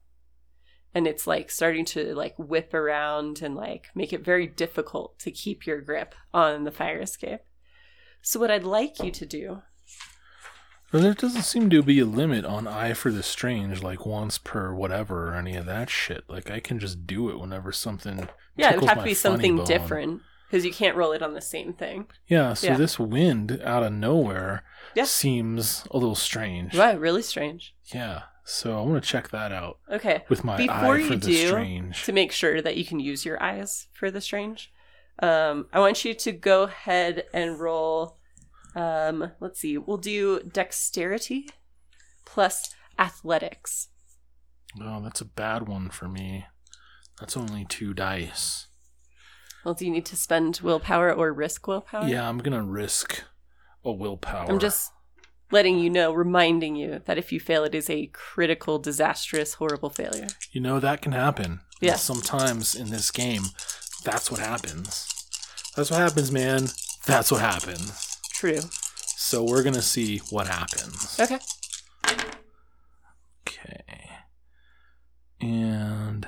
[0.96, 5.32] And it's like starting to like whip around and like make it very difficult to
[5.32, 7.42] keep your grip on the fire escape.
[8.22, 9.62] So what I'd like you to do
[11.00, 14.74] there doesn't seem to be a limit on eye for the strange, like once per
[14.74, 16.24] whatever or any of that shit.
[16.28, 18.28] Like I can just do it whenever something.
[18.56, 19.66] Yeah, it would have to be something bone.
[19.66, 20.22] different.
[20.50, 22.06] because you can't roll it on the same thing.
[22.28, 22.78] Yeah, so Yeah.
[22.78, 24.64] this wind out of nowhere
[24.94, 25.06] Yeah.
[25.06, 26.76] seems a little strange.
[26.78, 27.74] Right, really strange.
[27.86, 28.24] Yeah.
[28.44, 31.26] So I want to check that out Okay, with my Before eye you for the
[31.26, 32.04] do, strange.
[32.04, 34.72] to make sure that you can use your eyes for the strange,
[35.24, 38.18] um, I want you to go ahead and roll.
[38.76, 41.48] Um, let's see, we'll do dexterity
[42.26, 43.90] plus athletics.
[44.82, 46.46] Oh, that's a bad one for me.
[47.20, 48.68] That's only two dice.
[49.64, 52.08] Well, do you need to spend willpower or risk willpower?
[52.08, 53.24] Yeah, I'm gonna risk
[53.86, 54.50] a willpower.
[54.50, 54.92] I'm just
[55.52, 59.90] letting you know, reminding you that if you fail, it is a critical, disastrous, horrible
[59.90, 60.28] failure.
[60.52, 61.62] You know that can happen.
[61.80, 61.96] Yeah.
[61.96, 63.44] Sometimes in this game,
[64.04, 65.08] that's what happens.
[65.76, 66.68] That's what happens, man.
[67.06, 68.13] That's what happens.
[68.34, 68.60] True.
[69.16, 71.18] So we're gonna see what happens.
[71.20, 71.40] Okay.
[73.48, 74.10] Okay.
[75.42, 76.28] And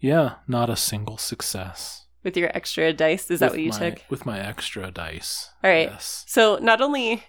[0.00, 2.06] yeah, not a single success.
[2.22, 4.10] With your extra dice, is that With what you my- took?
[4.10, 5.50] With my extra dice.
[5.62, 5.90] All right.
[5.90, 6.24] Yes.
[6.26, 7.22] So not only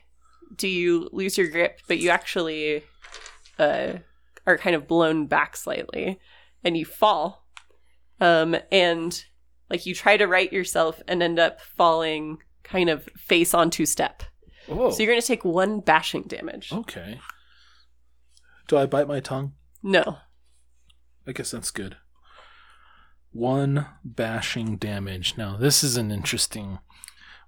[0.56, 2.84] do you lose your grip, but you actually
[3.60, 3.94] uh,
[4.46, 6.20] are kind of blown back slightly,
[6.64, 7.46] and you fall.
[8.20, 9.24] Um, and
[9.70, 13.86] like you try to right yourself and end up falling kind of face on two
[13.86, 14.24] step.
[14.68, 16.72] So you're going to take one bashing damage.
[16.74, 17.20] okay.
[18.68, 19.54] Do I bite my tongue?
[19.82, 20.18] No.
[21.26, 21.96] I guess that's good.
[23.32, 25.36] One bashing damage.
[25.38, 26.80] Now, this is an interesting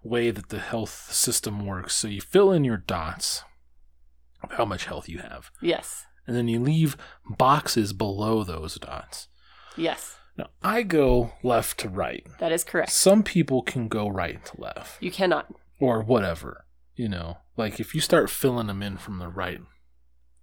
[0.04, 1.96] way that the health system works.
[1.96, 3.44] So you fill in your dots
[4.42, 6.06] of how much health you have, Yes.
[6.26, 6.96] and then you leave
[7.30, 9.28] boxes below those dots.
[9.76, 10.16] Yes.
[10.40, 12.26] Now, I go left to right.
[12.40, 12.92] That is correct.
[12.92, 15.54] Some people can go right to left You cannot.
[15.80, 16.66] or whatever.
[16.96, 19.60] You know, like if you start filling them in from the right,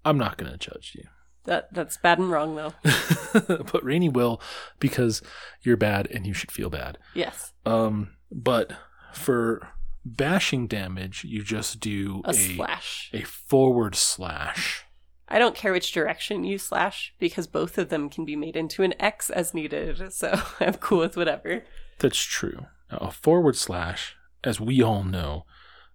[0.04, 1.04] I'm not going to judge you.
[1.44, 2.74] That that's bad and wrong though.
[3.48, 4.40] but Rainy will
[4.80, 5.22] because
[5.62, 6.98] you're bad and you should feel bad.
[7.14, 7.52] Yes.
[7.64, 8.72] Um, but
[9.12, 9.68] for
[10.04, 13.10] bashing damage, you just do A a slash.
[13.14, 14.85] a forward slash.
[15.28, 18.82] I don't care which direction you slash because both of them can be made into
[18.82, 20.12] an X as needed.
[20.12, 21.64] So I'm cool with whatever.
[21.98, 22.66] That's true.
[22.90, 25.44] Now, a forward slash, as we all know,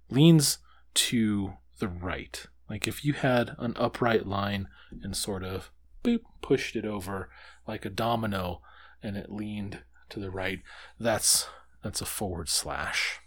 [0.09, 0.57] leans
[0.93, 2.45] to the right.
[2.69, 4.67] Like if you had an upright line
[5.01, 5.71] and sort of
[6.03, 7.29] boop pushed it over
[7.67, 8.61] like a domino
[9.01, 9.79] and it leaned
[10.09, 10.59] to the right,
[10.99, 11.47] that's
[11.83, 13.19] that's a forward slash.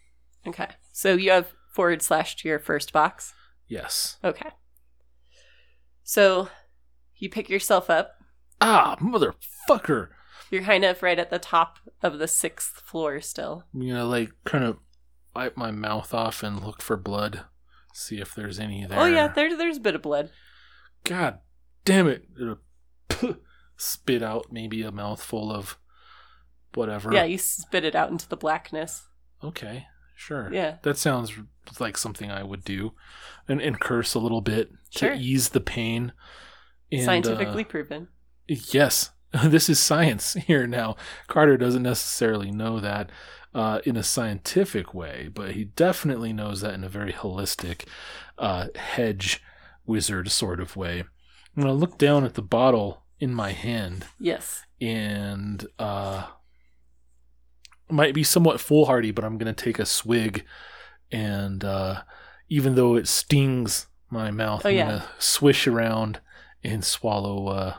[0.47, 0.68] Okay.
[0.93, 3.35] So you have forward slash to your first box.
[3.66, 4.18] Yes.
[4.22, 4.51] Okay.
[6.05, 6.48] So
[7.16, 8.18] you pick yourself up.
[8.60, 10.09] Ah, motherfucker.
[10.51, 13.64] You're kind of right at the top of the sixth floor still.
[13.74, 14.76] I'm gonna like kind of
[15.35, 17.40] wipe my mouth off and look for blood,
[17.93, 19.01] see if there's any there.
[19.01, 20.31] Oh yeah, there, there's a bit of blood.
[21.02, 21.39] God
[21.85, 22.24] damn it!
[23.76, 25.78] Spit out maybe a mouthful of
[26.74, 27.12] whatever.
[27.12, 29.09] Yeah, you spit it out into the blackness.
[29.43, 30.51] Okay, sure.
[30.52, 30.76] Yeah.
[30.82, 31.32] That sounds
[31.81, 32.93] like something I would do,
[33.48, 35.10] and, and curse a little bit Sure.
[35.10, 36.12] to ease the pain.
[36.92, 38.08] And, uh, Scientifically proven.
[38.46, 39.10] Yes,
[39.44, 40.96] this is science here now.
[41.26, 43.10] Carter doesn't necessarily know that
[43.54, 47.84] uh, in a scientific way, but he definitely knows that in a very holistic
[48.38, 49.40] uh, hedge
[49.86, 51.00] wizard sort of way.
[51.00, 54.64] I'm going to look down at the bottle in my hand Yes.
[54.80, 56.26] and uh,
[57.90, 60.44] might be somewhat foolhardy, but I'm going to take a swig.
[61.12, 62.02] And uh,
[62.48, 64.89] even though it stings my mouth, Oh, I'm yeah.
[64.91, 66.20] to swish around
[66.62, 67.74] and swallow uh,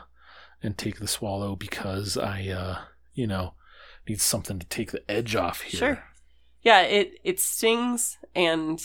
[0.62, 2.78] and take the swallow because I, uh,
[3.14, 3.54] you know,
[4.08, 5.78] need something to take the edge off here.
[5.78, 6.04] Sure.
[6.62, 8.80] Yeah, it it stings and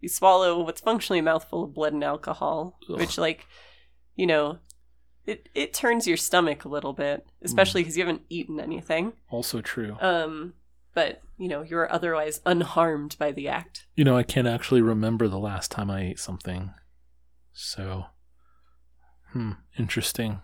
[0.00, 2.98] you swallow what's functionally a mouthful of blood and alcohol, Ugh.
[2.98, 3.46] which like,
[4.16, 4.58] you know,
[5.26, 7.30] it it turns your stomach a little bit, Mm.
[7.46, 9.12] especially because you haven't eaten anything.
[9.30, 9.96] Also true.
[10.00, 10.54] Um,
[10.94, 13.86] but you know, you're otherwise unharmed by the act.
[13.94, 16.72] you know, I can't actually remember the last time I ate something.
[17.60, 18.06] So,
[19.32, 20.42] hmm, interesting.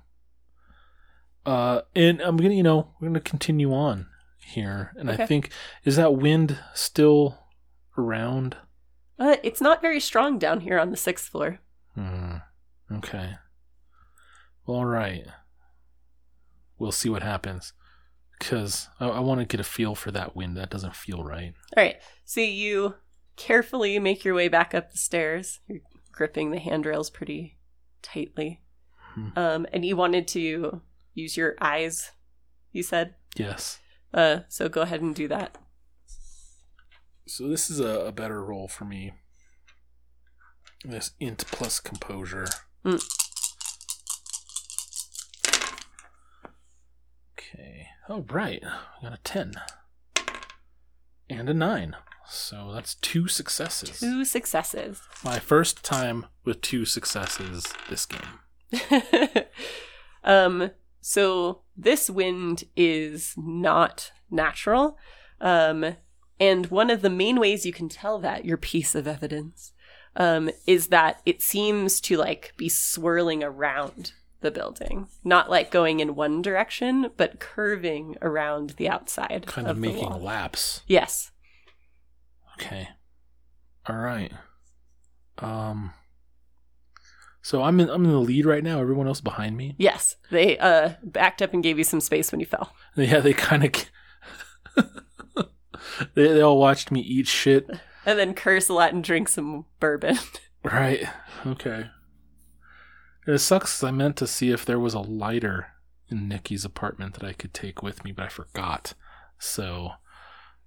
[1.46, 4.08] Uh, and I'm gonna, you know, we're gonna continue on
[4.40, 5.50] here, and I think
[5.84, 7.38] is that wind still
[7.96, 8.56] around?
[9.16, 11.60] Uh, it's not very strong down here on the sixth floor.
[11.94, 12.38] Hmm.
[12.90, 13.34] Okay.
[14.66, 15.24] Well, all right.
[16.80, 17.74] We'll see what happens,
[18.36, 20.56] because I, I want to get a feel for that wind.
[20.56, 21.54] That doesn't feel right.
[21.76, 21.96] All right.
[22.24, 22.96] So you
[23.36, 25.60] carefully make your way back up the stairs.
[25.68, 25.78] You're
[26.14, 27.58] gripping the handrails pretty
[28.02, 28.62] tightly.
[29.14, 29.28] Hmm.
[29.36, 30.80] Um, and you wanted to
[31.14, 32.12] use your eyes,
[32.72, 33.14] you said.
[33.36, 33.80] Yes.
[34.12, 35.58] Uh, so go ahead and do that.
[37.26, 39.12] So this is a, a better roll for me.
[40.84, 42.46] This int plus composure.
[42.84, 43.02] Mm.
[47.32, 47.86] Okay.
[48.08, 48.62] Oh right.
[48.64, 49.54] I got a ten.
[51.30, 51.96] and a nine.
[52.28, 54.00] So that's two successes.
[54.00, 55.02] Two successes.
[55.24, 59.44] My first time with two successes this game.
[60.24, 60.70] um,
[61.00, 64.96] so this wind is not natural.
[65.40, 65.96] Um,
[66.40, 69.72] and one of the main ways you can tell that, your piece of evidence,
[70.16, 76.00] um, is that it seems to like be swirling around the building, not like going
[76.00, 79.46] in one direction, but curving around the outside.
[79.46, 80.82] Kind of, the making laps.
[80.86, 81.30] Yes.
[82.60, 82.88] Okay.
[83.88, 84.32] All right.
[85.38, 85.92] Um.
[87.42, 88.80] So I'm in I'm in the lead right now.
[88.80, 89.74] Everyone else behind me.
[89.78, 90.16] Yes.
[90.30, 92.74] They uh backed up and gave you some space when you fell.
[92.96, 93.72] Yeah, they kind of.
[96.14, 97.68] they they all watched me eat shit.
[98.06, 100.18] And then curse a lot and drink some bourbon.
[100.62, 101.04] Right.
[101.46, 101.86] Okay.
[103.26, 105.68] It sucks 'cause I meant to see if there was a lighter
[106.10, 108.92] in Nikki's apartment that I could take with me, but I forgot.
[109.38, 109.92] So,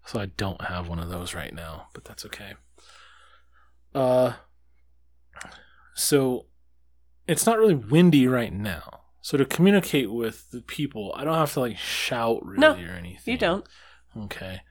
[0.07, 2.53] so I don't have one of those right now, but that's okay.
[3.93, 4.33] Uh,
[5.95, 6.45] so
[7.27, 9.01] it's not really windy right now.
[9.21, 12.95] So to communicate with the people, I don't have to like shout really No, or
[12.97, 13.31] anything.
[13.33, 13.65] you don't.
[14.15, 14.61] Okay.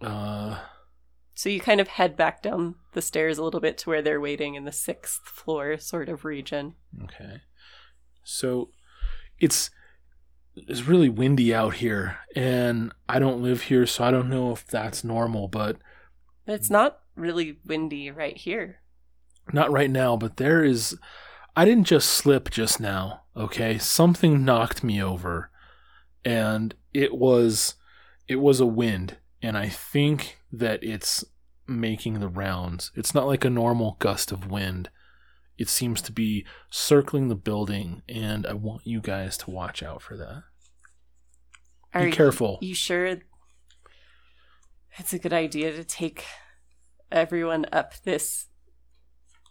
[0.00, 0.58] Uh,
[1.34, 4.20] So you kind of head back down the stairs a little bit to where they're
[4.20, 6.74] waiting in the sixth floor sort of region.
[7.04, 7.40] Okay.
[8.24, 8.70] So
[9.38, 9.70] it's
[10.56, 14.66] it's really windy out here and I don't live here so I don't know if
[14.66, 15.76] that's normal, but
[16.46, 18.80] it's not really windy right here.
[19.52, 20.96] not right now, but there is
[21.56, 23.78] I didn't just slip just now, okay?
[23.78, 25.50] Something knocked me over
[26.24, 27.74] and it was
[28.28, 31.24] it was a wind and I think that it's
[31.66, 32.90] making the rounds.
[32.94, 34.88] It's not like a normal gust of wind.
[35.56, 40.02] It seems to be circling the building and I want you guys to watch out
[40.02, 40.42] for that.
[41.92, 42.58] Are Be careful.
[42.60, 43.18] You sure
[44.98, 46.24] it's a good idea to take
[47.10, 48.48] everyone up this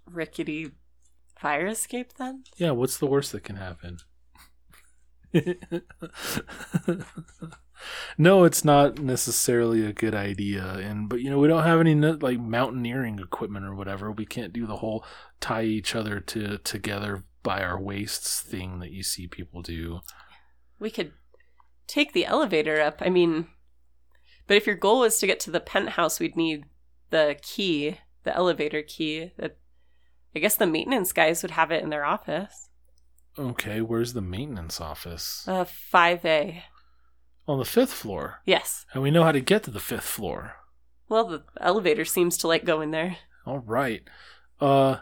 [0.05, 0.71] rickety
[1.39, 2.43] fire escape then?
[2.57, 3.97] Yeah, what's the worst that can happen?
[8.17, 11.95] No, it's not necessarily a good idea, and but you know we don't have any
[11.95, 14.11] like mountaineering equipment or whatever.
[14.11, 15.05] We can't do the whole
[15.39, 19.99] tie each other to together by our waists thing that you see people do.
[20.79, 21.11] We could
[21.87, 23.01] take the elevator up.
[23.01, 23.47] I mean,
[24.47, 26.65] but if your goal was to get to the penthouse, we'd need
[27.09, 29.31] the key, the elevator key.
[29.37, 29.57] That
[30.35, 32.69] I guess the maintenance guys would have it in their office.
[33.37, 35.45] Okay, where's the maintenance office?
[35.47, 36.61] Uh, 5A.
[37.47, 38.85] On the fifth floor, Yes.
[38.93, 40.55] and we know how to get to the fifth floor.
[41.09, 43.17] Well, the elevator seems to like going there.
[43.45, 44.03] All right.
[44.61, 44.97] Uh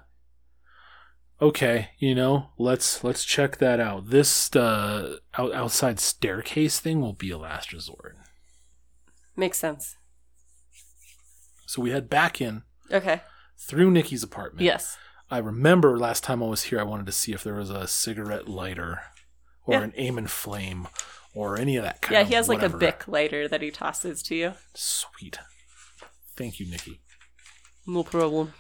[1.40, 4.10] okay, you know, let's let's check that out.
[4.10, 8.18] This uh out, outside staircase thing will be a last resort.
[9.36, 9.98] Makes sense.
[11.68, 13.22] So we head back in Okay.
[13.58, 14.64] through Nikki's apartment.
[14.66, 14.98] Yes.
[15.32, 17.88] I remember last time I was here I wanted to see if there was a
[17.88, 19.00] cigarette lighter
[19.66, 19.82] or Yeah.
[19.84, 20.88] an aim and flame
[21.34, 22.78] or any of that kind Yeah, he has like a whatever.
[22.78, 24.54] Bic lighter that he tosses to you.
[24.76, 25.40] Sweet.
[26.36, 27.00] Thank you, Nikki.
[27.88, 28.54] No problem.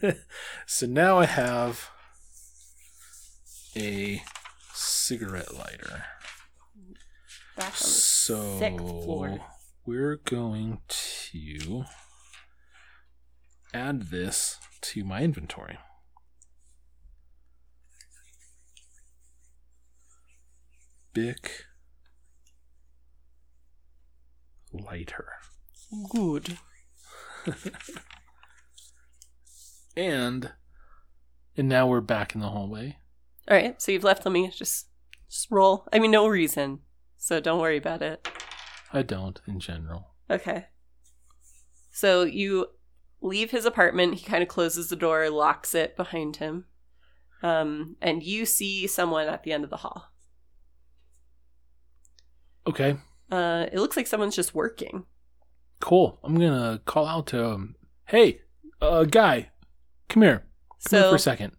[0.66, 1.88] so now I have
[3.76, 4.22] a
[4.74, 6.04] cigarette lighter.
[7.56, 9.40] Back on the So sixth floor.
[9.86, 11.84] we're going to
[13.72, 15.78] add this to my inventory.
[21.12, 21.64] Bic
[24.72, 25.28] lighter.
[26.12, 26.58] Good.
[29.96, 30.52] And
[31.56, 32.98] and now we're back in the hallway.
[33.48, 34.48] All right, so you've left Let me.
[34.48, 34.86] Just,
[35.28, 35.86] just roll.
[35.92, 36.80] I mean, no reason,
[37.16, 38.26] so don't worry about it.
[38.92, 40.14] I don't in general.
[40.30, 40.66] Okay.
[41.92, 42.68] So you
[43.20, 44.14] leave his apartment.
[44.14, 46.66] He kind of closes the door, locks it behind him,
[47.42, 50.09] um, and you see someone at the end of the hall.
[52.66, 52.96] Okay,
[53.30, 55.04] Uh, it looks like someone's just working.
[55.80, 56.18] cool.
[56.22, 57.74] I'm gonna call out to him.
[58.06, 58.40] Hey,
[58.82, 59.50] uh, guy,
[60.08, 60.38] come here.
[60.38, 61.52] Come here So for a second.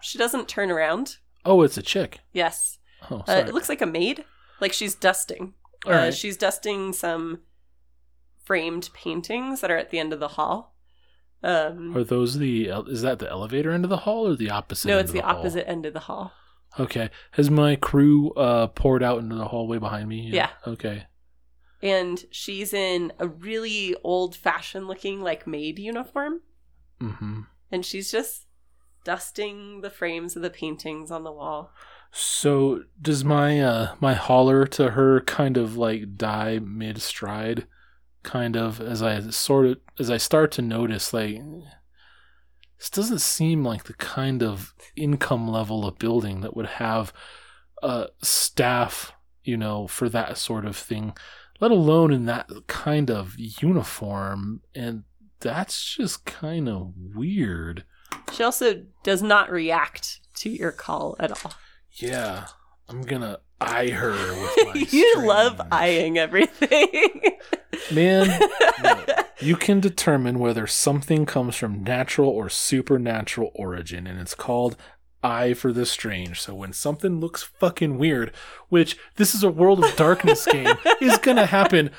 [0.00, 1.16] she doesn't turn around.
[1.44, 2.20] Oh, it's a chick.
[2.32, 2.78] Yes,
[3.10, 3.40] Oh, uh, sorry.
[3.48, 4.24] it looks like a maid.
[4.60, 5.54] Like she's dusting.
[5.86, 6.14] All uh, right.
[6.14, 7.40] She's dusting some
[8.44, 10.76] framed paintings that are at the end of the hall.
[11.42, 12.68] Um, Are those the?
[12.86, 14.86] Is that the elevator end of the hall or the opposite?
[14.86, 15.38] no, it's the, hall?
[15.38, 16.32] opposite end of the hall.
[16.80, 17.10] Okay.
[17.32, 20.30] Has my crew uh poured out into the hallway behind me?
[20.32, 20.50] Yeah.
[20.66, 21.04] Okay.
[21.82, 26.40] and she's in a really old fashioned looking like maid uniform
[27.00, 27.40] Mm-hmm.
[27.72, 28.46] and she's just
[29.04, 31.72] dusting the frames of the paintings on the wall
[32.12, 37.66] So does my uh my holler to her kind of like die mid stride
[38.22, 41.40] kind of as I sort of as I start to notice like
[42.82, 47.12] this doesn't seem like the kind of income level of building that would have
[47.80, 49.12] a staff,
[49.44, 51.12] you know, for that sort of thing,
[51.60, 54.62] let alone in that kind of uniform.
[54.74, 55.04] And
[55.38, 57.84] that's just kind of weird.
[58.32, 61.54] She also does not react to your call at all.
[61.92, 62.46] Yeah,
[62.88, 67.20] I'm gonna eye her with my you love eyeing everything.
[67.92, 68.26] Man,
[68.82, 69.04] no.
[69.42, 74.76] You can determine whether something comes from natural or supernatural origin, and it's called
[75.22, 76.40] eye for the strange.
[76.40, 78.32] So when something looks fucking weird,
[78.68, 81.90] which this is a World of Darkness game, is gonna happen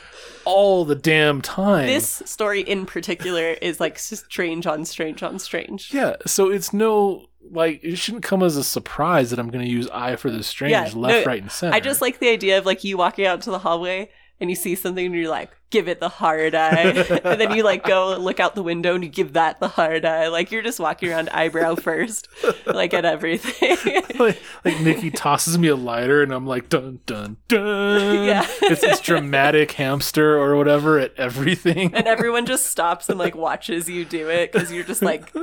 [0.45, 1.87] all the damn time.
[1.87, 5.93] this story in particular is like strange on strange on strange.
[5.93, 9.89] yeah, so it's no like it shouldn't come as a surprise that I'm gonna use
[9.89, 11.75] eye for the strange Yeah, left, no, right, and center.
[11.75, 14.55] I just like the idea of like you walking out to the hallway and you
[14.55, 16.71] see something and you're like, give it the hard eye.
[17.23, 20.05] and then you like go look out the window and you give that the hard
[20.05, 20.27] eye.
[20.27, 22.27] Like you're just walking around eyebrow first,
[22.65, 23.77] like at everything.
[24.19, 28.25] like, like Nikki tosses me a lighter and I'm like dun dun dun.
[28.25, 28.45] Yeah.
[28.61, 31.93] it's this dramatic hamster or whatever at everything.
[31.95, 35.33] and everyone just stops and like watches you do it because you're just like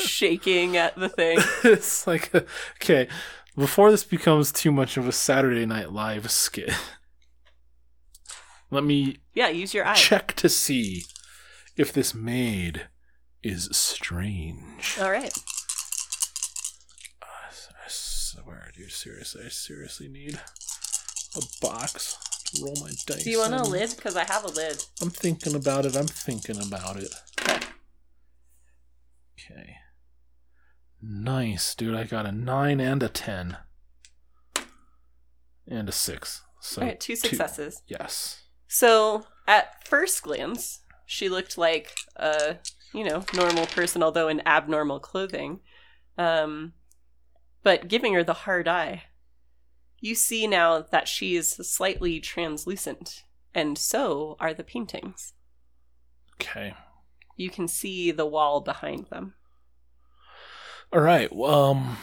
[0.00, 1.38] shaking at the thing.
[1.64, 2.34] it's like
[2.80, 3.08] okay,
[3.56, 6.72] before this becomes too much of a Saturday Night Live skit.
[8.76, 9.94] Let me Yeah, use your eye.
[9.94, 11.06] check to see
[11.78, 12.88] if this maid
[13.42, 14.98] is strange.
[15.00, 15.32] All right.
[17.22, 20.38] I swear, dude, seriously, I seriously need
[21.36, 22.18] a box
[22.52, 23.24] to roll my dice.
[23.24, 23.94] Do you want a lid?
[23.96, 24.84] Because I have a lid.
[25.00, 25.96] I'm thinking about it.
[25.96, 27.14] I'm thinking about it.
[27.40, 27.58] Okay.
[29.40, 29.76] Okay.
[31.00, 31.94] Nice, dude.
[31.94, 33.56] I got a 9 and a 10.
[35.66, 36.42] And a 6.
[36.60, 37.82] So All right, two successes.
[37.86, 38.42] Yes.
[38.68, 42.56] So at first glance, she looked like a
[42.92, 45.60] you know normal person, although in abnormal clothing.
[46.18, 46.72] Um,
[47.62, 49.04] but giving her the hard eye,
[50.00, 53.24] you see now that she is slightly translucent,
[53.54, 55.32] and so are the paintings.
[56.34, 56.74] Okay.
[57.36, 59.34] You can see the wall behind them.
[60.92, 61.34] All right.
[61.34, 61.96] Well, um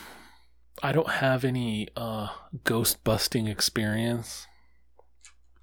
[0.82, 2.30] I don't have any uh
[2.64, 4.48] ghost busting experience.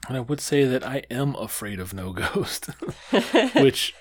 [0.08, 2.66] And I would say that I am afraid of no ghost.
[3.54, 3.94] which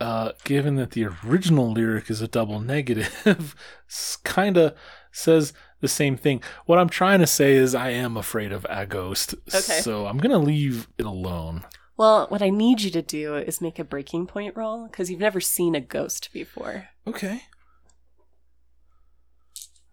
[0.00, 3.54] uh given that the original lyric is a double negative
[4.24, 4.74] kind of
[5.12, 8.86] says the same thing what i'm trying to say is i am afraid of a
[8.86, 9.80] ghost Okay.
[9.82, 11.64] so i'm gonna leave it alone
[11.98, 15.20] well, what I need you to do is make a breaking point roll because you've
[15.20, 16.88] never seen a ghost before.
[17.06, 17.42] okay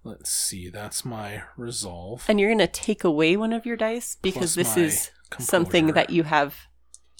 [0.05, 4.15] let's see that's my resolve And you're going to take away one of your dice
[4.21, 4.83] because Plus this my
[5.39, 6.55] is something that you have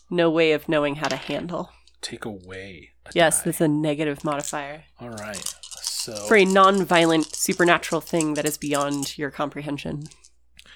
[0.10, 1.72] no way of knowing how to handle.
[2.02, 3.44] take away Yes, die.
[3.46, 9.18] that's a negative modifier all right so for a non-violent supernatural thing that is beyond
[9.18, 10.04] your comprehension.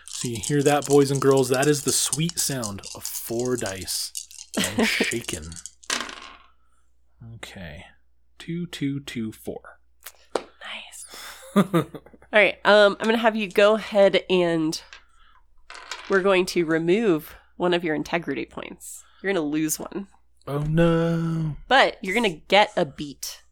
[0.08, 1.48] So you hear that, boys and girls?
[1.50, 4.12] That is the sweet sound of four dice
[4.58, 5.52] and shaken.
[7.36, 7.86] Okay,
[8.38, 9.80] two, two, two, four.
[10.36, 11.06] Nice.
[11.56, 11.74] All
[12.34, 14.82] right, um, I'm going to have you go ahead and
[16.10, 19.04] we're going to remove one of your integrity points.
[19.22, 20.08] You're going to lose one,
[20.48, 21.58] oh no!
[21.68, 23.44] but you're going to get a beat.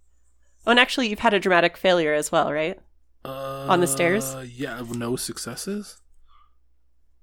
[0.66, 2.80] Oh, and actually, you've had a dramatic failure as well, right?
[3.24, 4.36] Uh, On the stairs?
[4.46, 6.02] Yeah, no successes.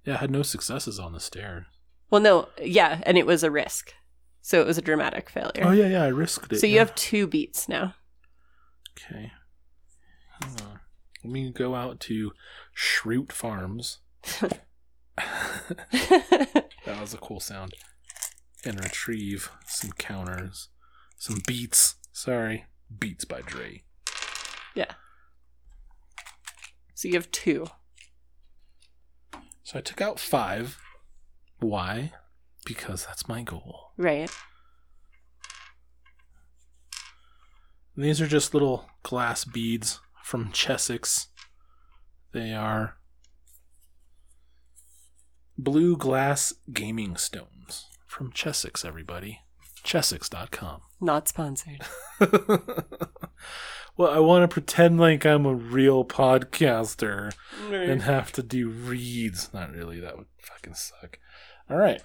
[0.04, 1.66] Yeah, I had no successes on the stairs.
[2.10, 3.92] Well, no, yeah, and it was a risk.
[4.40, 5.64] So it was a dramatic failure.
[5.64, 6.60] Oh yeah, yeah, I risked it.
[6.60, 6.80] so you yeah.
[6.80, 7.94] have two beats now.
[8.96, 9.32] okay.
[11.24, 12.30] Let me go out to
[12.76, 13.98] Schrute Farms.
[15.18, 17.72] That was a cool sound.
[18.64, 20.68] And retrieve some counters.
[21.18, 21.96] Some beats.
[22.12, 22.64] Sorry.
[22.98, 23.82] Beats by Dre.
[24.74, 24.92] yeah.
[26.94, 27.66] So you have two.
[29.64, 30.78] So I took out five.
[31.60, 32.12] Why?
[32.64, 33.92] Because that's my goal.
[33.96, 34.30] Right.
[37.94, 41.28] And these are just little glass beads from Chessex.
[42.32, 42.96] They are
[45.58, 49.40] blue glass gaming stones from Chessex, everybody.
[49.84, 50.80] Chessex.com.
[51.00, 51.82] Not sponsored.
[53.96, 57.32] well, I want to pretend like I'm a real podcaster
[57.70, 59.52] and have to do reads.
[59.52, 61.18] Not really, that would fucking suck.
[61.70, 62.02] All right,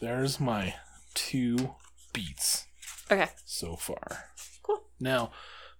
[0.00, 0.74] there's my
[1.14, 1.74] two
[2.12, 2.66] beats
[3.10, 3.28] Okay.
[3.44, 4.24] so far.
[4.62, 4.82] Cool.
[5.00, 5.30] Now,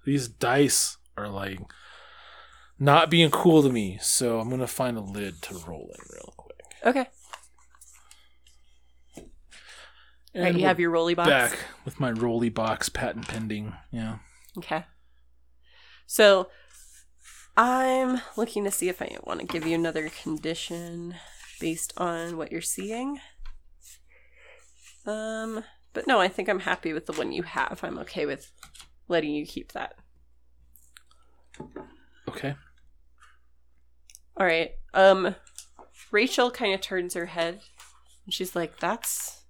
[0.04, 1.60] these dice are like
[2.78, 6.34] not being cool to me, so I'm gonna find a lid to roll in real
[6.36, 6.43] quick.
[6.84, 7.06] Okay.
[10.34, 11.28] right, you have your rolly box.
[11.28, 13.72] back with my rolly box patent pending.
[13.90, 14.18] Yeah.
[14.58, 14.84] Okay.
[16.06, 16.48] So
[17.56, 21.14] I'm looking to see if I want to give you another condition
[21.60, 23.20] based on what you're seeing.
[25.06, 27.80] Um, but no, I think I'm happy with the one you have.
[27.82, 28.50] I'm okay with
[29.08, 29.96] letting you keep that.
[32.28, 32.54] Okay.
[34.36, 34.72] All right.
[34.92, 35.36] Um
[36.14, 37.60] Rachel kind of turns her head
[38.24, 39.42] and she's like, "That's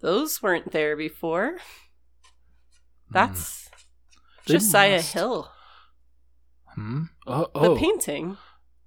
[0.00, 1.56] those weren't there before.
[3.10, 3.68] That's
[4.46, 5.50] They Josiah must- Hill.
[6.74, 7.04] Hmm.
[7.26, 8.36] Oh, The painting.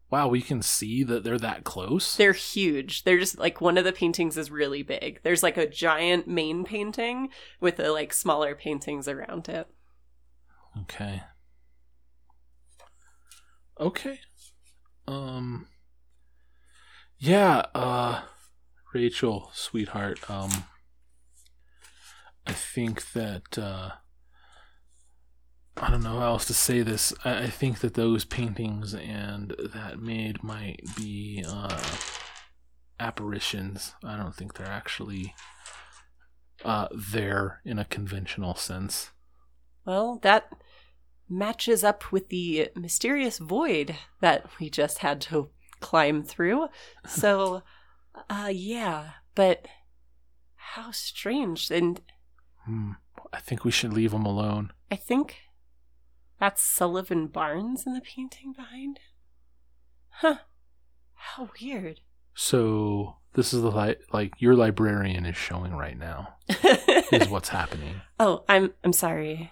[0.10, 0.28] wow.
[0.30, 2.16] We can see that they're that close.
[2.16, 3.04] They're huge.
[3.04, 5.20] They're just like one of the paintings is really big.
[5.24, 9.68] There's like a giant main painting with the like smaller paintings around it.
[10.82, 11.24] Okay.
[13.80, 14.20] Okay.
[15.08, 15.68] Um
[17.26, 18.24] Yeah, uh
[18.94, 20.66] Rachel, sweetheart, um
[22.46, 23.92] I think that uh
[25.78, 27.14] I don't know how else to say this.
[27.24, 31.82] I, I think that those paintings and that maid might be uh
[33.00, 33.94] apparitions.
[34.04, 35.34] I don't think they're actually
[36.66, 39.12] uh there in a conventional sense.
[39.86, 40.52] Well, that
[41.30, 45.52] matches up with the mysterious void that we just had to
[45.84, 46.68] climb through.
[47.06, 47.62] So,
[48.30, 49.68] uh, yeah, but
[50.56, 51.70] how strange.
[51.70, 52.02] And
[52.66, 52.92] Hmm.
[53.34, 54.72] I think we should leave them alone.
[54.90, 55.38] I think
[56.40, 59.00] that's Sullivan Barnes in the painting behind.
[60.10, 60.38] Huh.
[61.16, 62.00] How weird.
[62.34, 66.36] So this is the li- like your librarian is showing right now
[67.12, 68.02] is what's happening.
[68.20, 69.52] oh, I'm I'm sorry.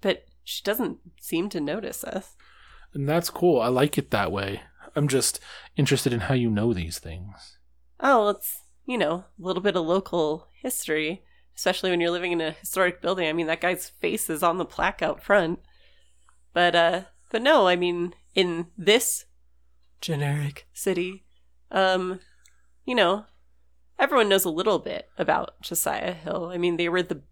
[0.00, 2.36] But she doesn't seem to notice us.
[2.94, 3.60] And that's cool.
[3.60, 4.62] I like it that way.
[4.96, 5.38] I'm just
[5.76, 7.58] interested in how you know these things.
[8.00, 11.22] Oh, well, it's, you know, a little bit of local history,
[11.54, 13.28] especially when you're living in a historic building.
[13.28, 15.60] I mean, that guy's face is on the plaque out front.
[16.52, 19.26] But, uh, but no, I mean, in this
[20.00, 21.24] generic city,
[21.70, 22.20] um,
[22.86, 23.26] you know,
[23.98, 26.50] everyone knows a little bit about Josiah Hill.
[26.52, 27.22] I mean, they were the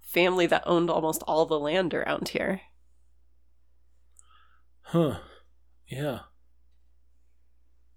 [0.00, 2.62] family that owned almost all the land around here.
[4.80, 5.18] Huh.
[5.86, 6.20] Yeah.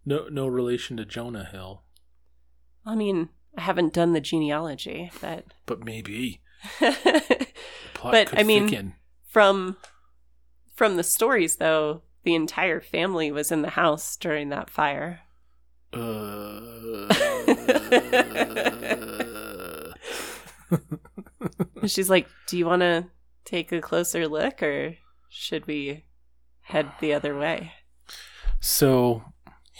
[0.05, 1.83] No no relation to Jonah Hill,
[2.85, 6.41] I mean, I haven't done the genealogy, but but maybe.
[8.03, 8.95] But, I mean- thicken.
[9.27, 9.77] from
[10.75, 15.21] from the stories though the entire family was in the house during that fire
[15.93, 17.13] Uh,
[21.85, 23.05] she's like do you want to
[23.45, 24.95] take a closer look or
[25.29, 26.05] should we
[26.61, 27.71] head the other way
[28.59, 29.23] so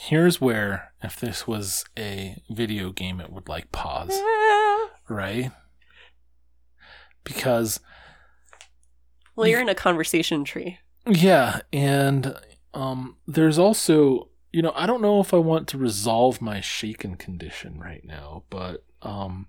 [0.08, 4.18] here's where if this was a video game it would like pause.
[5.08, 5.50] Right?
[7.24, 7.80] Because
[9.36, 10.78] well you're in a conversation tree.
[11.06, 12.36] Yeah and
[12.72, 17.16] um there's also you know i don't know if i want to resolve my shaken
[17.16, 19.46] condition right now but um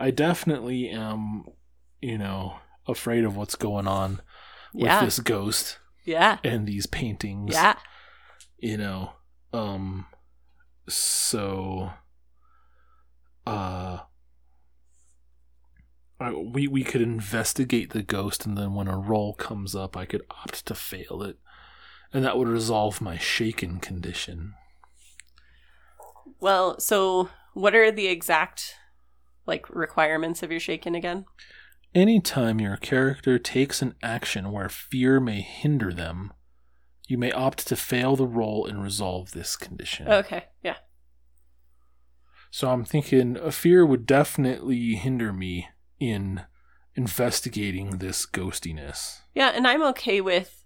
[0.00, 1.44] i definitely am
[2.00, 2.56] you know
[2.86, 4.22] afraid of what's going on
[4.72, 5.04] with yeah.
[5.04, 6.38] this ghost yeah.
[6.42, 7.52] and these paintings.
[7.52, 7.76] Yeah.
[8.58, 9.12] You know
[9.52, 10.06] um
[10.88, 11.90] so
[13.46, 13.98] uh
[16.20, 20.04] I, we we could investigate the ghost and then when a roll comes up i
[20.04, 21.38] could opt to fail it.
[22.12, 24.54] And that would resolve my shaken condition.
[26.40, 28.74] Well so what are the exact
[29.46, 31.26] like requirements of your shaken again?
[31.94, 36.32] Anytime your character takes an action where fear may hinder them
[37.08, 40.76] you may opt to fail the roll and resolve this condition okay yeah
[42.50, 45.68] So I'm thinking a fear would definitely hinder me
[46.00, 46.42] in
[46.94, 49.20] investigating this ghostiness.
[49.34, 50.64] Yeah, and I'm okay with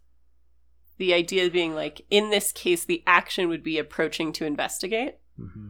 [0.98, 5.68] the idea being like, in this case, the action would be approaching to investigate, Mm-hmm.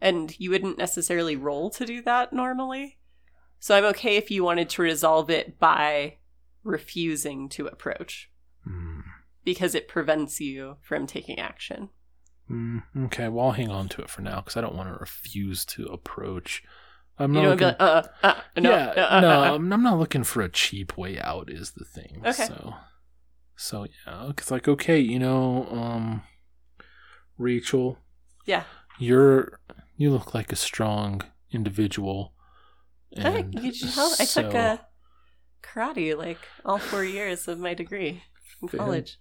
[0.00, 2.98] and you wouldn't necessarily roll to do that normally.
[3.58, 6.18] So I'm okay if you wanted to resolve it by
[6.62, 8.30] refusing to approach.
[9.44, 11.90] Because it prevents you from taking action.
[12.50, 14.98] Mm, okay, well I'll hang on to it for now because I don't want to
[14.98, 16.62] refuse to approach.
[17.18, 19.54] I'm not looking, like, uh, uh, no, yeah, uh, uh, no, uh, uh.
[19.54, 21.48] I'm, I'm not looking for a cheap way out.
[21.48, 22.20] Is the thing.
[22.24, 22.46] Okay.
[22.46, 22.74] So,
[23.56, 26.22] so yeah, it's like okay, you know, um,
[27.38, 27.98] Rachel,
[28.46, 28.64] yeah.
[28.98, 29.60] you're
[29.96, 31.22] you look like a strong
[31.52, 32.32] individual.
[33.16, 34.76] And you should tell- I took so- uh,
[35.62, 38.24] karate like all four years of my degree
[38.60, 39.18] in college.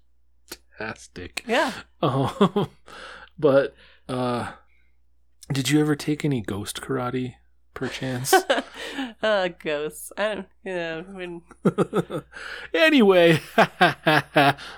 [0.84, 1.44] Fantastic.
[1.48, 1.72] Yeah.
[2.02, 2.68] Um,
[3.40, 3.76] but
[4.10, 4.52] uh,
[5.52, 7.36] did you ever take any ghost karate?
[7.74, 8.34] perchance.
[9.24, 10.12] uh, ghosts.
[10.18, 10.48] I don't.
[10.64, 11.02] Yeah.
[11.02, 11.42] When
[12.74, 13.40] anyway,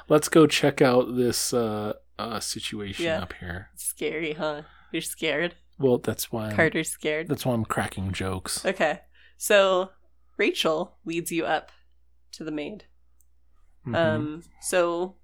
[0.07, 3.22] let's go check out this uh, uh, situation Yeah.
[3.23, 3.69] up here.
[3.76, 4.61] scary, huh?
[4.94, 5.56] You're scared.
[5.77, 7.27] Well, that's why I'm, Carter's scared.
[7.27, 8.65] that's why I'm cracking jokes.
[8.65, 9.02] Okay.
[9.38, 9.90] So
[10.38, 11.69] Rachel leads you up
[12.34, 12.86] to the maid.
[13.86, 13.95] Mhm.
[13.95, 15.15] Um, so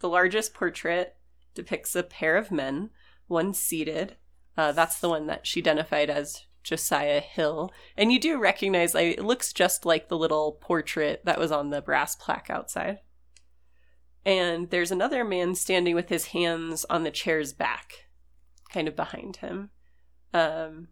[0.00, 1.16] the largest portrait
[1.54, 2.90] depicts a pair of men,
[3.28, 4.16] one seated.
[4.56, 7.72] Uh, that's the one that she identified as Josiah Hill.
[7.96, 11.70] And you do recognize, like, it looks just like the little portrait that was on
[11.70, 12.98] the brass plaque outside.
[14.24, 18.08] And there's another man standing with his hands on the chair's back,
[18.70, 19.70] kind of behind him.
[20.34, 20.88] Um,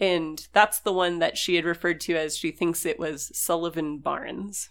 [0.00, 3.98] and that's the one that she had referred to as she thinks it was Sullivan
[3.98, 4.70] Barnes.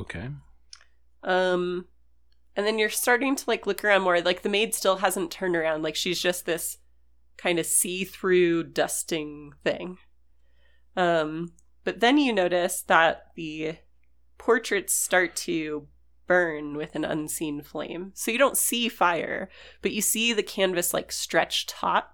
[0.00, 0.28] Okay.
[1.22, 1.86] Um
[2.56, 5.56] and then you're starting to like look around more like the maid still hasn't turned
[5.56, 6.78] around like she's just this
[7.36, 9.98] kind of see-through dusting thing.
[10.96, 11.52] Um
[11.84, 13.76] but then you notice that the
[14.38, 15.86] portraits start to
[16.26, 18.10] burn with an unseen flame.
[18.14, 19.48] So you don't see fire,
[19.82, 22.10] but you see the canvas like stretch taut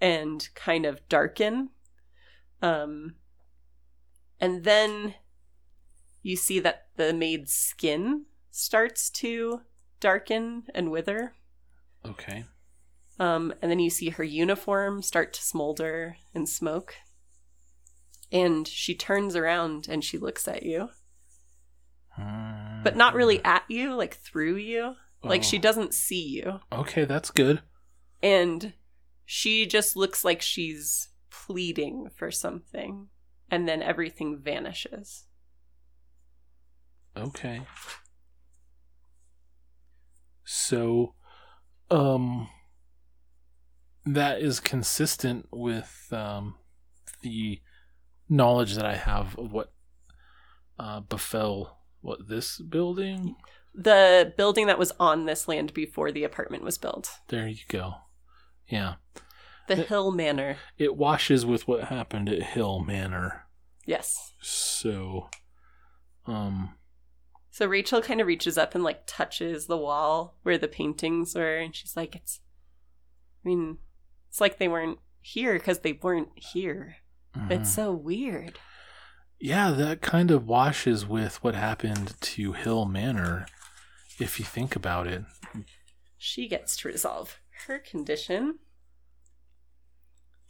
[0.00, 1.70] and kind of darken.
[2.62, 3.14] Um
[4.40, 5.14] and then
[6.22, 9.60] you see that the maid's skin starts to
[10.00, 11.34] darken and wither.
[12.04, 12.44] Okay.
[13.20, 16.94] Um, and then you see her uniform start to smolder and smoke.
[18.30, 20.90] And she turns around and she looks at you,
[22.16, 24.96] but not really at you, like through you.
[25.22, 25.60] Like she Oh.
[25.60, 26.60] doesn't see you.
[26.72, 27.62] Okay, that's good.
[28.22, 28.74] And
[29.24, 33.08] she just looks like she's pleading for something.
[33.50, 35.24] And then everything vanishes.
[37.16, 37.62] Okay.
[40.44, 41.14] So,
[41.90, 42.48] um,
[44.06, 46.54] that is consistent with um,
[47.22, 47.60] the
[48.28, 49.72] knowledge that I have of what
[50.78, 53.36] uh, befell what this building.
[53.74, 57.10] The building that was on this land before the apartment was built.
[57.28, 57.94] There you go.
[58.68, 58.94] Yeah,
[59.68, 60.56] The The- Hill Manor.
[60.78, 63.44] it washes with what happened at Hill Manor.
[63.86, 64.32] Yes.
[64.40, 65.28] So,
[66.26, 66.74] um,
[67.58, 71.56] So Rachel kind of reaches up and like touches the wall where the paintings were,
[71.56, 72.38] and she's like, "It's,
[73.44, 73.78] I mean,
[74.28, 76.98] it's like they weren't here because they weren't here.
[77.50, 77.74] It's mhm.
[77.74, 78.60] so weird."
[79.40, 83.46] yeah, that kind of washes with what happened to Hill Manor.
[84.20, 85.24] If you think about it,
[86.16, 88.60] She gets to resolve her condition,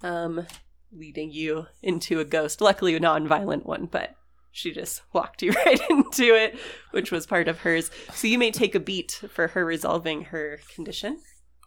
[0.02, 0.46] um,
[0.92, 2.60] leading you into a ghost.
[2.60, 4.17] Luckily, a non-violent one, but
[4.58, 6.58] she just walked you right into it,
[6.90, 7.90] which was part of hers.
[8.12, 11.20] So you may take a beat for her resolving her condition.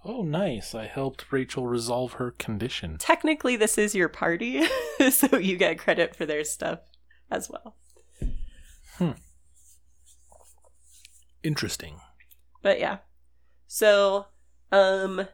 [0.03, 0.73] Oh, nice.
[0.75, 2.97] I helped Rachel resolve her condition.
[2.97, 4.63] technically this is your party
[5.11, 6.79] so you get credit for their stuff
[7.29, 7.75] as well
[8.97, 9.11] Hmm.
[11.43, 11.99] Interesting.
[12.61, 12.97] but yeah
[13.67, 14.25] so
[14.71, 15.27] um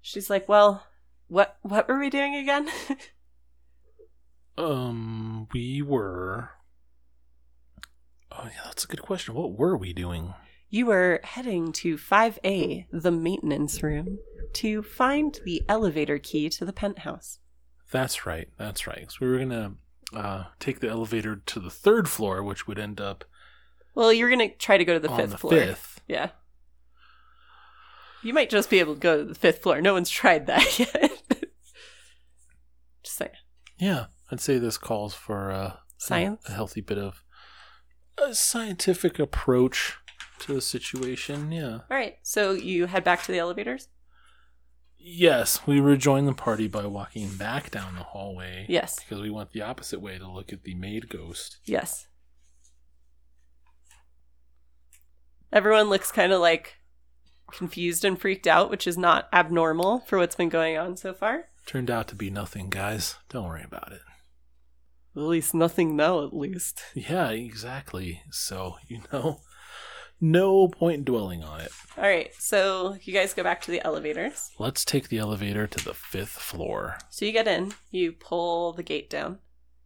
[0.00, 0.84] she's like well
[1.28, 2.68] what what were we doing again
[4.58, 6.50] Um, we were.
[8.32, 9.34] Oh, yeah, that's a good question.
[9.34, 10.34] What were we doing?
[10.68, 14.18] you were heading to 5a the maintenance room
[14.52, 17.38] to find the elevator key to the penthouse
[17.92, 18.48] That's right.
[18.58, 19.06] That's right.
[19.10, 19.74] So we were gonna
[20.12, 23.24] uh, take the elevator to the third floor, which would end up
[23.94, 26.00] well you're gonna try to go to the fifth the floor fifth.
[26.08, 26.30] yeah
[28.24, 30.78] you might just be able to go to the fifth floor no one's tried that
[30.80, 31.12] yet
[33.04, 33.30] just saying
[33.78, 36.42] Yeah, I'd say this calls for uh, Science?
[36.48, 37.22] a healthy bit of
[38.18, 39.94] a scientific approach
[40.40, 41.52] to the situation.
[41.52, 41.72] Yeah.
[41.90, 43.88] All right, so you head back to the elevators?
[44.98, 48.66] Yes, we rejoin the party by walking back down the hallway.
[48.68, 51.58] Yes, Because we went the opposite way to look at the maid ghost.
[51.64, 52.08] yes.
[55.52, 56.74] Everyone looks kind of like
[57.52, 61.44] confused and freaked out, which is not abnormal for what's been going on so far.
[61.66, 63.14] Turned out to be nothing, guys.
[63.28, 64.00] Don't worry about it.
[65.16, 66.82] At least nothing now, at least.
[66.94, 68.20] Yeah, exactly.
[68.30, 69.40] So, you know,
[70.20, 71.72] no point in dwelling on it.
[71.96, 74.50] All right, so you guys go back to the elevators.
[74.58, 76.98] Let's take the elevator to the fifth floor.
[77.10, 79.38] So you get in, you pull the gate down,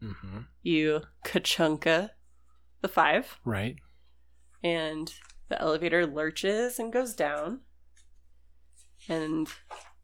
[0.03, 0.39] Mm-hmm.
[0.63, 2.11] you kachunka
[2.81, 3.77] the five, Right?
[4.65, 5.13] and
[5.49, 7.61] the elevator lurches and goes down.
[9.09, 9.49] And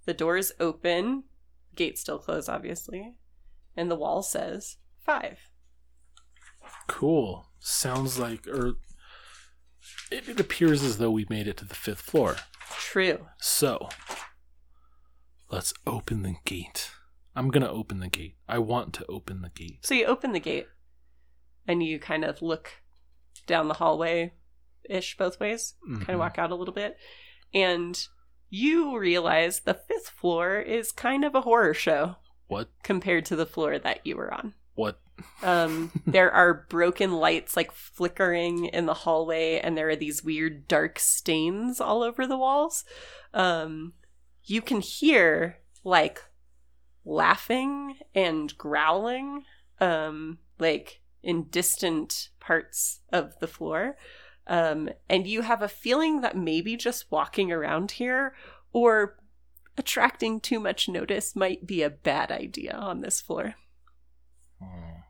[0.05, 1.25] the doors open,
[1.75, 3.15] gate still closed, obviously,
[3.77, 5.39] and the wall says five.
[6.89, 7.47] Cool.
[7.61, 8.75] Sounds like, or
[10.11, 12.37] it, it appears as though we made it to the fifth floor.
[12.79, 13.27] True.
[13.41, 13.89] So,
[15.51, 16.91] let's open the gate.
[17.35, 18.37] I'm gonna open the gate.
[18.49, 19.85] I want to open the gate.
[19.85, 20.67] So you open the gate
[21.69, 22.71] and you kind of look
[23.47, 24.33] down the hallway
[24.89, 26.13] ish both ways, kind Mhm.
[26.15, 26.97] of walk out a little bit,
[27.53, 28.07] and
[28.49, 32.17] you realize the fifth floor is kind of a horror show
[32.47, 32.71] What?
[32.85, 34.55] compared to the floor that you were on.
[34.77, 35.01] What?
[35.43, 40.69] Um, there are broken lights like flickering in the hallway, and there are these weird
[40.69, 42.85] dark stains all over the walls.
[43.35, 43.95] Um,
[44.45, 46.23] you can hear like
[47.05, 49.45] laughing and growling,
[49.81, 53.97] um, like in distant parts of the floor.
[54.47, 58.35] Um, and you have a feeling that maybe just walking around here
[58.73, 59.19] or
[59.77, 63.55] attracting too much notice might be a bad idea on this floor.
[64.61, 65.01] Hmm.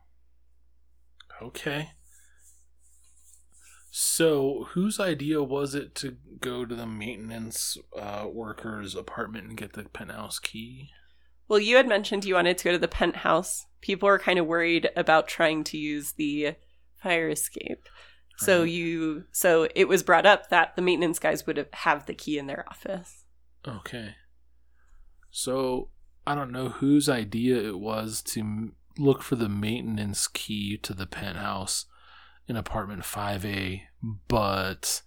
[1.41, 1.89] Okay.
[3.91, 9.73] So, whose idea was it to go to the maintenance uh, worker's apartment and get
[9.73, 10.89] the penthouse key?
[11.47, 13.65] Well, you had mentioned you wanted to go to the penthouse.
[13.81, 16.55] People were kind of worried about trying to use the
[17.01, 17.87] fire escape.
[18.39, 18.69] So Right.
[18.69, 22.37] you so it was brought up that the maintenance guys would have, have the key
[22.37, 23.23] in their office.
[23.67, 24.15] Okay.
[25.31, 25.89] So,
[26.25, 31.07] I don't know whose idea it was to look for the maintenance key to the
[31.07, 31.85] penthouse
[32.47, 33.81] in apartment 5A,
[34.27, 35.01] but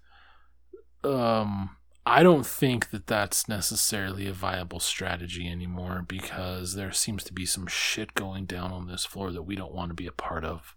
[1.04, 1.76] um
[2.06, 7.44] I don't think that that's necessarily a viable strategy anymore because there seems to be
[7.44, 10.44] some shit going down on this floor that we don't want to be a part
[10.44, 10.74] of.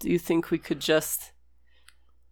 [0.00, 1.32] Do you think we could just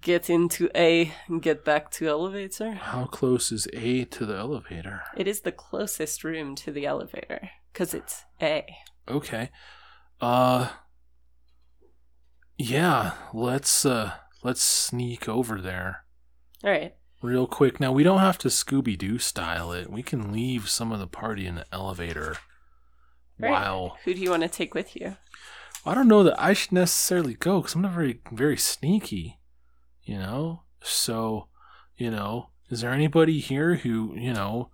[0.00, 2.72] get into A and get back to elevator?
[2.72, 5.02] How close is A to the elevator?
[5.16, 8.66] It is the closest room to the elevator cuz it's A.
[9.08, 9.50] Okay.
[10.22, 10.70] Uh
[12.56, 14.12] Yeah, let's uh
[14.44, 16.04] let's sneak over there
[16.64, 16.94] All right.
[17.22, 17.80] real quick.
[17.80, 19.90] Now we don't have to Scooby Doo style it.
[19.90, 22.36] We can leave some of the party in the elevator
[23.38, 23.50] Right.
[23.50, 25.16] while Who do you want to take with you?
[25.84, 29.40] I don't know that I should necessarily go because I'm not very very sneaky,
[30.04, 30.62] you know.
[30.84, 31.48] So,
[31.96, 34.70] you know, is there anybody here who you know?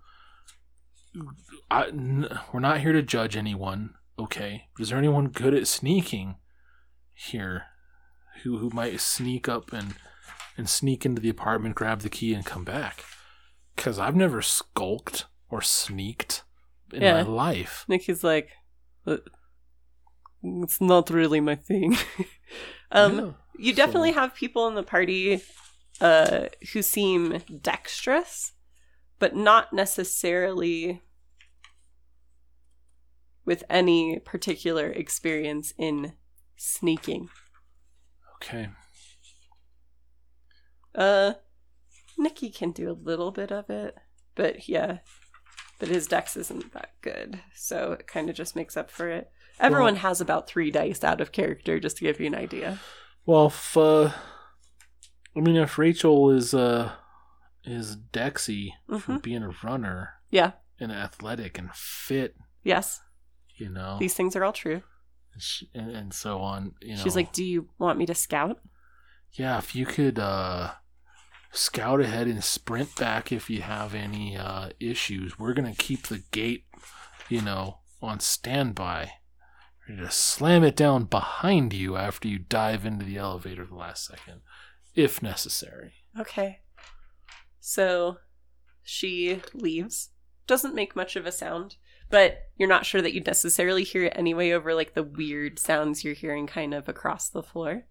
[1.71, 4.65] I n- we're not here to judge anyone, okay?
[4.75, 6.35] But is there anyone good at sneaking
[7.13, 7.63] here,
[8.43, 9.95] who who might sneak up and
[10.57, 13.03] and sneak into the apartment, grab the key, and come back?
[13.75, 16.43] Because I've never skulked or sneaked
[16.93, 17.23] in Yeah.
[17.23, 17.85] my life.
[17.87, 18.49] Nikki's like,
[19.05, 19.17] "Uh,
[20.43, 21.97] it's not really my thing.
[22.91, 23.31] um, Yeah.
[23.61, 25.41] You definitely have people in the party
[25.99, 28.53] uh, who seem dexterous,
[29.19, 31.01] but not necessarily
[33.49, 36.13] with any particular experience in
[36.55, 37.27] sneaking.
[38.35, 38.69] Okay.
[40.93, 41.33] Uh,
[42.15, 43.95] Nikki can do a little bit of it,
[44.35, 44.99] but yeah,
[45.79, 49.31] but his dex isn't that good, so it kind of just makes up for it.
[49.59, 52.79] Everyone has about three dice out of character, just to give you an idea.
[53.25, 54.11] Well, if uh,
[55.35, 56.91] I mean, if Rachel is uh
[57.63, 59.23] is Dexy for Mhm.
[59.23, 60.51] being a runner Yeah.
[60.79, 63.01] and athletic and fit, Yes,
[63.59, 64.81] you know, these things are all true.
[65.73, 68.59] and, and so on, you know, She's like, "Do you want me to scout?"
[69.33, 70.71] yeah, if you could uh
[71.51, 76.23] scout ahead and sprint back if you have any uh issues, we're gonna keep the
[76.31, 76.65] gate,
[77.29, 79.11] you know, on standby.
[79.87, 84.05] Ready to slam it down behind you after you dive into the elevator the last
[84.05, 84.41] second,
[84.95, 85.93] if necessary.
[86.19, 86.59] Okay.
[87.59, 88.17] So
[88.83, 90.09] she leaves.
[90.47, 91.75] Doesn't make much of a sound,
[92.09, 96.03] but you're not sure that you'd necessarily hear it anyway over like the weird sounds
[96.03, 97.85] you're hearing kind of across the floor.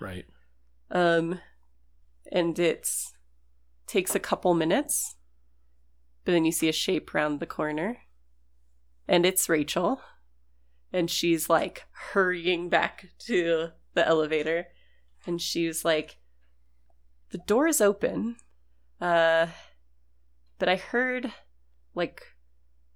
[0.00, 0.24] Right.
[0.90, 1.40] Um
[2.32, 3.12] and it's
[3.86, 5.16] takes a couple minutes,
[6.24, 7.98] but then you see a shape round the corner.
[9.08, 10.00] And it's Rachel.
[10.92, 14.68] And she's like hurrying back to the elevator.
[15.26, 16.18] And she's like,
[17.30, 18.36] the door is open.
[19.00, 19.48] Uh
[20.58, 21.32] but I heard
[21.94, 22.22] like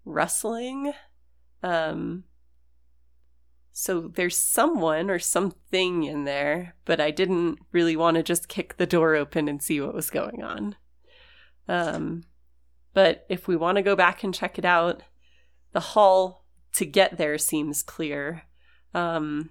[0.05, 0.93] rustling.
[1.63, 2.25] Um
[3.77, 8.77] so there's someone or something in there, but I didn't really want to just kick
[8.77, 10.77] the door open and see what was going on.
[11.67, 12.23] Um,
[12.93, 15.03] but if we want to go back and check it out,
[15.73, 18.45] the hall to get there seems clear.
[18.95, 19.51] Um,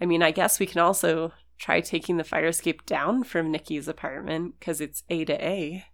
[0.00, 3.88] I mean, I guess we can also try taking the fire escape down from Nikki's
[3.88, 5.84] apartment because it's A to A.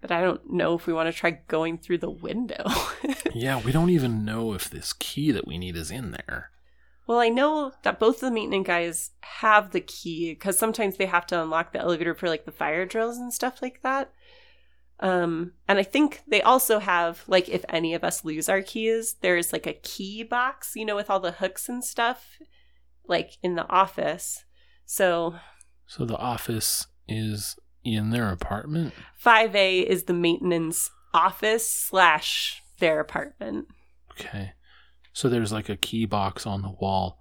[0.00, 2.64] But I don't know if we want to try going through the window.
[3.34, 6.50] Yeah, we don't even know if this key that we need is in there.
[7.06, 11.26] Well, I know that both the maintenance guys have the key because sometimes they have
[11.28, 14.12] to unlock the elevator for like the fire drills and stuff like that.
[15.00, 19.16] Um, and I think they also have like if any of us lose our keys,
[19.20, 22.38] there's like a key box, you know, with all the hooks and stuff,
[23.06, 24.44] like in the office.
[24.84, 25.36] So
[25.86, 27.56] So the office is
[27.94, 28.92] in their apartment.
[29.24, 33.68] 5A is the maintenance office slash their apartment.
[34.12, 34.52] Okay.
[35.12, 37.18] So there's like a key box on the wall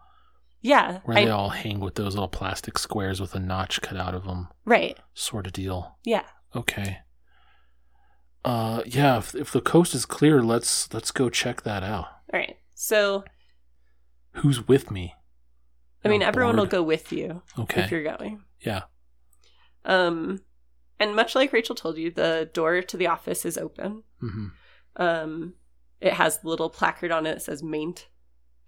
[0.61, 0.99] Yeah.
[1.05, 4.13] where I- they all hang with those little plastic squares with a notch cut out
[4.13, 4.97] of them, right.
[5.13, 5.97] sort of deal.
[6.03, 6.25] Yeah.
[6.55, 6.99] Okay.
[8.45, 9.17] Uh, yeah.
[9.17, 12.05] If, if the coast is clear, let's let's go check that out.
[12.33, 12.55] All right.
[12.75, 13.23] So,
[14.33, 15.15] Who's with me?
[16.05, 17.81] I mean, everyone will go with you okay.
[17.81, 18.43] if you're going.
[18.61, 18.83] Yeah.
[19.83, 20.39] Um,
[20.99, 24.03] and much like Rachel told you, the door to the office is open.
[24.19, 24.47] hmm
[24.95, 25.53] Um,
[26.01, 28.07] it has a little placard on it that says Maint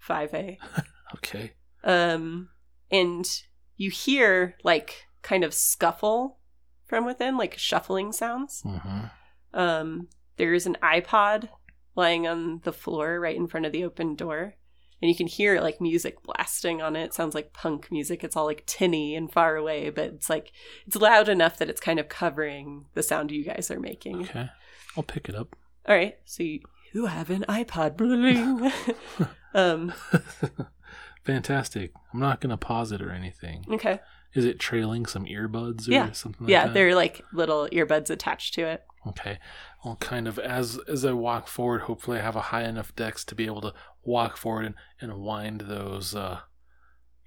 [0.06, 0.58] 5A.
[1.16, 1.52] Okay.
[1.82, 2.50] Um,
[2.90, 3.28] and
[3.76, 6.38] you hear like kind of scuffle
[6.86, 8.62] from within, like shuffling sounds.
[8.62, 9.06] hmm
[9.52, 11.48] Um, there's an iPod
[11.96, 14.54] lying on the floor right in front of the open door.
[15.02, 17.04] And you can hear like music blasting on it.
[17.04, 18.22] It sounds like punk music.
[18.22, 20.52] It's all like tinny and far away, but it's like
[20.86, 24.22] it's loud enough that it's kind of covering the sound you guys are making.
[24.22, 24.48] Okay.
[24.96, 25.56] I'll pick it up.
[25.88, 26.60] All right, so you,
[26.92, 27.96] you have an iPod.
[27.96, 28.70] Bling.
[29.54, 29.92] um,
[31.24, 31.92] Fantastic.
[32.12, 33.64] I'm not gonna pause it or anything.
[33.70, 34.00] okay.
[34.32, 36.12] Is it trailing some earbuds or Yeah.
[36.12, 36.52] something like that?
[36.52, 36.74] yeah, that?
[36.74, 38.84] they're like little earbuds attached to it.
[39.06, 39.38] Okay.
[39.84, 43.24] I'll kind of as as I walk forward, hopefully I have a high enough dex
[43.26, 46.40] to be able to walk forward and, and wind those uh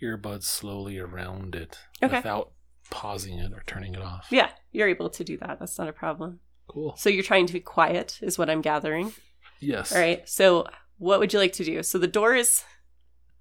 [0.01, 2.17] earbuds slowly around it Okay.
[2.17, 2.51] without
[2.89, 4.27] pausing it or turning it off.
[4.29, 5.59] Yeah, you're able to do that.
[5.59, 6.39] That's not a problem.
[6.67, 6.95] Cool.
[6.97, 9.13] So you're trying to be quiet, is what I'm gathering.
[9.59, 9.93] Yes.
[9.93, 10.27] All right.
[10.27, 10.67] So
[10.97, 11.81] what would you like to do?
[11.83, 12.63] So the door is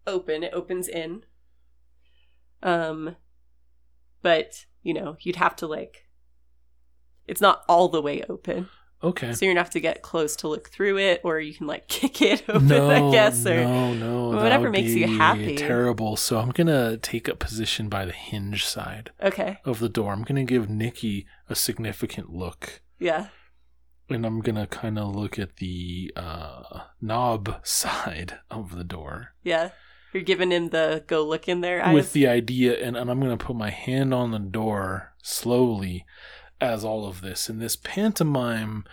[0.07, 0.43] open.
[0.45, 1.25] It opens in.
[2.63, 3.17] Um,
[4.23, 6.07] but you know you'd have to like.
[7.27, 8.69] It's not all the way open,
[9.05, 9.33] Okay.
[9.33, 11.89] so you're gonna have to get close to look through it, or you can like
[11.89, 14.29] kick it open, no, I guess, or no, no.
[14.37, 15.57] whatever makes you happy.
[15.57, 16.17] Terrible.
[16.17, 20.13] So I'm gonna take a position by the hinge side okay, of the door.
[20.13, 22.83] I'm gonna give Nikki a significant look.
[22.99, 23.29] yeah,
[24.09, 29.71] and I'm gonna kind of look at the uh, knob side of the door yeah.
[30.13, 33.39] You're giving him the go look in there with the idea, and, and I'm gonna
[33.39, 36.05] put my hand on the door slowly
[36.63, 38.85] as all of this, and this pantomime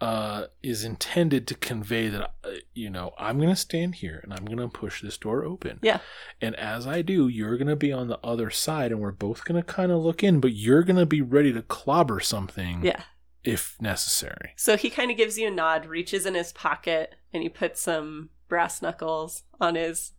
[0.00, 4.44] uh, is intended to convey that uh, you know I'm gonna stand here and I'm
[4.44, 5.80] gonna push this door open.
[5.82, 5.98] Yeah.
[6.40, 9.64] And as I do, you're gonna be on the other side, and we're both gonna
[9.64, 13.02] kind of look in, but you're gonna be ready to clobber something yeah.
[13.42, 14.52] if necessary.
[14.54, 17.80] So he kind of gives you a nod, reaches in his pocket, and he puts
[17.80, 20.12] some brass knuckles on his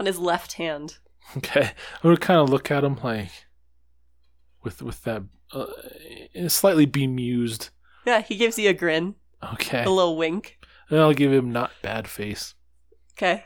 [0.00, 0.98] on his left hand.
[1.36, 3.30] Okay, I'm gonna kind of look at him like
[4.62, 5.22] with with that
[5.52, 5.66] uh,
[6.48, 7.70] slightly bemused.
[8.06, 9.14] Yeah, he gives you a grin,
[9.54, 10.58] Okay, a little wink.
[10.90, 12.54] and I'll give him not bad face.
[13.16, 13.44] Okay.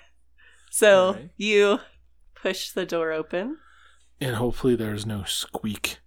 [0.70, 1.30] So Alright.
[1.36, 1.80] you
[2.34, 3.58] push the door open.
[4.20, 5.98] And hopefully there's no squeak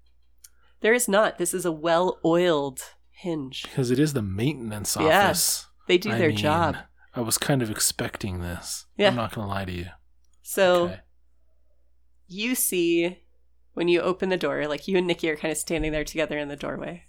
[0.82, 1.38] There is not.
[1.38, 2.80] This is a well oiled
[3.12, 3.64] hinge.
[3.64, 5.68] because it is the maintenance Yeah, office.
[5.88, 6.78] They do I their mean, job.
[7.14, 8.86] I was kind of expecting this.
[8.98, 9.10] Yeah.
[9.10, 9.88] I'm not gonna lie to you.
[10.44, 11.00] So Okay.
[12.28, 13.20] you see
[13.76, 16.40] when you open the door, like you and Nikki are kind of standing there together
[16.40, 17.04] in the doorway.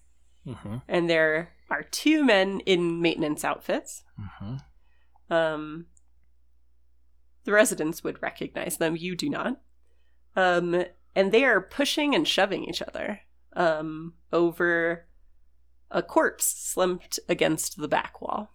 [0.47, 0.77] Mm-hmm.
[0.89, 4.03] And there are two men in maintenance outfits.
[4.21, 5.33] Mm-hmm.
[5.33, 5.87] Um,
[7.45, 8.97] the residents would recognize them.
[8.97, 9.61] You do not.
[10.35, 10.85] Um,
[11.15, 13.21] and they are pushing and shoving each other
[13.55, 15.07] um, over
[15.91, 18.53] a corpse slumped against the back wall.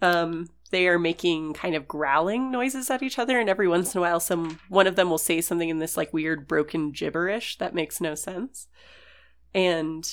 [0.00, 3.98] Um, they are making kind of growling noises at each other, and every once in
[3.98, 7.58] a while, some one of them will say something in this like weird broken gibberish
[7.58, 8.66] that makes no sense.
[9.54, 10.04] And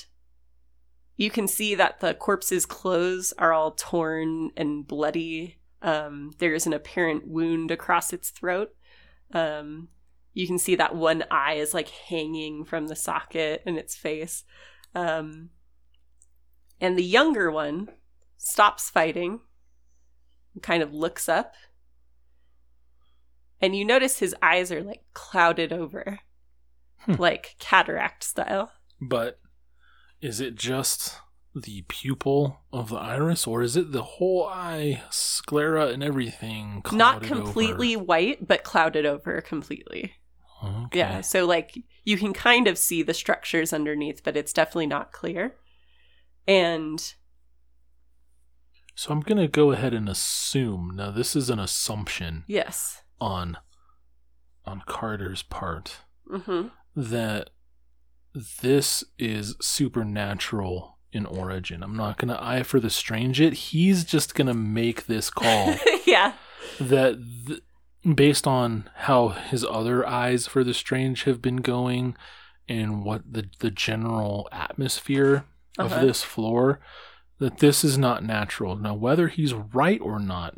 [1.18, 5.58] you can see that the corpse's clothes are all torn and bloody.
[5.82, 8.70] Um, there's an apparent wound across its throat.
[9.34, 9.88] Um,
[10.36, 14.44] you can see that one eye is like hanging from the socket in its face.
[14.94, 15.50] Um,
[16.80, 17.90] and the younger one
[18.38, 19.40] stops fighting,
[20.62, 21.54] kind of looks up,
[23.62, 26.20] and you notice his eyes are like clouded over,
[27.06, 27.14] Hmm.
[27.14, 28.72] like cataract style.
[29.00, 29.40] But
[30.22, 31.20] is it just
[31.56, 36.82] the pupil of the iris, or is it the whole eye, sclera, and everything?
[36.92, 40.14] Not completely white, but clouded over completely.
[40.64, 41.00] Okay.
[41.00, 45.12] Yeah, so like you can kind of see the structures underneath, but it's definitely not
[45.12, 45.56] clear.
[46.48, 47.14] And
[49.02, 50.92] So I'm gonna go ahead and assume.
[50.96, 53.02] Now this is an assumption yes.
[53.20, 53.58] on
[54.64, 57.50] on Carter's part hmm that
[58.62, 61.82] this is supernatural in Origin.
[61.82, 63.54] I'm not gonna eye for the strange it.
[63.54, 65.74] He's just gonna make this call
[66.06, 66.34] yeah.
[66.80, 67.18] that
[67.48, 67.62] th-
[68.16, 72.16] based on how his other eyes for the strange have been going
[72.70, 75.46] and what the the general atmosphere
[75.80, 76.06] of Uh-huh.
[76.06, 76.80] this floor
[77.42, 78.76] that this is not natural.
[78.78, 80.56] Now whether he's right or not,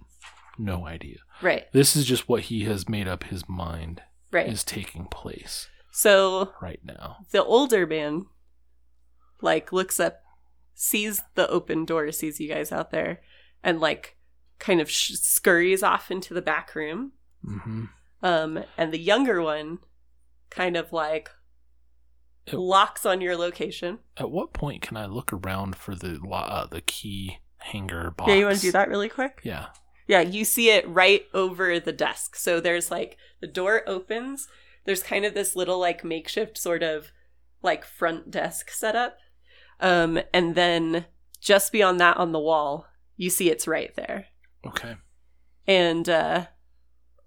[0.60, 1.18] no idea.
[1.42, 1.66] Right.
[1.74, 4.02] This is just what he has made up his mind
[4.32, 4.48] Right.
[4.48, 7.18] is taking place So right now.
[7.32, 8.26] the older man
[9.42, 10.22] like looks up
[10.76, 13.22] sees the open door sees you guys out there
[13.64, 14.18] and like
[14.60, 17.12] kind of sh- scurries off into the back room
[17.44, 17.86] hmm
[18.24, 19.78] um and the younger one
[20.50, 21.30] kind of like
[22.46, 26.66] It- locks on your location At what point can I look around for the uh,
[26.68, 28.28] the key hanger box?
[28.30, 29.68] yeah you want to do that really quick Yeah.
[30.08, 34.48] yeah you see it right over the desk so there's like the door opens
[34.86, 37.12] there's kind of this little like makeshift sort of
[37.62, 39.18] like front desk setup
[39.80, 41.06] um and then
[41.40, 44.26] just beyond that on the wall you see it's right there
[44.68, 44.96] Okay.
[45.66, 46.48] and uh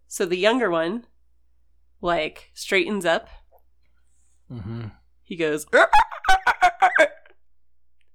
[0.08, 1.06] so the younger one
[2.02, 3.28] like straightens up
[4.52, 4.88] Mm-hmm.
[5.26, 5.66] He goes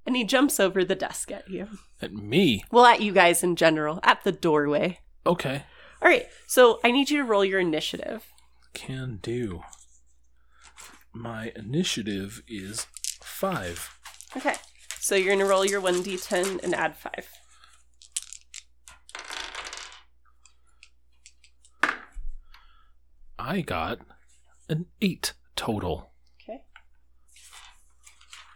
[0.05, 1.67] and he jumps over the desk at you
[2.01, 2.63] At me.
[2.71, 5.63] well at you guys in general at the doorway Okay.
[6.01, 8.25] all right so i need you to roll your initiative
[8.73, 9.61] Can do.
[11.13, 12.88] My initiative is
[13.21, 13.97] five.
[14.35, 14.55] okay
[14.99, 17.11] so you're gonna roll your 1d10 and add 5
[23.39, 23.99] I got
[24.69, 26.10] an eight total.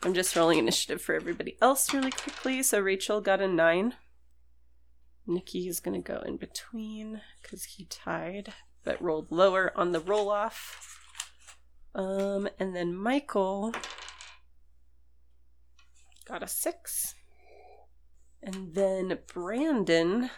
[0.05, 2.61] I'm just rolling initiative for everybody else really quickly.
[2.61, 3.95] So rachel got a 9
[5.25, 8.53] nikki is gonna go in between because he tied
[8.83, 10.99] but rolled lower on the roll off
[11.95, 13.73] um and then michael
[16.27, 17.15] got a 6
[18.43, 20.29] and then brandon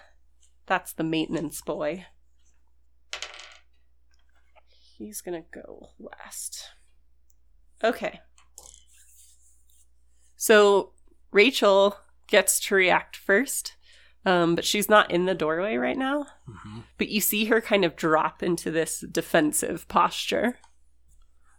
[0.66, 2.06] that's the maintenance boy
[4.98, 6.70] he's gonna go last.
[7.84, 8.22] Okay
[10.38, 10.94] so
[11.32, 11.98] rachel
[12.28, 13.74] gets to react first
[14.26, 16.80] um, but she's not in the doorway right now Mm-hmm.
[16.98, 20.58] but you see her kind of drop into this defensive posture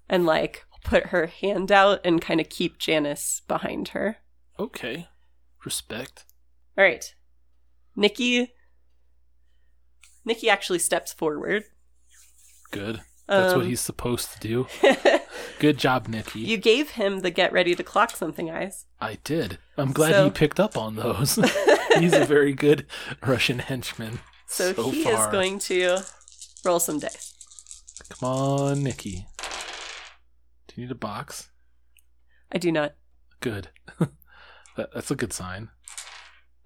[0.08, 4.16] and like put her hand out and kind of keep Janice behind her.
[4.58, 5.08] Okay.
[5.64, 6.24] Respect.
[6.78, 7.14] All right.
[7.94, 8.52] Nikki
[10.24, 11.64] Nikki actually steps forward.
[12.70, 13.00] Good.
[13.28, 14.66] That's what Um, he's supposed to do.
[15.58, 16.40] Good job, Nikki.
[16.40, 18.86] you gave him the get ready to clock something eyes.
[19.00, 19.58] I did.
[19.76, 21.34] I'm glad So- he picked up on those.
[21.98, 22.86] he's a very good
[23.24, 24.20] Russian henchman.
[24.46, 25.26] So, So he far.
[25.26, 25.98] is going to
[26.64, 27.34] roll some dice.
[28.08, 29.26] Come on, Nikki.
[30.68, 31.50] Do you need a box?
[32.50, 32.94] I do not.
[33.40, 33.68] Good.
[34.76, 35.68] that, that's a good sign.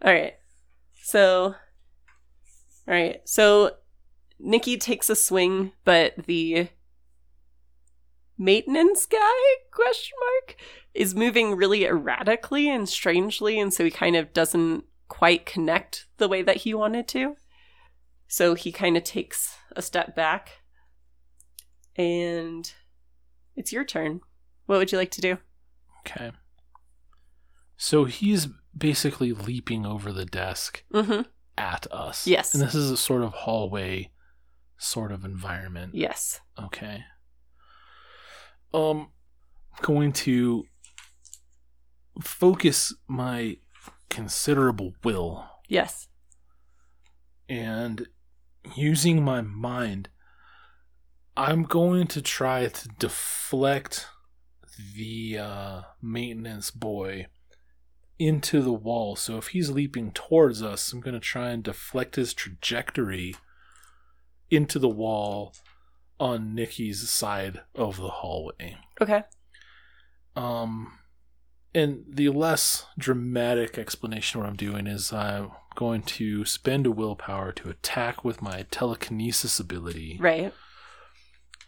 [0.04, 0.34] All right.
[1.02, 1.56] So,
[2.86, 3.20] all right.
[3.24, 3.72] So,
[4.44, 6.68] Nikki takes a swing, but the
[8.38, 9.18] maintenance guy
[9.72, 10.56] question mark
[10.94, 16.28] is moving really erratically and strangely, and so he kind of doesn't quite connect the
[16.28, 17.36] way that he wanted to.
[18.28, 20.62] So he kind of takes a step back,
[21.96, 22.70] and
[23.54, 24.20] it's your turn.
[24.66, 25.38] What would you like to do?
[26.00, 26.32] Okay.
[27.76, 31.22] So he's basically leaping over the desk Mm-hmm.
[31.58, 32.26] at us.
[32.26, 32.54] Yes.
[32.54, 34.10] And this is a sort of hallway
[34.82, 35.94] sort of environment.
[35.94, 36.40] Yes.
[36.58, 37.04] Okay.
[38.74, 39.08] Um
[39.74, 40.64] I'm going to
[42.20, 43.56] focus my
[44.10, 46.08] considerable will Yes.
[47.48, 48.06] and
[48.76, 50.08] using my mind
[51.36, 54.06] I'm going to try to deflect
[54.94, 57.26] the uh, maintenance boy
[58.18, 59.16] into the wall.
[59.16, 63.34] So if he's leaping towards us, I'm going to try and deflect his trajectory
[64.52, 65.54] into the wall
[66.20, 68.76] on Nikki's side of the hallway.
[69.00, 69.22] Okay.
[70.36, 70.98] Um,
[71.74, 76.90] and the less dramatic explanation of what I'm doing is I'm going to spend a
[76.90, 80.18] willpower to attack with my telekinesis ability.
[80.20, 80.52] Right.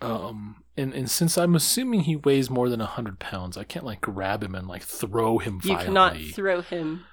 [0.01, 4.03] Um, and, and since I'm assuming he weighs more than 100 pounds, I can't like
[4.03, 5.85] grab him and like throw him You violently.
[5.87, 7.07] cannot throw him,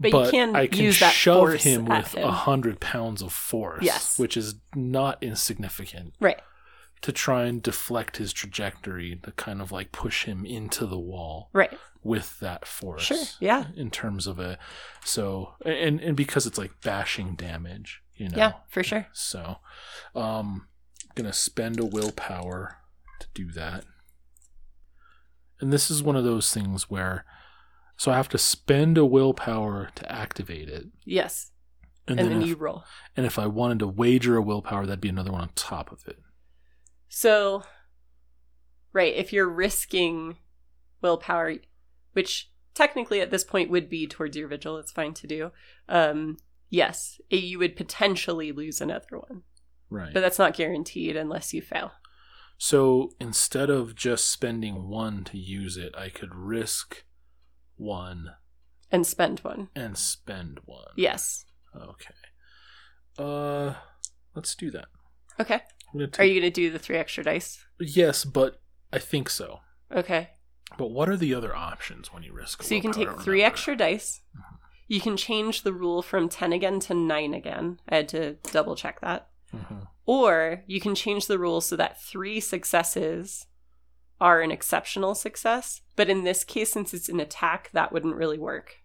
[0.00, 3.32] but, you can I can use that shove force him with a hundred pounds of
[3.32, 4.18] force, Yes.
[4.18, 6.40] which is not insignificant, Right.
[7.02, 11.50] to try and deflect his trajectory to kind of like push him into the wall
[11.52, 11.76] Right.
[12.02, 13.02] with that force.
[13.04, 13.24] Sure.
[13.40, 13.66] Yeah.
[13.76, 14.58] In terms of a,
[15.04, 18.36] so and and because it's like bashing damage, you know.
[18.38, 19.06] Yeah, for sure.
[19.12, 19.58] So,
[20.14, 20.68] um,
[21.14, 22.78] gonna spend a willpower
[23.20, 23.84] to do that.
[25.60, 27.24] And this is one of those things where
[27.96, 30.86] So I have to spend a willpower to activate it.
[31.04, 31.50] Yes.
[32.08, 32.84] And, And, then, then if, you roll.
[33.16, 36.02] and if I wanted to wager a willpower, that'd be another one on top of
[36.08, 36.18] it.
[37.08, 37.62] So,
[38.92, 40.38] right, if you're risking
[41.00, 41.56] willpower,
[42.12, 45.52] which technically at this point would be towards your vigil, it's fine to do.
[45.88, 46.38] Um,
[46.70, 49.42] yes, it- you would potentially lose another one,
[49.90, 50.12] Right.
[50.12, 51.92] but that's not guaranteed unless you fail.
[52.58, 57.04] So instead of just spending one to use it, I could risk
[57.82, 58.30] one
[58.90, 59.68] And spend one.
[59.74, 60.92] and spend one.
[60.96, 61.44] Yes.
[61.76, 62.14] Okay.
[63.18, 63.74] Uh,
[64.34, 64.86] let's do that.
[65.40, 65.60] Okay.
[65.94, 67.64] I'm Are you going to do the three extra dice?
[67.80, 68.60] Yes, but
[68.92, 69.60] I think so.
[69.94, 70.30] Okay.
[70.78, 72.62] But what are the other options when you risk?
[72.62, 74.20] So you can take three extra dice.
[74.88, 77.80] You can change the rule from 10 again to 9 again.
[77.88, 79.28] I had to double check that.
[79.54, 79.86] Mhm.
[80.06, 83.46] Or you can change the rule so that three successes
[84.22, 85.80] are an exceptional success.
[85.96, 88.76] But in this case, since it's an attack, that wouldn't really work.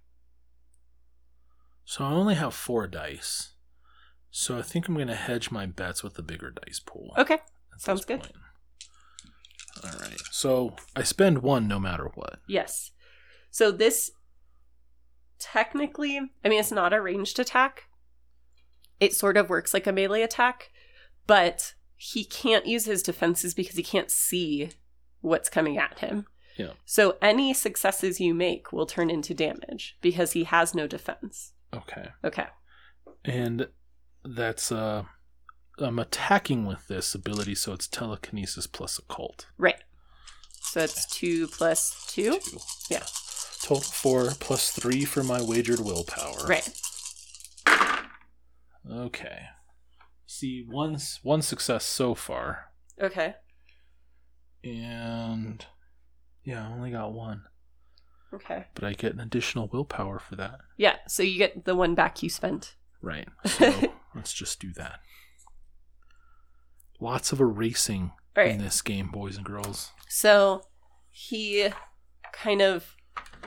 [1.86, 3.54] So I only have four dice.
[4.32, 7.14] So I think I'm going to hedge my bets with the bigger dice pool.
[7.20, 7.38] Okay.
[7.78, 8.22] sounds good.
[8.22, 8.34] point.
[9.84, 10.20] All right.
[10.32, 12.40] So I spend one no matter what.
[12.48, 12.92] Yes.
[13.52, 14.10] So this
[15.38, 17.84] technically, I mean, it's not a ranged attack.
[19.00, 20.72] It sort of works like a melee attack,
[21.28, 24.72] but he can't use his defenses because he can't see
[25.28, 26.26] what's coming at him.
[26.58, 26.72] Yeah.
[26.86, 31.54] So any successes you make will turn into damage because he has no defense.
[31.74, 32.10] Okay.
[32.24, 32.48] Okay.
[33.24, 33.68] And
[34.24, 35.04] that's uh
[35.80, 39.46] I'm attacking with this ability, so it's telekinesis plus occult.
[39.60, 39.84] Right.
[40.62, 42.40] So it's two plus two.
[42.40, 42.58] Two.
[42.90, 43.04] Yeah.
[43.62, 46.48] Total four plus three for my wagered willpower.
[46.48, 46.70] Right.
[48.90, 49.40] Okay.
[50.26, 52.72] See one one success so far,
[53.02, 53.36] Okay.
[54.64, 55.66] And
[56.44, 57.44] yeah, I only got one,
[58.34, 58.66] Okay.
[58.74, 60.60] but I get an additional willpower for that.
[60.78, 60.98] Yeah.
[61.08, 62.76] So you get the one back you spent.
[63.02, 63.28] Right.
[63.46, 65.00] So let's just do that.
[67.00, 69.92] Lots of erasing All in this game, boys and girls.
[70.10, 70.64] So
[71.12, 71.70] he
[72.34, 72.96] kind of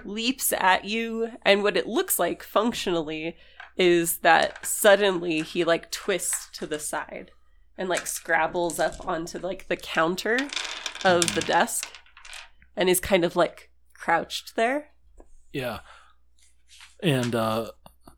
[0.05, 3.37] leaps at you, and what it looks like functionally
[3.77, 7.31] is that suddenly he like twists to the side
[7.79, 10.39] and like scrabbles up onto like the counter
[11.05, 11.89] of the desk
[12.77, 14.89] and is kind of like crouched there.
[15.53, 15.81] Yeah.
[17.03, 17.71] And uh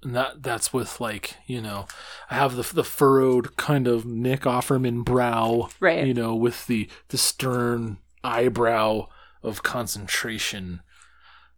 [0.02, 1.86] and that that's with like, you know,
[2.30, 6.06] I have the the furrowed kind of Nick Offerman brow, Right.
[6.06, 9.08] you know, with the the stern eyebrow
[9.42, 10.80] of concentration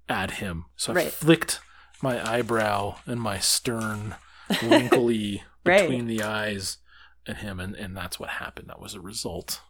[0.09, 0.67] at him.
[0.77, 1.13] So I Right.
[1.13, 1.61] flicked
[2.03, 4.17] my eyebrow and my stern
[4.63, 5.81] wrinkly Right.
[5.83, 6.79] between the eyes
[7.27, 8.69] at him and and that's what happened.
[8.69, 9.63] That was a result.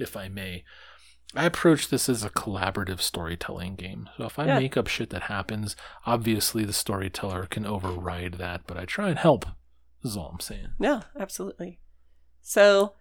[0.00, 0.64] If I may.
[1.34, 4.08] I approach this as a collaborative storytelling game.
[4.16, 4.58] So if I Yeah.
[4.58, 9.18] make up shit that happens, obviously the storyteller can override that, but I try and
[9.18, 9.46] help.
[10.02, 10.70] Is all I'm saying.
[10.80, 11.78] Yeah, absolutely.
[12.42, 12.94] So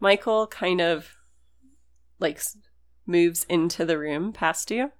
[0.00, 1.14] Michael kind of
[2.18, 2.40] like
[3.06, 4.90] moves into the room past you.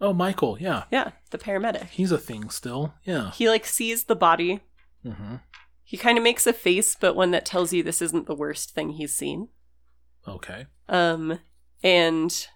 [0.00, 0.84] Oh, Michael, yeah.
[0.90, 1.86] Yeah, the paramedic.
[1.90, 2.94] He's a thing still.
[3.04, 3.30] Yeah.
[3.32, 4.60] He like sees the body.
[5.04, 5.36] Mm-hmm.
[5.84, 8.70] He kind of makes a face, but one that tells you this isn't the worst
[8.74, 9.48] thing he's seen.
[10.26, 10.66] Okay.
[10.88, 11.38] Um,
[11.82, 12.46] and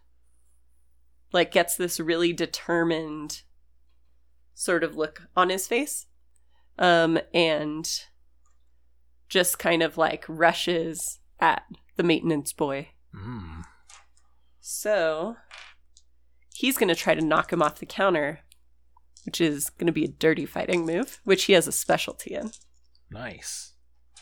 [1.32, 3.42] like gets this really determined
[4.54, 6.06] sort of look on his face.
[6.78, 7.88] Um, and
[9.28, 11.62] just kind of like rushes at
[11.96, 12.88] the maintenance boy.
[13.14, 13.64] Mm.
[14.60, 15.36] So
[16.54, 18.40] he's going to try to knock him off the counter,
[19.24, 22.50] which is going to be a dirty fighting move, which he has a specialty in.
[23.10, 23.72] Nice.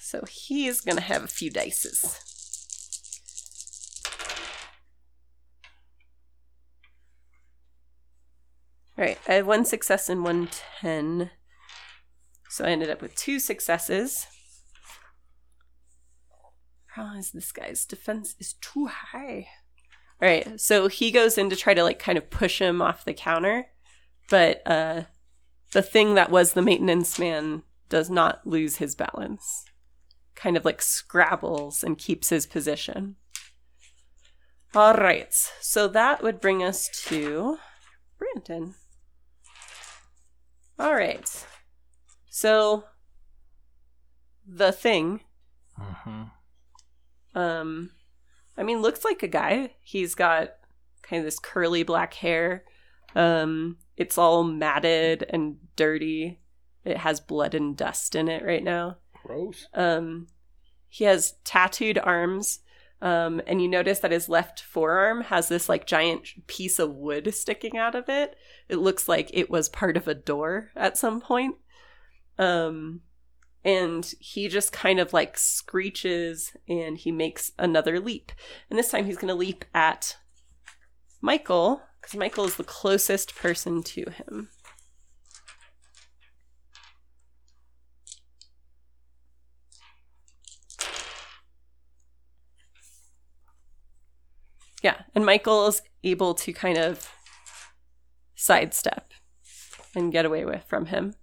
[0.01, 2.31] So he is going to have a few dices.
[9.02, 10.48] All right, I had one success and one
[10.80, 11.32] 10.
[12.48, 14.28] So I ended up with two successes.
[16.86, 19.48] Problem is, this guy's defense is too high.
[20.20, 23.04] All right, so he goes in to try to like kind of push him off
[23.04, 23.66] the counter,
[24.30, 25.02] but uh,
[25.72, 29.64] the thing that was the maintenance man does not lose his balance.
[30.36, 33.16] Kind of like scrabbles and keeps his position.
[34.76, 37.58] All right, so that would bring us to
[38.16, 38.76] Brandon.
[40.78, 41.47] All right,
[42.31, 42.85] so
[44.47, 45.20] the thing
[45.81, 47.39] Mm-hmm.
[47.39, 47.90] um,
[48.57, 49.74] I mean, looks like a guy.
[49.82, 50.51] He's got
[51.03, 52.65] kind of this curly black hair.
[53.15, 56.40] Um, it's all matted and dirty.
[56.85, 58.99] It has blood and dust in it right now.
[59.24, 59.66] Gross.
[59.74, 60.28] Um,
[60.89, 62.61] he has tattooed arms.
[63.02, 67.34] Um, and you notice that his left forearm has this like giant piece of wood
[67.34, 68.36] sticking out of it.
[68.68, 71.56] It looks like it was part of a door at some point.
[72.38, 73.00] Um,
[73.64, 78.30] and he just kind of like screeches and he makes another leap.
[78.70, 80.16] And this time he's going to leap at
[81.20, 84.48] Michael because Michael is the closest person to him.
[94.82, 97.09] Yeah, and Michael is able to kind of
[98.34, 99.12] sidestep
[99.94, 101.14] and get away with from him.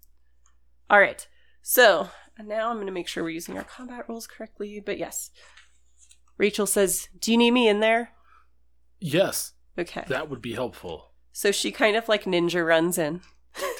[0.90, 1.28] All right,
[1.62, 2.10] so
[2.44, 4.82] now I'm going to make sure we're using our combat rules correctly.
[4.84, 5.30] But yes,
[6.38, 8.12] Rachel says, "Do you need me in there?"
[9.02, 10.04] Yes, Okay.
[10.08, 11.12] that would be helpful.
[11.32, 13.22] So she kind of like ninja runs in.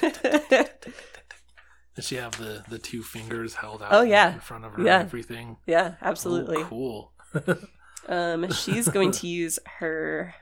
[1.96, 3.88] Does she have the the two fingers held out?
[3.92, 4.34] Oh, yeah.
[4.34, 4.82] in front of her.
[4.84, 5.00] Yeah.
[5.00, 5.56] and everything.
[5.66, 6.62] yeah, Oh, absolutely.
[6.64, 7.12] cool.
[8.08, 10.34] Um, she's going to use her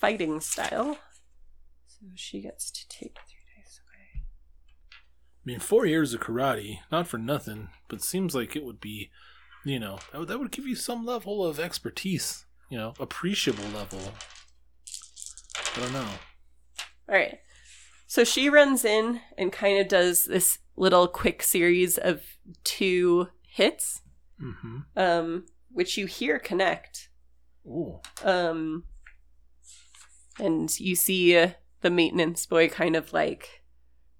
[0.00, 0.98] fighting style.
[1.86, 4.22] So she gets to take three dice away.
[4.22, 9.10] I mean, four years of karate, not for nothing, but seems like it would be,
[9.64, 13.64] you know, that would, that would give you some level of expertise, you know, appreciable
[13.74, 14.00] level.
[15.76, 16.08] I don't know.
[17.08, 17.38] All right.
[18.06, 22.22] So she runs in and kind of does this little quick series of
[22.64, 24.02] two hits,
[24.40, 24.78] Mm-hmm.
[24.96, 25.46] um,
[25.78, 27.08] which you hear connect.
[27.64, 28.00] Ooh.
[28.24, 28.82] Um,
[30.40, 31.50] and you see uh,
[31.82, 33.62] the maintenance boy kind of like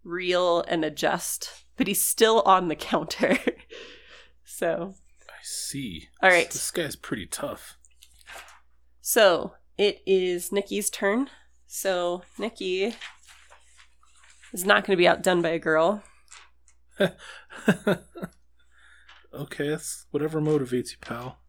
[0.04, 3.36] reel and adjust, but he's still on the counter.
[4.44, 4.94] so,
[5.28, 6.10] I see.
[6.22, 6.48] All right.
[6.48, 7.76] This guy's pretty tough.
[9.00, 11.28] so it is Nikki's turn.
[11.66, 12.94] So Nikki
[14.52, 16.04] is not going to be outdone by a girl.
[19.34, 21.40] okay, that's whatever motivates you, pal.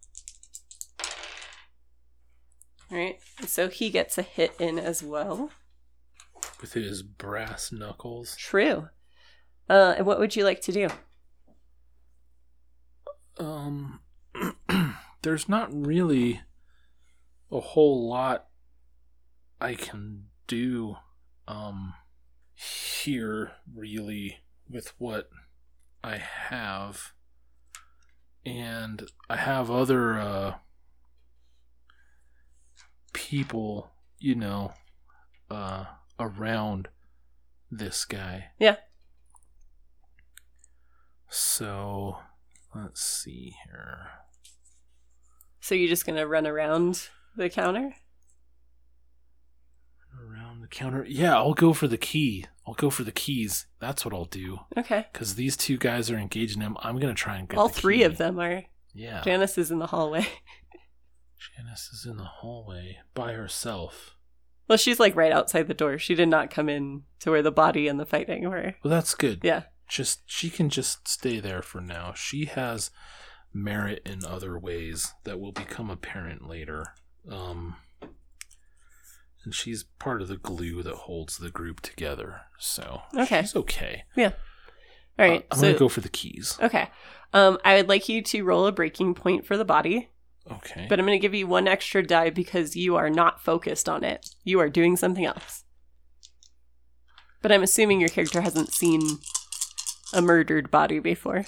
[2.91, 3.20] Right.
[3.45, 5.52] So he gets a hit in as well.
[6.61, 8.36] With his brass knuckles.
[8.36, 8.90] True.
[9.70, 10.90] Uh, and what would you like to do?
[13.38, 13.99] Um,
[15.22, 16.41] there's not really
[17.52, 18.45] a whole lot
[19.60, 20.98] I can do
[21.48, 21.94] um
[22.56, 24.38] here really
[24.70, 25.30] with what
[26.04, 27.13] I have
[28.46, 30.55] and I have other uh
[33.30, 34.74] people, you know,
[35.52, 35.86] uh
[36.20, 36.88] around
[37.70, 38.46] this guy.
[38.60, 38.78] Yeah.
[41.30, 42.18] So,
[42.76, 44.08] let's see here.
[45.60, 47.94] So you're just going to run around the counter?
[50.20, 51.06] Around the counter.
[51.08, 52.46] Yeah, I'll go for the key.
[52.68, 53.68] I'll go for the keys.
[53.80, 54.62] That's what I'll do.
[54.76, 55.06] Okay.
[55.14, 56.76] Because these two guys are engaging him.
[56.82, 58.04] I'm going to try and get All three key.
[58.04, 58.64] of them are.
[58.96, 59.22] Yeah.
[59.22, 60.28] Janice is in the hallway.
[61.39, 64.15] Janice is in the hallway by herself.
[64.68, 65.97] Well, she's like right outside the door.
[65.97, 68.76] She did not come in to where the body and the fighting were.
[68.84, 69.39] Well, that's good.
[69.43, 69.63] Yeah.
[69.87, 72.13] Just she can just stay there for now.
[72.15, 72.91] She has
[73.53, 76.93] merit in other ways that will become apparent later.
[77.31, 77.77] Um
[79.43, 82.41] and she's part of the glue that holds the group together.
[82.59, 83.41] So Okay.
[83.41, 84.03] she's okay.
[84.15, 84.34] Yeah.
[85.18, 85.41] All right.
[85.43, 86.57] Uh, I'm so gonna go for the keys.
[86.61, 86.89] okay.
[87.34, 90.09] Um, I would like you to roll a breaking point for the body,
[90.51, 90.87] Okay.
[90.89, 94.03] but I'm going to give you one extra die because you are not focused on
[94.03, 94.29] it.
[94.43, 95.63] You are doing something else.
[97.41, 99.01] But I'm assuming your character hasn't seen
[100.13, 101.45] a murdered body before.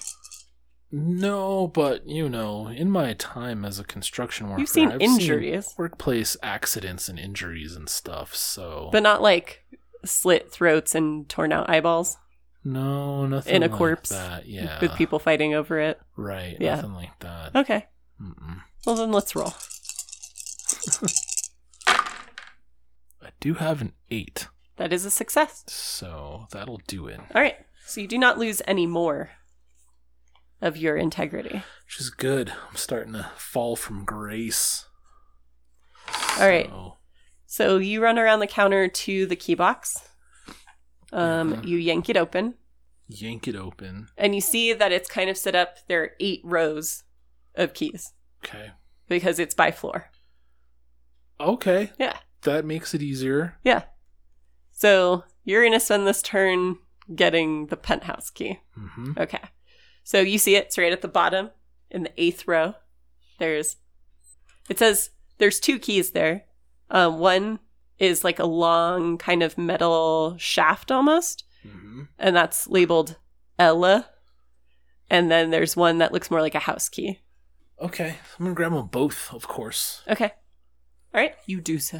[0.91, 5.73] No, but you know, in my time as a construction worker, You've seen I've injuries.
[5.77, 8.35] workplace accidents and injuries and stuff.
[8.35, 9.63] So, But not like
[10.05, 12.17] slit throats and torn out eyeballs
[12.63, 14.47] no, nothing in a like corpse That.
[14.47, 15.99] Yeah, with people fighting over it.
[16.15, 16.57] Right.
[16.59, 16.75] Yeah.
[16.75, 17.55] Nothing like that.
[17.55, 17.87] Okay.
[18.21, 18.61] Mm-mm.
[18.85, 19.53] Well, then let's roll.
[21.87, 25.63] I do have an eight, That is a success.
[25.67, 27.19] so that'll do it.
[27.35, 27.55] All right.
[27.85, 29.31] So you do not lose any more
[30.61, 31.63] of your integrity.
[31.85, 32.49] Which is good.
[32.69, 34.85] I'm starting to fall from grace.
[36.39, 36.67] All right.
[36.69, 36.97] So,
[37.45, 39.97] So you run around the counter to the key box.
[41.13, 41.61] Um.
[41.65, 42.53] You yank it open,
[43.09, 44.07] yank it open.
[44.17, 45.75] and you see that it's kind of set up.
[45.89, 47.03] There are eight rows
[47.55, 48.71] of keys Okay.
[49.07, 50.09] because it's by floor.
[51.39, 51.91] Okay.
[51.99, 52.17] Yeah.
[52.43, 53.57] That makes it easier.
[53.63, 53.83] Yeah.
[54.71, 56.77] So you're going to spend this turn
[57.15, 58.59] getting the penthouse key.
[58.77, 59.13] Mm-hmm.
[59.17, 59.41] Okay.
[60.03, 61.51] So you see it, it's right at the bottom
[61.89, 62.75] in the eighth row.
[63.39, 63.77] There's,
[64.69, 66.45] it says there's two keys there.
[66.89, 67.59] Um, one
[67.99, 72.01] is like a long kind of metal shaft almost, Mm-hmm.
[72.17, 73.17] and that's labeled
[73.59, 74.07] Ella.
[75.11, 77.19] And then there's one that looks more like a house key.
[77.81, 80.03] Okay, I'm gonna grab them both, of course.
[80.07, 80.31] Okay.
[81.13, 81.99] All right, you do so.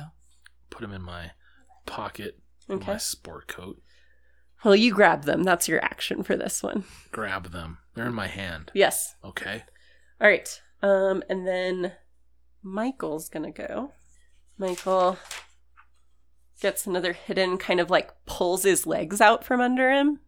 [0.69, 1.31] Put them in my
[1.85, 2.39] pocket.
[2.69, 2.93] of Okay.
[2.93, 3.81] My sport coat.
[4.63, 5.43] Well, you grab them.
[5.43, 6.83] That's your action for this one.
[7.11, 7.79] Grab them.
[7.95, 8.71] They're in my hand.
[8.75, 9.15] Yes.
[9.23, 9.63] Okay.
[10.21, 10.61] All right.
[10.83, 11.93] Um, and then
[12.61, 13.93] Michael's gonna go.
[14.57, 15.17] Michael
[16.61, 20.19] gets another hidden, kind of like pulls his legs out from under him.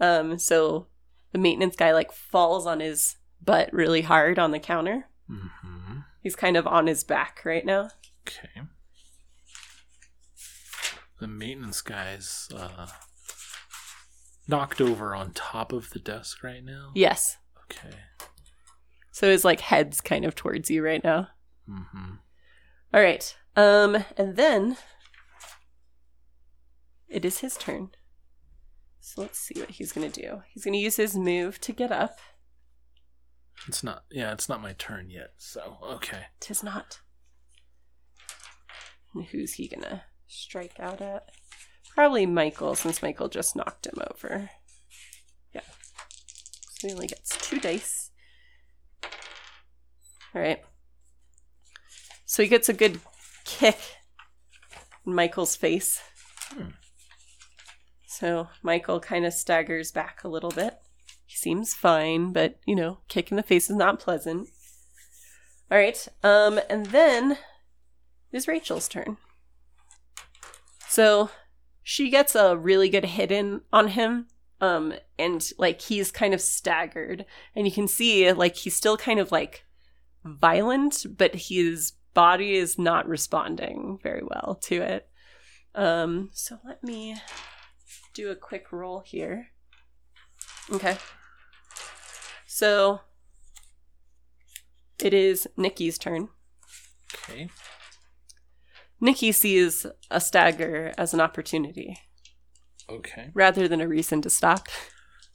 [0.00, 0.86] Um, so
[1.32, 5.08] the maintenance guy like falls on his butt really hard on the counter.
[5.30, 5.98] Mm-hmm.
[6.22, 7.90] He's kind of on his back right now.
[8.26, 8.62] Okay.
[11.20, 12.86] The maintenance guy's uh,
[14.48, 16.90] knocked over on top of the desk right now.
[16.94, 17.36] Yes.
[17.70, 17.96] Okay.
[19.10, 21.28] So his like head's kind of towards you right now.
[21.68, 22.14] Mm-hmm.
[22.92, 23.36] All right.
[23.56, 24.76] Um, and then
[27.08, 27.90] it is his turn.
[29.00, 30.42] So let's see what he's gonna do.
[30.52, 32.18] He's gonna use his move to get up.
[33.66, 34.04] It's not.
[34.10, 35.32] Yeah, it's not my turn yet.
[35.38, 36.24] So okay.
[36.40, 37.00] Tis not.
[39.14, 41.30] And who's he gonna strike out at?
[41.94, 44.50] Probably Michael, since Michael just knocked him over.
[45.54, 45.60] Yeah.
[46.72, 48.10] So he only gets two dice.
[50.34, 50.62] Alright.
[52.24, 52.98] So he gets a good
[53.44, 53.78] kick
[55.06, 56.00] in Michael's face.
[56.50, 56.70] Hmm.
[58.06, 60.74] So Michael kind of staggers back a little bit.
[61.34, 64.50] He seems fine, but you know, kick in the face is not pleasant.
[65.68, 66.06] All right.
[66.22, 69.16] Um, and then it is Rachel's turn.
[70.86, 71.30] So
[71.82, 74.28] she gets a really good hit in on him.
[74.60, 79.18] Um, and like he's kind of staggered, and you can see like he's still kind
[79.18, 79.64] of like
[80.24, 85.08] violent, but his body is not responding very well to it.
[85.74, 87.16] Um, so let me
[88.14, 89.48] do a quick roll here.
[90.70, 90.96] Okay.
[92.54, 93.00] So
[95.02, 96.28] it is Nikki's turn.
[97.12, 97.48] Okay.
[99.00, 101.98] Nikki sees a stagger as an opportunity
[102.88, 103.30] Okay.
[103.34, 104.68] rather than a reason to stop.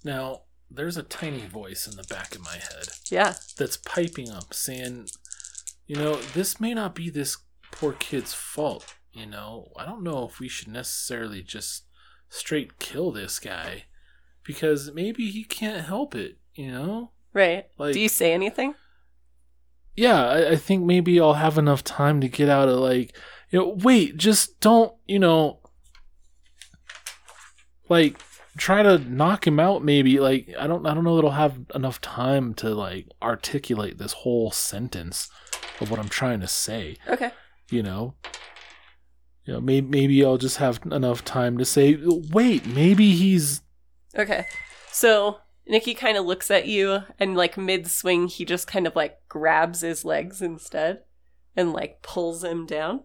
[0.01, 3.35] Now there's a tiny voice in the back of my head Yeah.
[3.57, 5.09] that's piping up, saying,
[5.87, 7.35] "You know, this may not be this
[7.69, 8.95] poor kid's fault.
[9.11, 11.83] You know, I don't know if we should necessarily just
[12.29, 13.87] straight kill this guy
[14.43, 16.37] because maybe he can't help it.
[16.59, 17.65] You know." Right.
[17.77, 18.75] Like- Do you say anything?
[19.95, 23.15] yeah, I, I think maybe I'll have enough time to get out of like,
[23.49, 25.59] you know, wait, just don't, you know,
[27.89, 28.19] like
[28.57, 29.83] try to knock him out.
[29.83, 33.97] Maybe like I don't, I don't know that I'll have enough time to like articulate
[33.97, 35.29] this whole sentence
[35.81, 36.97] of what I'm trying to say.
[37.07, 37.31] Okay.
[37.69, 38.15] You know,
[39.45, 41.97] you know, maybe maybe I'll just have enough time to say,
[42.31, 43.61] wait, maybe he's
[44.17, 44.45] Okay.
[44.91, 45.37] So
[45.69, 49.19] Nikki kind of looks at you and like mid swing he just kind of like
[49.29, 51.03] grabs his legs instead
[51.55, 53.01] and like pulls him down.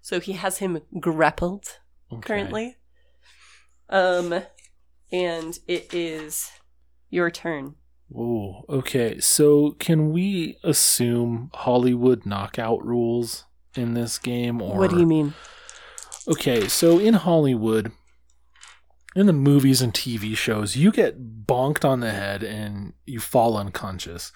[0.00, 1.78] So he has him grappled
[2.10, 2.22] okay.
[2.22, 2.76] currently.
[3.90, 4.42] Um
[5.12, 6.50] and it is
[7.10, 7.74] your turn.
[8.16, 9.20] Oh, okay.
[9.20, 15.34] So can we assume Hollywood knockout rules in this game or What do you mean?
[16.28, 17.92] Okay, so in Hollywood
[19.16, 23.56] in the movies and TV shows, you get bonked on the head and you fall
[23.56, 24.30] unconscious.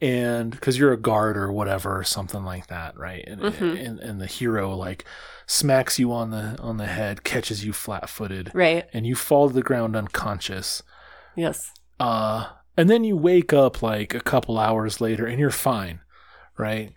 [0.00, 3.24] And cuz you're a guard or whatever or something like that, right?
[3.26, 3.84] And, Mhm.
[3.86, 5.04] and and the hero like
[5.46, 8.86] smacks you on the on the head, catches you flat-footed, Right.
[8.92, 10.82] and you fall to the ground unconscious
[11.34, 11.72] Yes.
[11.98, 15.98] uh and then you wake up like a couple hours later and you're fine
[16.56, 16.92] right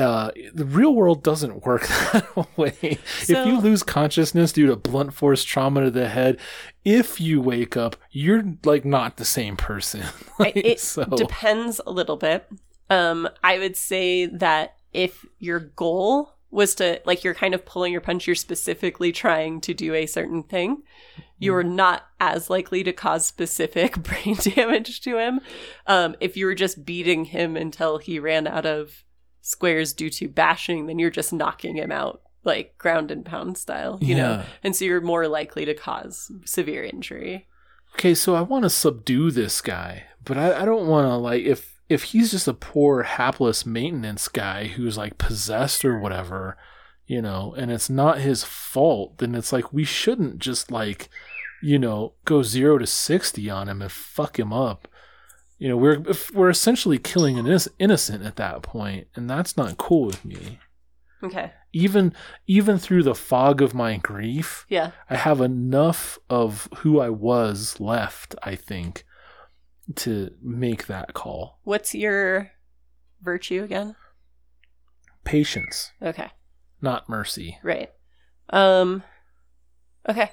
[0.00, 5.12] uh the real world doesn't work that way if you lose consciousness due to blunt
[5.12, 6.38] force trauma to the head
[6.84, 10.02] if you wake up you're like not the same person
[10.38, 12.46] Like, it so depends a little bit.
[12.90, 17.92] Um, I would say that if your goal was to like you're kind of pulling
[17.92, 20.82] your punch, you're specifically trying to do a certain thing,
[21.38, 25.40] you're not as likely to cause specific brain damage to him.
[25.86, 29.04] Um, if you were just beating him until he ran out of
[29.46, 33.98] squares due to bashing, then you're just knocking him out like ground and pound style,
[34.00, 34.42] you know?
[34.62, 37.46] And so you're more likely to cause severe injury.
[37.94, 41.44] okay so i want to subdue this guy but i, I don't want to like
[41.44, 46.56] if if he's just a poor hapless maintenance guy who's like possessed or whatever
[47.06, 51.08] you know and it's not his fault then it's like we shouldn't just like
[51.62, 54.88] you know go 0 to 60 on him and fuck him up
[55.58, 56.02] you know we're
[56.34, 57.46] we're essentially killing an
[57.78, 60.58] innocent at that point and that's not cool with me
[61.22, 61.50] Okay.
[61.72, 62.12] even
[62.46, 64.90] even through the fog of my grief Yeah.
[65.08, 69.04] I have enough of who I was left, I think,
[69.96, 71.58] to make that call.
[71.64, 72.50] What's your
[73.22, 73.96] virtue again?
[75.24, 76.28] Patience, Okay.
[76.80, 77.58] not mercy.
[77.62, 77.90] Right.
[78.50, 79.02] Um
[80.08, 80.30] okay.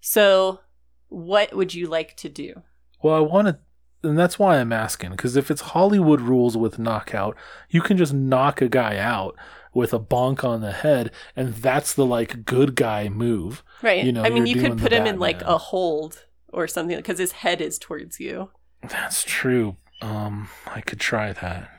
[0.00, 0.60] So
[1.08, 2.62] what would you like to do?
[3.02, 3.58] Well, I want to,
[4.02, 5.10] and that's why I'm asking.
[5.10, 7.36] Because if it's Hollywood rules with knockout,
[7.68, 9.36] you can just knock a guy out
[9.72, 13.62] with a bonk on the head, and that's the like good guy move.
[13.82, 14.04] Right.
[14.04, 17.18] You know, I mean, you could put him in like a hold or something because
[17.18, 18.50] his head is towards you
[18.82, 19.76] That's true.
[20.02, 21.70] Um, I could try that.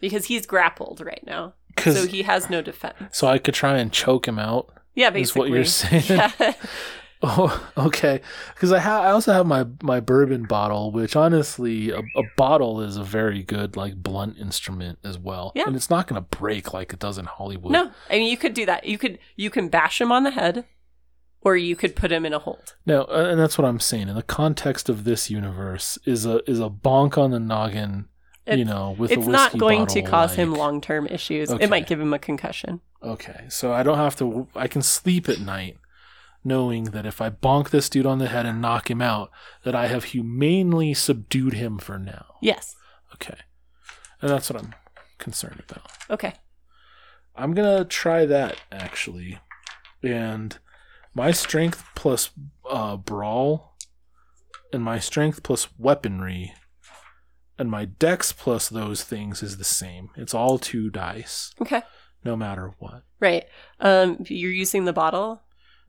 [0.00, 1.54] because he's grappled right now.
[1.80, 3.16] So he has no defense.
[3.16, 4.68] so I could try and choke him out.
[4.94, 5.40] Yeah, Is basically.
[5.50, 6.02] what you're saying?
[6.40, 6.54] Yeah.
[7.22, 8.20] Oh, okay.
[8.54, 12.80] Because I ha- I also have my my bourbon bottle, which honestly, a, a bottle
[12.80, 15.52] is a very good like blunt instrument as well.
[15.54, 15.64] Yeah.
[15.66, 17.72] and it's not going to break like it does in Hollywood.
[17.72, 18.84] no, I mean you could do that.
[18.84, 20.64] You could you can bash him on the head,
[21.42, 22.74] or you could put him in a hold.
[22.86, 24.08] No, uh, and that's what I'm saying.
[24.08, 28.06] In the context of this universe, is a is a bonk on the noggin.
[28.48, 31.50] you know, with a It's not going to bottle, cause him long term issues.
[31.50, 31.62] Okay.
[31.62, 32.80] It might give him a concussion.
[33.00, 34.48] Okay, so I don't have to.
[34.56, 35.76] I can sleep at night,
[36.44, 39.30] knowing that if I bonk this dude on the head and knock him out,
[39.64, 42.34] that I have humanely subdued him for now.
[42.40, 42.74] Yes.
[43.14, 43.38] Okay,
[44.20, 44.74] and that's what I'm
[45.18, 45.90] concerned about.
[46.10, 46.34] Okay.
[47.36, 49.38] I'm gonna try that actually,
[50.02, 50.58] and
[51.14, 52.30] my strength plus
[52.68, 53.76] uh, brawl,
[54.72, 56.52] and my strength plus weaponry,
[57.58, 60.10] and my dex plus those things is the same.
[60.16, 61.82] It's all two dice, Okay.
[62.24, 63.02] no matter what.
[63.20, 63.44] Right.
[63.80, 65.42] Um, you're using the bottle.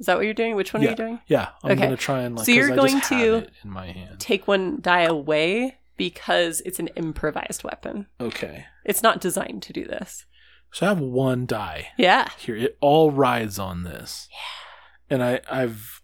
[0.03, 0.57] Is that what you're doing?
[0.57, 1.21] Which one are you doing?
[1.27, 1.81] Yeah, I'm Okay.
[1.83, 2.45] gonna try and like.
[2.45, 4.19] So you're going to- in my hand.
[4.19, 8.07] Take one die away because it's an improvised weapon.
[8.19, 10.25] Okay, It's not designed to do this.
[10.73, 12.27] so I have one die Yeah.
[12.37, 12.57] here.
[12.57, 14.27] It all rides on this.
[14.29, 16.01] Yeah, and I I've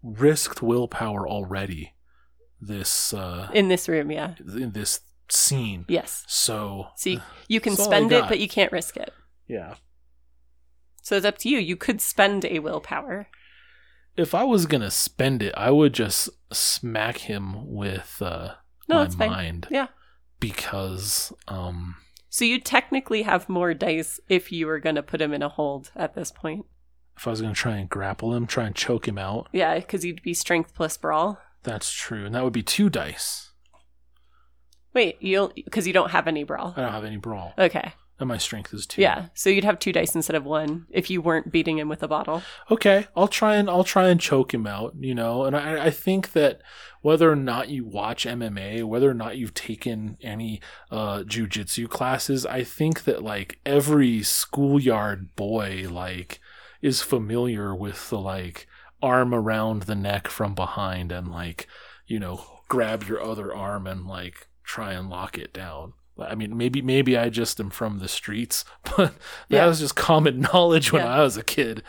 [0.00, 1.94] risked willpower already.
[2.60, 4.34] This uh In this room, yeah.
[4.38, 5.86] in this scene.
[5.88, 6.22] Yes.
[6.28, 9.12] So So you, you can That's all I spend it, but you can't risk it.
[9.48, 9.74] yeah,
[11.02, 11.58] So it's up to you.
[11.58, 13.26] You could spend a willpower.
[14.16, 18.54] If I was gonna spend it, I would just smack him with uh,
[18.88, 19.30] No, my that's fine.
[19.30, 19.88] mind Yeah.
[20.40, 21.96] because um
[22.28, 25.48] So you technically have more dice if you were going to put him in a
[25.48, 26.66] hold at this point.
[27.16, 30.04] if I was gonna try and grapple him, try and choke him out, Yeah, because
[30.04, 31.38] you'd be strength plus brawl.
[31.62, 33.46] that's true, and that would be two dice.
[34.94, 36.74] Wait, you because you don't have any brawl.
[36.76, 37.92] I don't have any brawl, Okay.
[38.20, 39.02] And my strength is two.
[39.02, 39.26] Yeah.
[39.34, 42.08] So you'd have two dice instead of one if you weren't beating him with a
[42.08, 42.42] bottle.
[42.70, 45.90] okay i'll try and i'll try and choke him out you know and i i
[45.90, 46.60] think that
[47.02, 52.44] whether or not you watch mma whether or not you've taken any uh jujitsu classes
[52.46, 56.40] i think that like every schoolyard boy like
[56.82, 58.66] is familiar with the like
[59.02, 61.66] arm around the neck from behind and like
[62.06, 65.92] you know grab your other arm and like try and lock it down
[66.22, 68.64] I mean, maybe maybe I just am from the streets,
[68.96, 69.14] but
[69.48, 69.66] that Yeah.
[69.66, 71.14] was just common knowledge when Yeah.
[71.14, 71.82] I was a kid.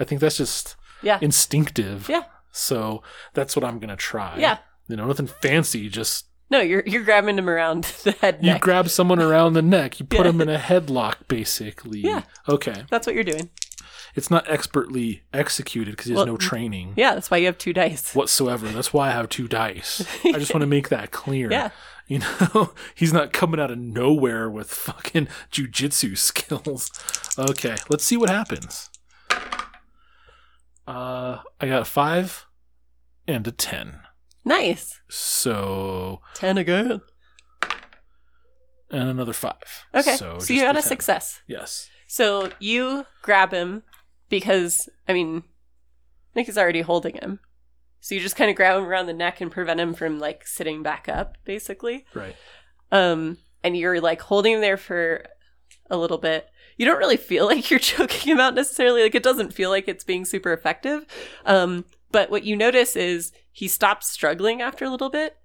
[0.00, 1.18] I think that's just Yeah.
[1.20, 2.08] instinctive.
[2.08, 2.24] Yeah.
[2.52, 3.02] So
[3.34, 4.36] that's what I'm gonna try.
[4.38, 4.58] Yeah.
[4.88, 5.88] You know, nothing fancy.
[5.88, 8.38] Just No, you're you're grabbing him around the head.
[8.42, 8.60] you neck.
[8.60, 10.32] grab someone around the neck, you put Yeah.
[10.32, 12.00] them in a headlock, basically.
[12.00, 12.22] Yeah.
[12.48, 12.84] Okay.
[12.90, 13.50] That's what you're doing.
[14.14, 17.56] It's not expertly executed because he has Well, no training Yeah, that's why you have
[17.56, 18.14] two dice.
[18.14, 18.68] whatsoever.
[18.68, 20.04] That's why I have two dice.
[20.26, 21.50] I just want to make that clear.
[21.50, 21.70] Yeah.
[22.12, 26.90] You know, he's not coming out of nowhere with fucking jujitsu skills.
[27.38, 28.90] Okay, let's see what happens.
[30.86, 32.44] Uh, I got a five
[33.26, 34.00] and a ten.
[34.44, 35.00] Nice.
[35.08, 37.00] So Ten again.
[38.90, 39.86] and another five.
[39.94, 40.16] Okay.
[40.16, 40.88] So, So, you got a 10.
[40.88, 41.40] success.
[41.46, 41.88] Yes.
[42.06, 43.82] So you grab him
[44.28, 45.44] because I mean
[46.34, 47.40] Nick is already holding him.
[48.02, 50.44] So you just kind of grab him around the neck and prevent him from like
[50.44, 52.04] sitting back up, basically.
[52.12, 52.34] Right.
[52.90, 55.24] Um, and you're like holding him there for
[55.88, 56.48] a little bit.
[56.76, 59.02] You don't really feel like you're choking him out necessarily.
[59.02, 61.06] Like it doesn't feel like it's being super effective.
[61.46, 65.36] Um, but what you notice is he stops struggling after a little bit,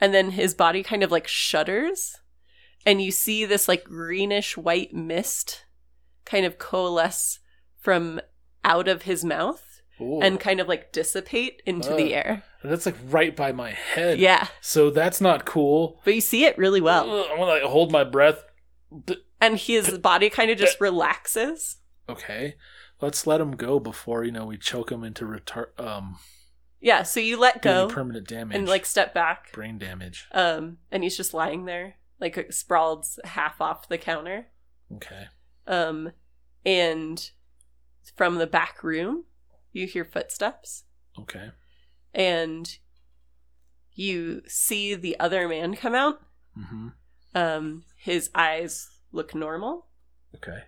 [0.00, 2.20] and then his body kind of like shudders,
[2.86, 5.64] and you see this like greenish white mist
[6.24, 7.40] kind of coalesce
[7.76, 8.20] from
[8.62, 9.73] out of his mouth
[10.04, 10.20] Ooh.
[10.20, 12.16] and kind of like dissipate into the Oh.
[12.18, 12.42] air.
[12.62, 14.18] And that's like right by my head.
[14.18, 16.00] Yeah, So that's not cool.
[16.04, 17.10] but you see it really well.
[17.24, 18.44] I'm gonna like hold my breath.
[19.40, 21.78] And his body kind of just relaxes.
[22.08, 22.54] Okay.
[23.00, 26.18] Let's let him go before you know we choke him into retar- um
[26.80, 29.52] Yeah, so you let go permanent damage and like step back.
[29.52, 30.26] brain damage.
[30.32, 34.46] Um, and he's just lying there, like sprawled half off the counter.
[34.94, 35.26] Okay.
[35.66, 36.12] Um,
[36.64, 37.30] and
[38.16, 39.24] from the back room,
[39.74, 40.84] you hear footsteps,
[41.18, 41.50] Okay.
[42.14, 42.78] and
[43.94, 46.20] you see the other man come out,
[46.58, 46.88] Mm-hmm.
[47.36, 49.86] Um, his eyes look normal,
[50.36, 50.62] Okay.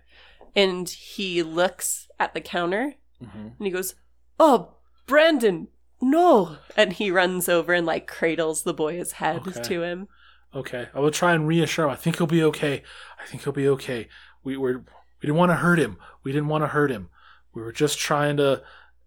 [0.53, 3.39] and he looks at the counter Mm-hmm.
[3.57, 3.95] and he goes,
[4.39, 4.75] "Oh,
[5.07, 5.69] Brandon,
[6.01, 9.61] no!" And he runs over and like cradles the boy's head Okay.
[9.63, 10.07] to him.
[10.53, 10.89] Okay.
[10.93, 11.91] I will try and reassure him.
[11.91, 12.83] I think he'll be okay.
[13.19, 14.07] I think he'll be okay.
[14.43, 15.97] We were we didn't want to hurt him.
[16.23, 17.09] We didn't want to hurt him.
[17.55, 18.61] We were just trying to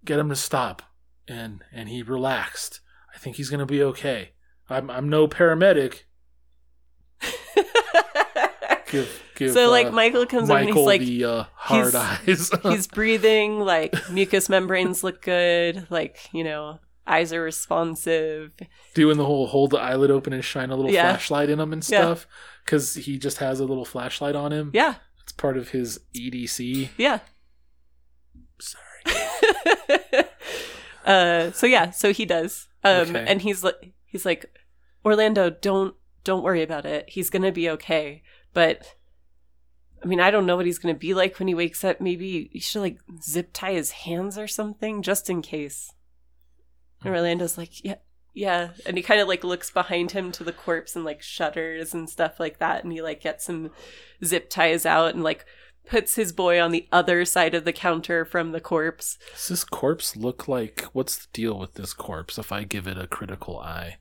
[0.04, 0.82] get him to stop.
[1.28, 2.80] And and he relaxed.
[3.14, 4.30] I think he's gonna be okay.
[4.68, 6.02] I'm I'm no paramedic.
[8.90, 12.50] Give give so like uh, Michael comes over and he's like, the uh, hard eyes.
[12.64, 18.50] he's breathing, like mucous membranes look good, like you know, eyes are responsive.
[18.94, 21.12] doing the whole hold the eyelid open and shine a little Yeah.
[21.12, 22.00] flashlight in him and Yeah.
[22.00, 22.26] stuff.
[22.64, 24.72] Because he just has a little flashlight on him.
[24.74, 26.88] Yeah, It's part of his EDC.
[26.96, 27.20] yeah.
[28.60, 28.84] Sorry.
[31.04, 33.24] uh, so yeah, so he does, um, Okay.
[33.26, 34.46] and he's like, he's like,
[35.04, 37.08] Orlando, don't don't worry about it.
[37.08, 38.22] He's gonna be okay.
[38.52, 38.94] But
[40.02, 42.00] I mean, I don't know what he's gonna be like when he wakes up.
[42.00, 45.92] Maybe you should like zip tie his hands or something, just in case.
[47.02, 47.96] And Orlando's like, yeah.
[48.32, 51.92] Yeah, and he kind of like looks behind him to the corpse and like shudders
[51.92, 53.72] and stuff like that, and he like gets some
[54.24, 55.44] zip ties out and like
[55.86, 59.18] puts his boy on the other side of the counter from the corpse.
[59.32, 60.82] Does this corpse look like?
[60.92, 62.38] What's the deal with this corpse?
[62.38, 63.96] If I give it a critical eye,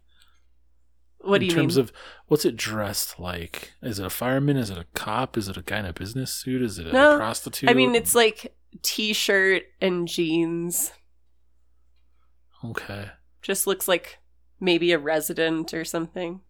[1.20, 1.84] What in do you In terms mean?
[1.86, 1.92] of
[2.28, 3.74] what's it dressed like?
[3.82, 4.58] Is it a fireman?
[4.58, 5.36] Is it a cop?
[5.38, 6.62] Is it a guy in a business suit?
[6.62, 7.70] Is it a prostitute?
[7.70, 10.92] I mean, it's like t-shirt and jeans.
[12.64, 13.10] okay.
[13.42, 14.20] Just looks like
[14.60, 16.42] maybe a resident or something.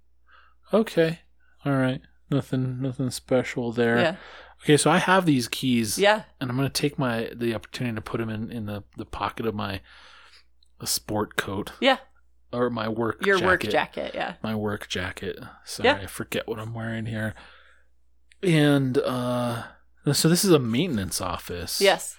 [0.74, 1.20] Okay.
[1.66, 2.02] All right.
[2.32, 2.82] Nothing.
[2.82, 3.98] Nothing special there.
[3.98, 4.16] Yeah,
[4.64, 4.78] Okay.
[4.78, 5.98] So I have these keys.
[5.98, 9.06] yeah, and I'm gonna take my the opportunity to put them in in the the
[9.06, 9.82] pocket of my
[10.82, 11.98] a sport coat yeah.
[12.54, 14.12] or my work Your jacket, work jacket.
[14.16, 15.38] Yeah, my work jacket.
[15.66, 15.96] Sorry, Yeah.
[16.04, 17.36] I forget what I'm wearing here.
[18.42, 19.64] And uh,
[20.14, 21.82] so this is a maintenance office.
[21.82, 22.16] yes.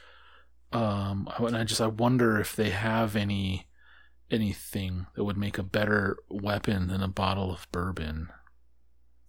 [0.73, 3.67] Um, and I just I wonder if they have any
[4.31, 8.29] anything that would make a better weapon than a bottle of bourbon.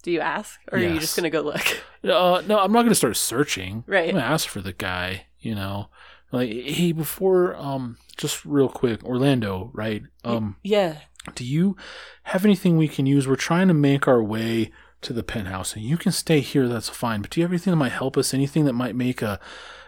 [0.01, 1.61] Do you ask, or are you just gonna go look?
[2.03, 3.83] Uh, no, I'm not gonna start searching.
[3.85, 4.09] Right.
[4.09, 5.27] I'm gonna ask for the guy.
[5.39, 5.89] You know,
[6.31, 10.01] like hey, before um, just real quick, Orlando, right?
[10.23, 11.01] Um, yeah,
[11.35, 11.75] do you
[12.23, 13.27] have anything we can use?
[13.27, 14.71] We're trying to make our way
[15.01, 16.67] to the penthouse, and you can stay here.
[16.67, 17.21] That's fine.
[17.21, 18.33] But do you have anything that might help us?
[18.33, 19.39] Anything that might make a,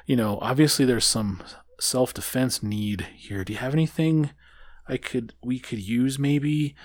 [0.06, 1.42] you know, obviously there's some
[1.80, 3.44] self defense need here.
[3.44, 4.32] Do you have anything
[4.88, 6.20] I could we could use?
[6.20, 6.76] Maybe,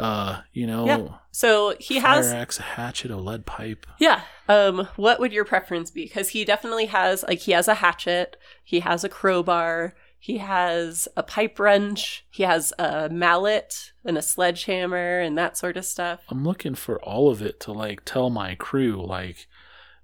[0.00, 1.08] uh, you know, Yeah.
[1.32, 3.86] So he has axe, a hatchet, a lead pipe.
[3.98, 4.22] Yeah.
[4.48, 6.04] Um, what would your preference be?
[6.04, 11.06] Because he definitely has like he has a hatchet, he has a crowbar, he has
[11.16, 16.20] a pipe wrench, he has a mallet and a sledgehammer and that sort of stuff.
[16.28, 19.46] I'm looking for all of it to like tell my crew like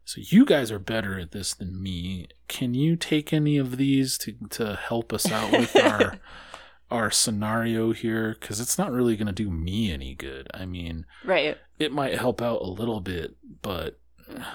[0.05, 2.29] so you guys are better at this than me.
[2.47, 6.19] Can you take any of these to to help us out with our
[6.91, 10.49] our scenario here cuz it's not really going to do me any good.
[10.55, 11.59] I mean, Right.
[11.79, 13.99] it might help out a little bit, but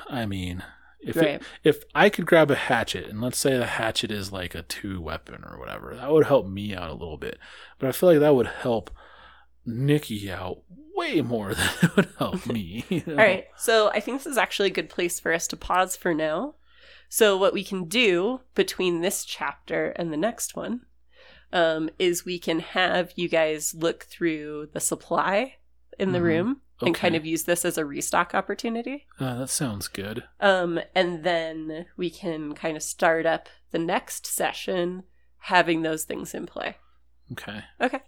[0.10, 0.64] I mean,
[1.02, 1.42] if Right.
[1.42, 4.62] it, if I could grab a hatchet and let's say the hatchet is like a
[4.64, 7.38] two weapon or whatever, that would help me out a little bit.
[7.80, 8.92] But I feel like that would help
[9.66, 10.60] Nikki out
[10.96, 12.86] way more than it would help me.
[12.90, 13.14] you know?
[13.14, 13.46] All right.
[13.58, 16.56] So I think this is actually a good place for us to pause for now.
[17.10, 20.86] So what we can do between this chapter and the next one
[21.54, 25.56] um, is we can have you guys look through the supply
[26.00, 26.24] in the Mhm.
[26.24, 29.06] room and kind of use this as a restock opportunity.
[29.20, 30.24] Uh, that sounds good.
[30.40, 35.04] Um, and then we can kind of start up the next session
[35.46, 36.78] having those things in play.
[37.34, 37.64] Okay.
[37.80, 38.02] Okay.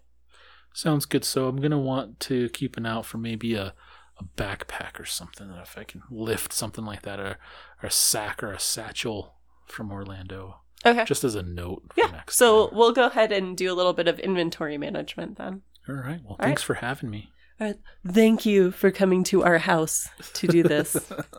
[0.73, 1.23] Sounds good.
[1.23, 3.75] So I'm gonna want to keep an eye out for maybe a,
[4.17, 7.37] a backpack or something that if I can lift something like that or,
[7.81, 9.35] or a sack or a satchel
[9.67, 10.61] from Orlando.
[10.85, 11.05] Okay.
[11.05, 12.07] Just as a note for yeah.
[12.11, 12.77] next So time.
[12.77, 15.61] we'll go ahead and do a little bit of inventory management then.
[15.87, 16.19] All right.
[16.23, 17.29] Well, All thanks for having me.
[17.59, 17.77] All right.
[18.07, 20.95] Thank you for coming to our house to do this.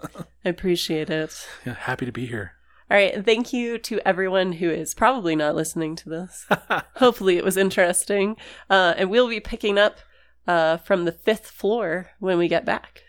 [0.45, 1.47] I appreciate it.
[1.67, 2.53] Yeah, happy to be here.
[2.91, 3.25] All right.
[3.25, 6.47] Thank you to everyone who is probably not listening to this.
[6.97, 8.37] Hopefully, it was interesting.
[8.71, 9.99] Uh, and we'll be picking up
[10.47, 13.03] uh, from the fifth floor when we get back.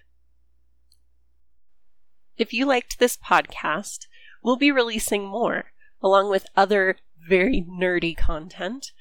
[2.38, 4.08] If you liked this podcast,
[4.44, 5.66] we'll be releasing more,
[6.02, 8.92] along with other very nerdy content.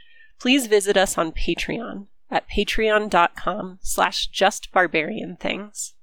[0.41, 5.94] Please visit us on Patreon at patreon.com slash justbarbarianthings.